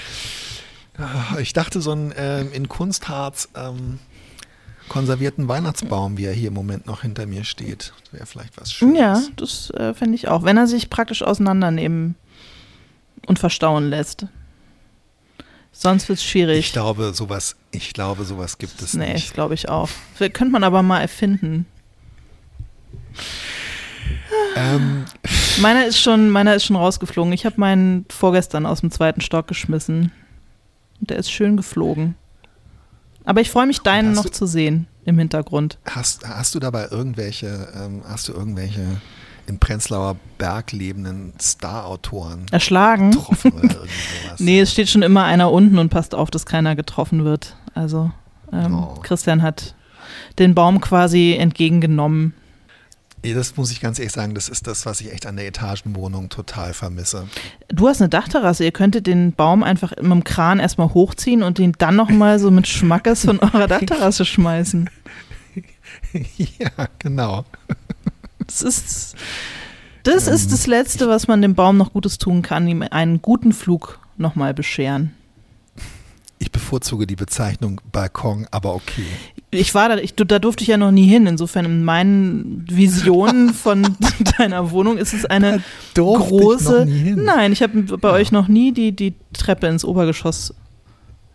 Ah, 0.99 1.39
Ich 1.39 1.53
dachte, 1.53 1.81
so 1.81 1.93
ein 1.93 2.13
ähm, 2.17 2.51
in 2.53 2.69
Kunstharz 2.69 3.49
ähm, 3.55 4.01
konservierten 4.89 5.47
Weihnachtsbaum, 5.47 6.19
wie 6.19 6.25
er 6.25 6.33
hier 6.33 6.49
im 6.49 6.55
Moment 6.55 6.87
noch 6.87 7.03
hinter 7.03 7.27
mir 7.27 7.45
steht, 7.45 7.93
wäre 8.11 8.27
vielleicht 8.27 8.61
was 8.61 8.73
Schönes. 8.73 8.99
Ja, 8.99 9.23
das 9.37 9.71
äh, 9.71 9.95
fände 9.95 10.17
ich 10.17 10.27
auch. 10.29 10.43
Wenn 10.43 10.57
er 10.57 10.67
sich 10.67 10.91
praktisch 10.91 11.23
auseinandernehmen 11.23 12.17
und 13.27 13.39
verstauen 13.39 13.89
lässt. 13.89 14.27
Sonst 15.73 16.09
wird 16.09 16.18
es 16.18 16.25
schwierig. 16.25 16.59
Ich 16.59 16.73
glaube, 16.73 17.12
sowas, 17.14 17.57
ich 17.71 17.93
glaube, 17.93 18.25
sowas 18.25 18.59
gibt 18.59 18.83
es 18.83 18.95
nee, 18.95 19.12
nicht. 19.12 19.27
das 19.27 19.33
glaube 19.33 19.55
ich 19.55 19.68
auch. 19.68 19.89
Vielleicht 20.14 20.35
Könnte 20.35 20.53
man 20.53 20.64
aber 20.64 20.83
mal 20.83 21.01
erfinden. 21.01 21.66
Ähm, 24.57 25.05
Meiner 25.59 25.87
ist 25.87 26.01
schon, 26.01 26.31
meiner 26.31 26.55
ist 26.55 26.64
schon 26.64 26.77
rausgeflogen. 26.77 27.33
Ich 27.33 27.45
habe 27.45 27.57
meinen 27.59 28.07
vorgestern 28.09 28.66
aus 28.66 28.81
dem 28.81 28.91
zweiten 28.91 29.21
Stock 29.21 29.47
geschmissen. 29.47 30.12
Und 31.01 31.11
der 31.11 31.18
ist 31.18 31.31
schön 31.31 31.57
geflogen. 31.57 32.14
Aber 33.25 33.41
ich 33.41 33.51
freue 33.51 33.66
mich, 33.66 33.81
deinen 33.81 34.12
noch 34.12 34.29
zu 34.31 34.47
sehen 34.47 34.87
im 35.05 35.18
Hintergrund. 35.18 35.79
hast, 35.85 36.27
hast 36.27 36.55
du 36.55 36.61
dabei 36.61 36.89
irgendwelche, 36.91 37.68
ähm, 37.75 38.03
hast 38.07 38.29
du 38.29 38.33
irgendwelche 38.33 39.01
in 39.51 39.59
Prenzlauer 39.59 40.16
Berg 40.38 40.72
lebenden 40.72 41.34
Star-Autoren 41.40 42.46
Erschlagen? 42.51 43.11
getroffen 43.11 43.53
oder 43.53 43.62
irgendwie 43.64 43.88
sowas? 44.24 44.40
Nee, 44.40 44.61
es 44.61 44.72
steht 44.72 44.88
schon 44.88 45.03
immer 45.03 45.24
einer 45.24 45.51
unten 45.53 45.78
und 45.78 45.90
passt 45.90 46.14
auf, 46.14 46.30
dass 46.30 46.46
keiner 46.46 46.74
getroffen 46.76 47.24
wird. 47.24 47.57
Also 47.74 48.11
ähm, 48.53 48.74
Oh. 48.74 48.94
Christian 49.03 49.42
hat 49.42 49.74
den 50.38 50.55
Baum 50.55 50.80
quasi 50.80 51.34
entgegengenommen. 51.38 52.32
Das 53.22 53.55
muss 53.59 53.70
ich 53.70 53.82
ganz 53.82 53.98
ehrlich 53.98 54.14
sagen, 54.14 54.34
das 54.34 54.48
ist 54.48 54.66
das, 54.66 54.86
was 54.86 55.03
ich 55.03 55.12
echt 55.12 55.26
an 55.26 55.36
der 55.36 55.46
Etagenwohnung 55.46 56.30
total 56.30 56.72
vermisse. 56.72 57.28
Du 57.68 57.86
hast 57.86 58.01
eine 58.01 58.09
Dachterrasse, 58.09 58.64
ihr 58.64 58.72
könntet 58.72 59.07
den 59.07 59.34
Baum 59.34 59.62
einfach 59.62 59.90
mit 59.98 60.11
dem 60.11 60.24
Kran 60.24 60.59
erstmal 60.59 60.94
hochziehen 60.94 61.42
und 61.42 61.59
den 61.59 61.72
dann 61.76 61.96
nochmal 61.96 62.38
so 62.38 62.51
mit 62.51 62.66
Schmackes 62.66 63.26
von 63.26 63.38
eurer 63.40 63.66
Dachterrasse 63.68 64.24
schmeißen. 64.24 64.88
ja, 66.38 66.88
genau. 66.98 67.44
Das 68.51 68.62
ist, 68.62 69.14
das 70.03 70.26
ist 70.26 70.53
das 70.53 70.66
Letzte, 70.66 71.09
was 71.09 71.28
man 71.28 71.40
dem 71.40 71.55
Baum 71.55 71.76
noch 71.76 71.92
Gutes 71.92 72.18
tun 72.18 72.42
kann, 72.42 72.66
ihm 72.66 72.82
einen 72.82 73.22
guten 73.22 73.53
Flug 73.53 74.01
nochmal 74.16 74.55
bescheren. 74.55 75.14
Ich 76.40 76.51
bevorzuge 76.51 77.07
die 77.07 77.16
Bezeichnung 77.16 77.80
Balkon, 77.92 78.46
aber 78.51 78.74
okay. 78.74 79.05
Ich 79.51 79.74
war 79.74 79.90
da, 79.90 79.98
ich, 79.98 80.14
da 80.14 80.38
durfte 80.38 80.62
ich 80.62 80.68
ja 80.68 80.78
noch 80.78 80.90
nie 80.90 81.07
hin. 81.07 81.26
Insofern 81.26 81.66
in 81.66 81.84
meinen 81.84 82.66
Visionen 82.68 83.53
von 83.53 83.96
deiner 84.38 84.70
Wohnung 84.70 84.96
ist 84.96 85.12
es 85.12 85.26
eine 85.26 85.62
Durfte 85.94 86.24
ich 86.24 86.30
große. 86.30 86.78
noch 86.80 86.84
nie 86.86 86.98
hin. 86.98 87.24
Nein, 87.24 87.53
ich 87.53 87.62
habe 87.62 87.82
bei 87.98 88.11
euch 88.11 88.32
noch 88.32 88.48
nie 88.48 88.72
die, 88.72 88.92
die 88.92 89.14
Treppe 89.32 89.66
ins 89.66 89.84
Obergeschoss 89.84 90.55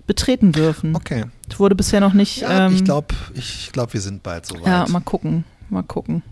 betreten 0.07 0.51
dürfen. 0.51 0.95
Okay. 0.95 1.25
Es 1.49 1.59
wurde 1.59 1.75
bisher 1.75 1.99
noch 1.99 2.13
nicht. 2.13 2.41
Ja, 2.41 2.65
ähm, 2.65 2.75
ich 2.75 2.83
glaube, 2.83 3.13
ich 3.35 3.69
glaub, 3.71 3.93
wir 3.93 4.01
sind 4.01 4.23
bald 4.23 4.45
soweit. 4.45 4.65
Ja, 4.65 4.87
mal 4.89 5.01
gucken, 5.01 5.43
mal 5.69 5.83
gucken. 5.83 6.23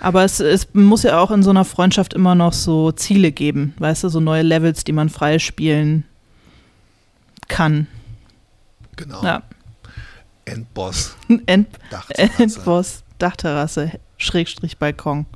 Aber 0.00 0.24
es, 0.24 0.40
es 0.40 0.68
muss 0.74 1.02
ja 1.04 1.18
auch 1.20 1.30
in 1.30 1.42
so 1.42 1.50
einer 1.50 1.64
Freundschaft 1.64 2.12
immer 2.14 2.34
noch 2.34 2.52
so 2.52 2.92
Ziele 2.92 3.32
geben, 3.32 3.74
weißt 3.78 4.04
du, 4.04 4.08
so 4.08 4.20
neue 4.20 4.42
Levels, 4.42 4.84
die 4.84 4.92
man 4.92 5.08
freispielen 5.08 6.04
kann. 7.48 7.86
genau. 8.96 9.22
Ja. 9.22 9.42
Endboss, 10.44 11.16
End, 11.46 11.68
Dachterrasse. 11.90 12.42
Endboss, 12.42 13.02
Dachterrasse, 13.18 13.92
Schrägstrich 14.16 14.78
Balkon. 14.78 15.26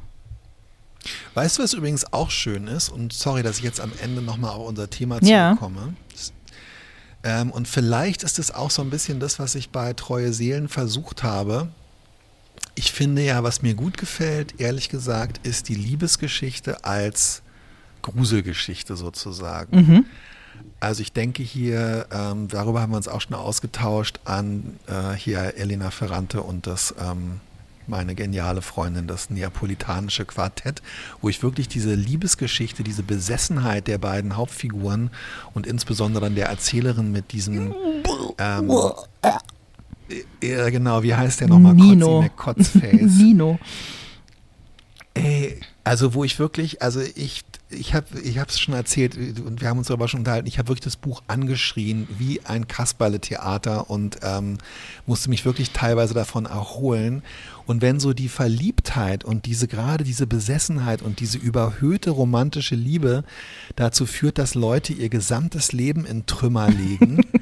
Weißt 1.35 1.59
du, 1.59 1.63
was 1.63 1.73
übrigens 1.73 2.13
auch 2.13 2.31
schön 2.31 2.67
ist? 2.69 2.91
Und 2.91 3.13
sorry, 3.13 3.43
dass 3.43 3.59
ich 3.59 3.65
jetzt 3.65 3.81
am 3.81 3.91
Ende 4.03 4.21
nochmal 4.23 4.51
auf 4.51 4.69
unser 4.69 4.89
Thema 4.91 5.19
Ja. 5.23 5.57
zurückkomme. 5.57 5.95
Das- 6.13 6.33
Ähm, 7.23 7.51
und 7.51 7.67
vielleicht 7.69 8.23
ist 8.23 8.39
es 8.39 8.51
auch 8.55 8.71
so 8.71 8.83
ein 8.83 8.89
bisschen 8.91 9.19
das, 9.21 9.39
was 9.39 9.55
ich 9.55 9.71
bei 9.71 9.93
Treue 9.95 10.33
Seelen 10.33 10.69
versucht 10.69 11.23
habe. 11.23 11.69
Ich 12.81 12.93
finde 12.93 13.21
ja, 13.21 13.43
was 13.43 13.61
mir 13.61 13.75
gut 13.75 13.99
gefällt, 13.99 14.59
ehrlich 14.59 14.89
gesagt, 14.89 15.47
ist 15.47 15.69
die 15.69 15.75
Liebesgeschichte 15.75 16.83
als 16.83 17.43
Gruselgeschichte 18.01 18.97
sozusagen. 18.97 19.77
Mhm. 19.77 20.05
Also 20.81 21.03
ich 21.03 21.13
denke 21.13 21.43
hier, 21.43 22.07
ähm, 22.11 22.49
darüber 22.49 22.81
haben 22.81 22.93
wir 22.93 22.97
uns 22.97 23.07
auch 23.07 23.21
schon 23.21 23.35
ausgetauscht, 23.35 24.21
an 24.25 24.79
äh, 24.87 25.15
hier 25.15 25.59
Elena 25.59 25.91
Ferrante 25.91 26.41
und 26.41 26.67
das, 26.67 26.95
ähm, 26.99 27.41
meine 27.87 28.15
geniale 28.15 28.63
Freundin, 28.63 29.07
das 29.07 29.29
neapolitanische 29.29 30.25
Quartett, 30.25 30.81
wo 31.21 31.29
ich 31.29 31.43
wirklich 31.43 31.69
diese 31.69 31.95
Liebesgeschichte, 31.95 32.83
diese 32.83 33.03
Besessenheit 33.03 33.89
der 33.89 33.99
beiden 33.99 34.39
Hauptfiguren 34.39 35.11
und 35.53 35.67
insbesondere 35.67 36.25
dann 36.25 36.35
der 36.35 36.47
Erzählerin 36.47 37.13
mit 37.13 37.33
diesem, 37.33 37.75
ähm, 38.39 38.71
ja, 40.43 40.71
genau, 40.71 41.03
wie 41.03 41.15
heißt 41.15 41.41
der 41.41 41.49
nochmal? 41.49 41.75
Nino. 41.75 42.25
Kotzface. 42.37 43.01
Nino. 43.19 43.59
Ey, 45.15 45.61
also 45.83 46.15
wo 46.15 46.25
ich 46.25 46.39
wirklich, 46.39 46.83
also 46.83 47.01
ich, 47.01 47.43
ich 47.69 47.95
habe 47.95 48.07
ich 48.23 48.37
es 48.37 48.61
schon 48.61 48.75
erzählt 48.75 49.17
und 49.17 49.61
wir 49.61 49.69
haben 49.69 49.79
uns 49.79 49.89
darüber 49.89 50.09
schon 50.09 50.21
unterhalten, 50.21 50.47
ich 50.47 50.59
habe 50.59 50.69
wirklich 50.69 50.85
das 50.85 50.97
Buch 50.97 51.23
angeschrien 51.27 52.07
wie 52.19 52.41
ein 52.45 52.69
Kasperle-Theater 52.69 53.91
und 53.91 54.19
ähm, 54.23 54.59
musste 55.07 55.31
mich 55.31 55.45
wirklich 55.45 55.73
teilweise 55.73 56.15
davon 56.15 56.47
erholen. 56.47 57.23
Und 57.67 57.83
wenn 57.83 57.99
so 57.99 58.13
die 58.13 58.29
Verliebtheit 58.29 59.25
und 59.25 59.47
diese 59.47 59.69
gerade 59.69 60.05
diese 60.05 60.27
Besessenheit 60.27 61.03
und 61.03 61.21
diese 61.21 61.39
überhöhte 61.39 62.11
romantische 62.11 62.75
Liebe 62.75 63.25
dazu 63.77 64.07
führt, 64.07 64.39
dass 64.39 64.55
Leute 64.55 64.93
ihr 64.93 65.09
gesamtes 65.09 65.73
Leben 65.73 66.05
in 66.05 66.27
Trümmer 66.27 66.69
legen, 66.69 67.21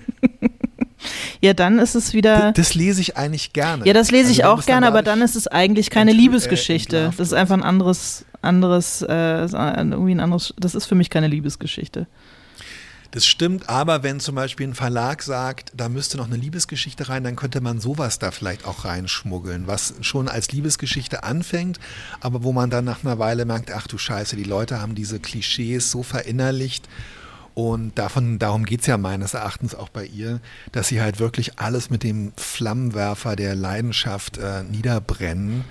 Ja, 1.40 1.54
dann 1.54 1.78
ist 1.78 1.94
es 1.94 2.14
wieder. 2.14 2.52
das 2.52 2.74
lese 2.74 3.00
ich 3.00 3.16
eigentlich 3.16 3.52
gerne. 3.52 3.86
Ja, 3.86 3.92
das 3.92 4.10
lese 4.10 4.30
ich 4.30 4.44
Also 4.44 4.54
auch 4.54 4.58
das 4.58 4.66
gerne, 4.66 4.86
aber 4.86 5.02
dann 5.02 5.22
ist 5.22 5.36
es 5.36 5.46
eigentlich 5.46 5.90
keine 5.90 6.10
äh, 6.10 6.14
Liebesgeschichte. 6.14 6.96
entlarvt 6.96 7.20
Das 7.20 7.28
ist 7.28 7.34
einfach 7.34 7.54
ein 7.54 7.62
anderes, 7.62 8.24
anderes, 8.42 9.02
äh, 9.02 9.46
irgendwie 9.46 10.14
ein 10.14 10.20
anderes. 10.20 10.54
Das 10.58 10.74
ist 10.74 10.86
für 10.86 10.94
mich 10.94 11.10
keine 11.10 11.28
Liebesgeschichte. 11.28 12.06
Das 13.10 13.24
stimmt, 13.24 13.70
aber 13.70 14.02
wenn 14.02 14.20
zum 14.20 14.34
Beispiel 14.34 14.68
ein 14.68 14.74
Verlag 14.74 15.22
sagt, 15.22 15.72
da 15.74 15.88
müsste 15.88 16.18
noch 16.18 16.26
eine 16.26 16.36
Liebesgeschichte 16.36 17.08
rein, 17.08 17.24
dann 17.24 17.36
könnte 17.36 17.62
man 17.62 17.80
sowas 17.80 18.18
da 18.18 18.30
vielleicht 18.30 18.66
auch 18.66 18.84
reinschmuggeln, 18.84 19.66
was 19.66 19.94
schon 20.02 20.28
als 20.28 20.52
Liebesgeschichte 20.52 21.22
anfängt, 21.22 21.80
aber 22.20 22.42
wo 22.42 22.52
man 22.52 22.68
dann 22.68 22.84
nach 22.84 23.02
einer 23.02 23.18
Weile 23.18 23.46
merkt, 23.46 23.72
ach 23.72 23.86
du 23.86 23.96
Scheiße, 23.96 24.36
die 24.36 24.44
Leute 24.44 24.82
haben 24.82 24.94
diese 24.94 25.20
Klischees 25.20 25.90
so 25.90 26.02
verinnerlicht 26.02 26.86
und 27.58 27.98
davon, 27.98 28.38
darum 28.38 28.64
geht 28.64 28.82
es 28.82 28.86
ja 28.86 28.96
meines 28.98 29.34
Erachtens 29.34 29.74
auch 29.74 29.88
bei 29.88 30.04
ihr, 30.04 30.38
dass 30.70 30.86
sie 30.86 31.00
halt 31.00 31.18
wirklich 31.18 31.58
alles 31.58 31.90
mit 31.90 32.04
dem 32.04 32.32
Flammenwerfer 32.36 33.34
der 33.34 33.56
Leidenschaft 33.56 34.38
äh, 34.38 34.62
niederbrennen. 34.62 35.64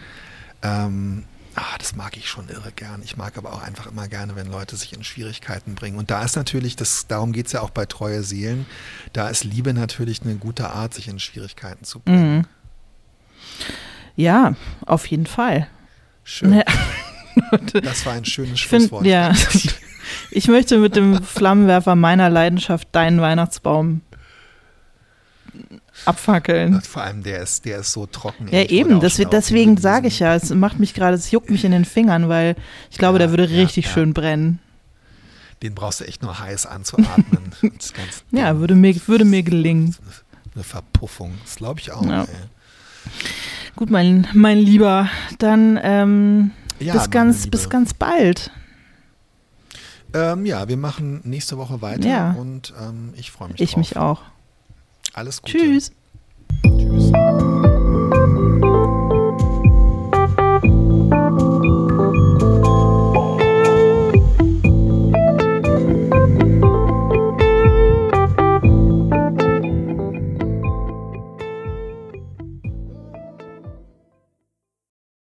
Ähm, 0.61 1.23
Ah, 1.59 1.75
das 1.79 1.95
mag 1.95 2.15
ich 2.17 2.29
schon 2.29 2.49
irre 2.49 2.71
gern. 2.71 3.01
Ich 3.03 3.17
mag 3.17 3.35
aber 3.35 3.51
auch 3.51 3.63
einfach 3.63 3.87
immer 3.87 4.07
gerne, 4.07 4.35
wenn 4.35 4.45
Leute 4.45 4.75
sich 4.75 4.93
in 4.93 5.03
Schwierigkeiten 5.03 5.73
bringen. 5.73 5.97
Und 5.97 6.11
da 6.11 6.21
ist 6.23 6.35
natürlich, 6.35 6.75
das, 6.75 7.07
darum 7.07 7.31
geht 7.31 7.47
es 7.47 7.53
ja 7.53 7.61
auch 7.61 7.71
bei 7.71 7.87
Treue 7.87 8.21
Seelen, 8.21 8.67
da 9.11 9.27
ist 9.27 9.43
Liebe 9.43 9.73
natürlich 9.73 10.21
eine 10.21 10.35
gute 10.35 10.69
Art, 10.69 10.93
sich 10.93 11.07
in 11.07 11.17
Schwierigkeiten 11.17 11.83
zu 11.83 11.99
bringen. 12.01 12.37
Mhm. 12.37 12.45
Ja, 14.15 14.55
auf 14.85 15.07
jeden 15.07 15.25
Fall. 15.25 15.67
Schön. 16.23 16.53
Ja. 16.53 16.63
Das 17.81 18.05
war 18.05 18.13
ein 18.13 18.25
schönes 18.25 18.55
Ich 18.55 18.67
find, 18.67 18.83
Schlusswort. 18.83 19.05
ja. 19.05 19.31
Ich 20.31 20.47
möchte 20.47 20.77
mit 20.77 20.95
dem 20.95 21.23
Flammenwerfer 21.23 21.95
meiner 21.95 22.29
Leidenschaft 22.29 22.89
deinen 22.91 23.21
Weihnachtsbaum 23.21 24.01
abfackeln. 26.05 26.81
Vor 26.81 27.03
allem, 27.03 27.23
der 27.23 27.41
ist, 27.41 27.65
der 27.65 27.79
ist 27.79 27.91
so 27.91 28.05
trocken. 28.05 28.47
Ja, 28.51 28.63
eben, 28.63 28.99
das, 28.99 29.15
deswegen 29.15 29.77
sage 29.77 30.07
ich 30.07 30.19
ja, 30.19 30.35
es 30.35 30.53
macht 30.53 30.79
mich 30.79 30.93
gerade, 30.93 31.15
es 31.15 31.31
juckt 31.31 31.49
mich 31.49 31.65
in 31.65 31.71
den 31.71 31.85
Fingern, 31.85 32.29
weil 32.29 32.55
ich 32.91 32.97
glaube, 32.97 33.15
Ja, 33.19 33.27
der 33.27 33.29
würde 33.31 33.49
richtig 33.49 33.85
ja. 33.85 33.91
schön 33.91 34.13
brennen. 34.13 34.59
Den 35.63 35.73
brauchst 35.73 36.01
du 36.01 36.05
echt 36.05 36.21
nur 36.21 36.39
heiß 36.39 36.65
anzuatmen. 36.65 37.51
Ja, 38.31 38.59
würde 38.59 38.75
mir, 38.75 38.95
würde 39.07 39.25
mir 39.25 39.41
gelingen. 39.41 39.95
Eine 40.53 40.63
Verpuffung. 40.63 41.33
Das 41.43 41.55
glaube 41.55 41.79
ich 41.79 41.91
auch. 41.91 42.03
Gut, 43.75 43.89
mein, 43.89 44.27
mein 44.33 44.59
Lieber, 44.59 45.09
dann 45.39 45.79
ähm, 45.81 46.51
bis, 46.79 47.09
ganz, 47.09 47.47
bis 47.47 47.69
ganz 47.69 47.93
bald. 47.93 48.51
Ähm, 50.17 50.47
ja, 50.47 50.67
wir 50.67 50.77
machen 50.77 51.21
nächste 51.25 51.57
Woche 51.57 51.81
weiter 51.83 52.07
ja. 52.07 52.31
und 52.31 52.73
ähm, 52.81 53.13
ich 53.15 53.29
freue 53.29 53.49
mich. 53.49 53.61
Ich 53.61 53.71
drauf. 53.71 53.77
mich 53.77 53.97
auch. 53.97 54.21
Alles 55.13 55.41
Gute. 55.43 55.57
Tschüss. 55.57 55.91
Tschüss. 56.63 57.11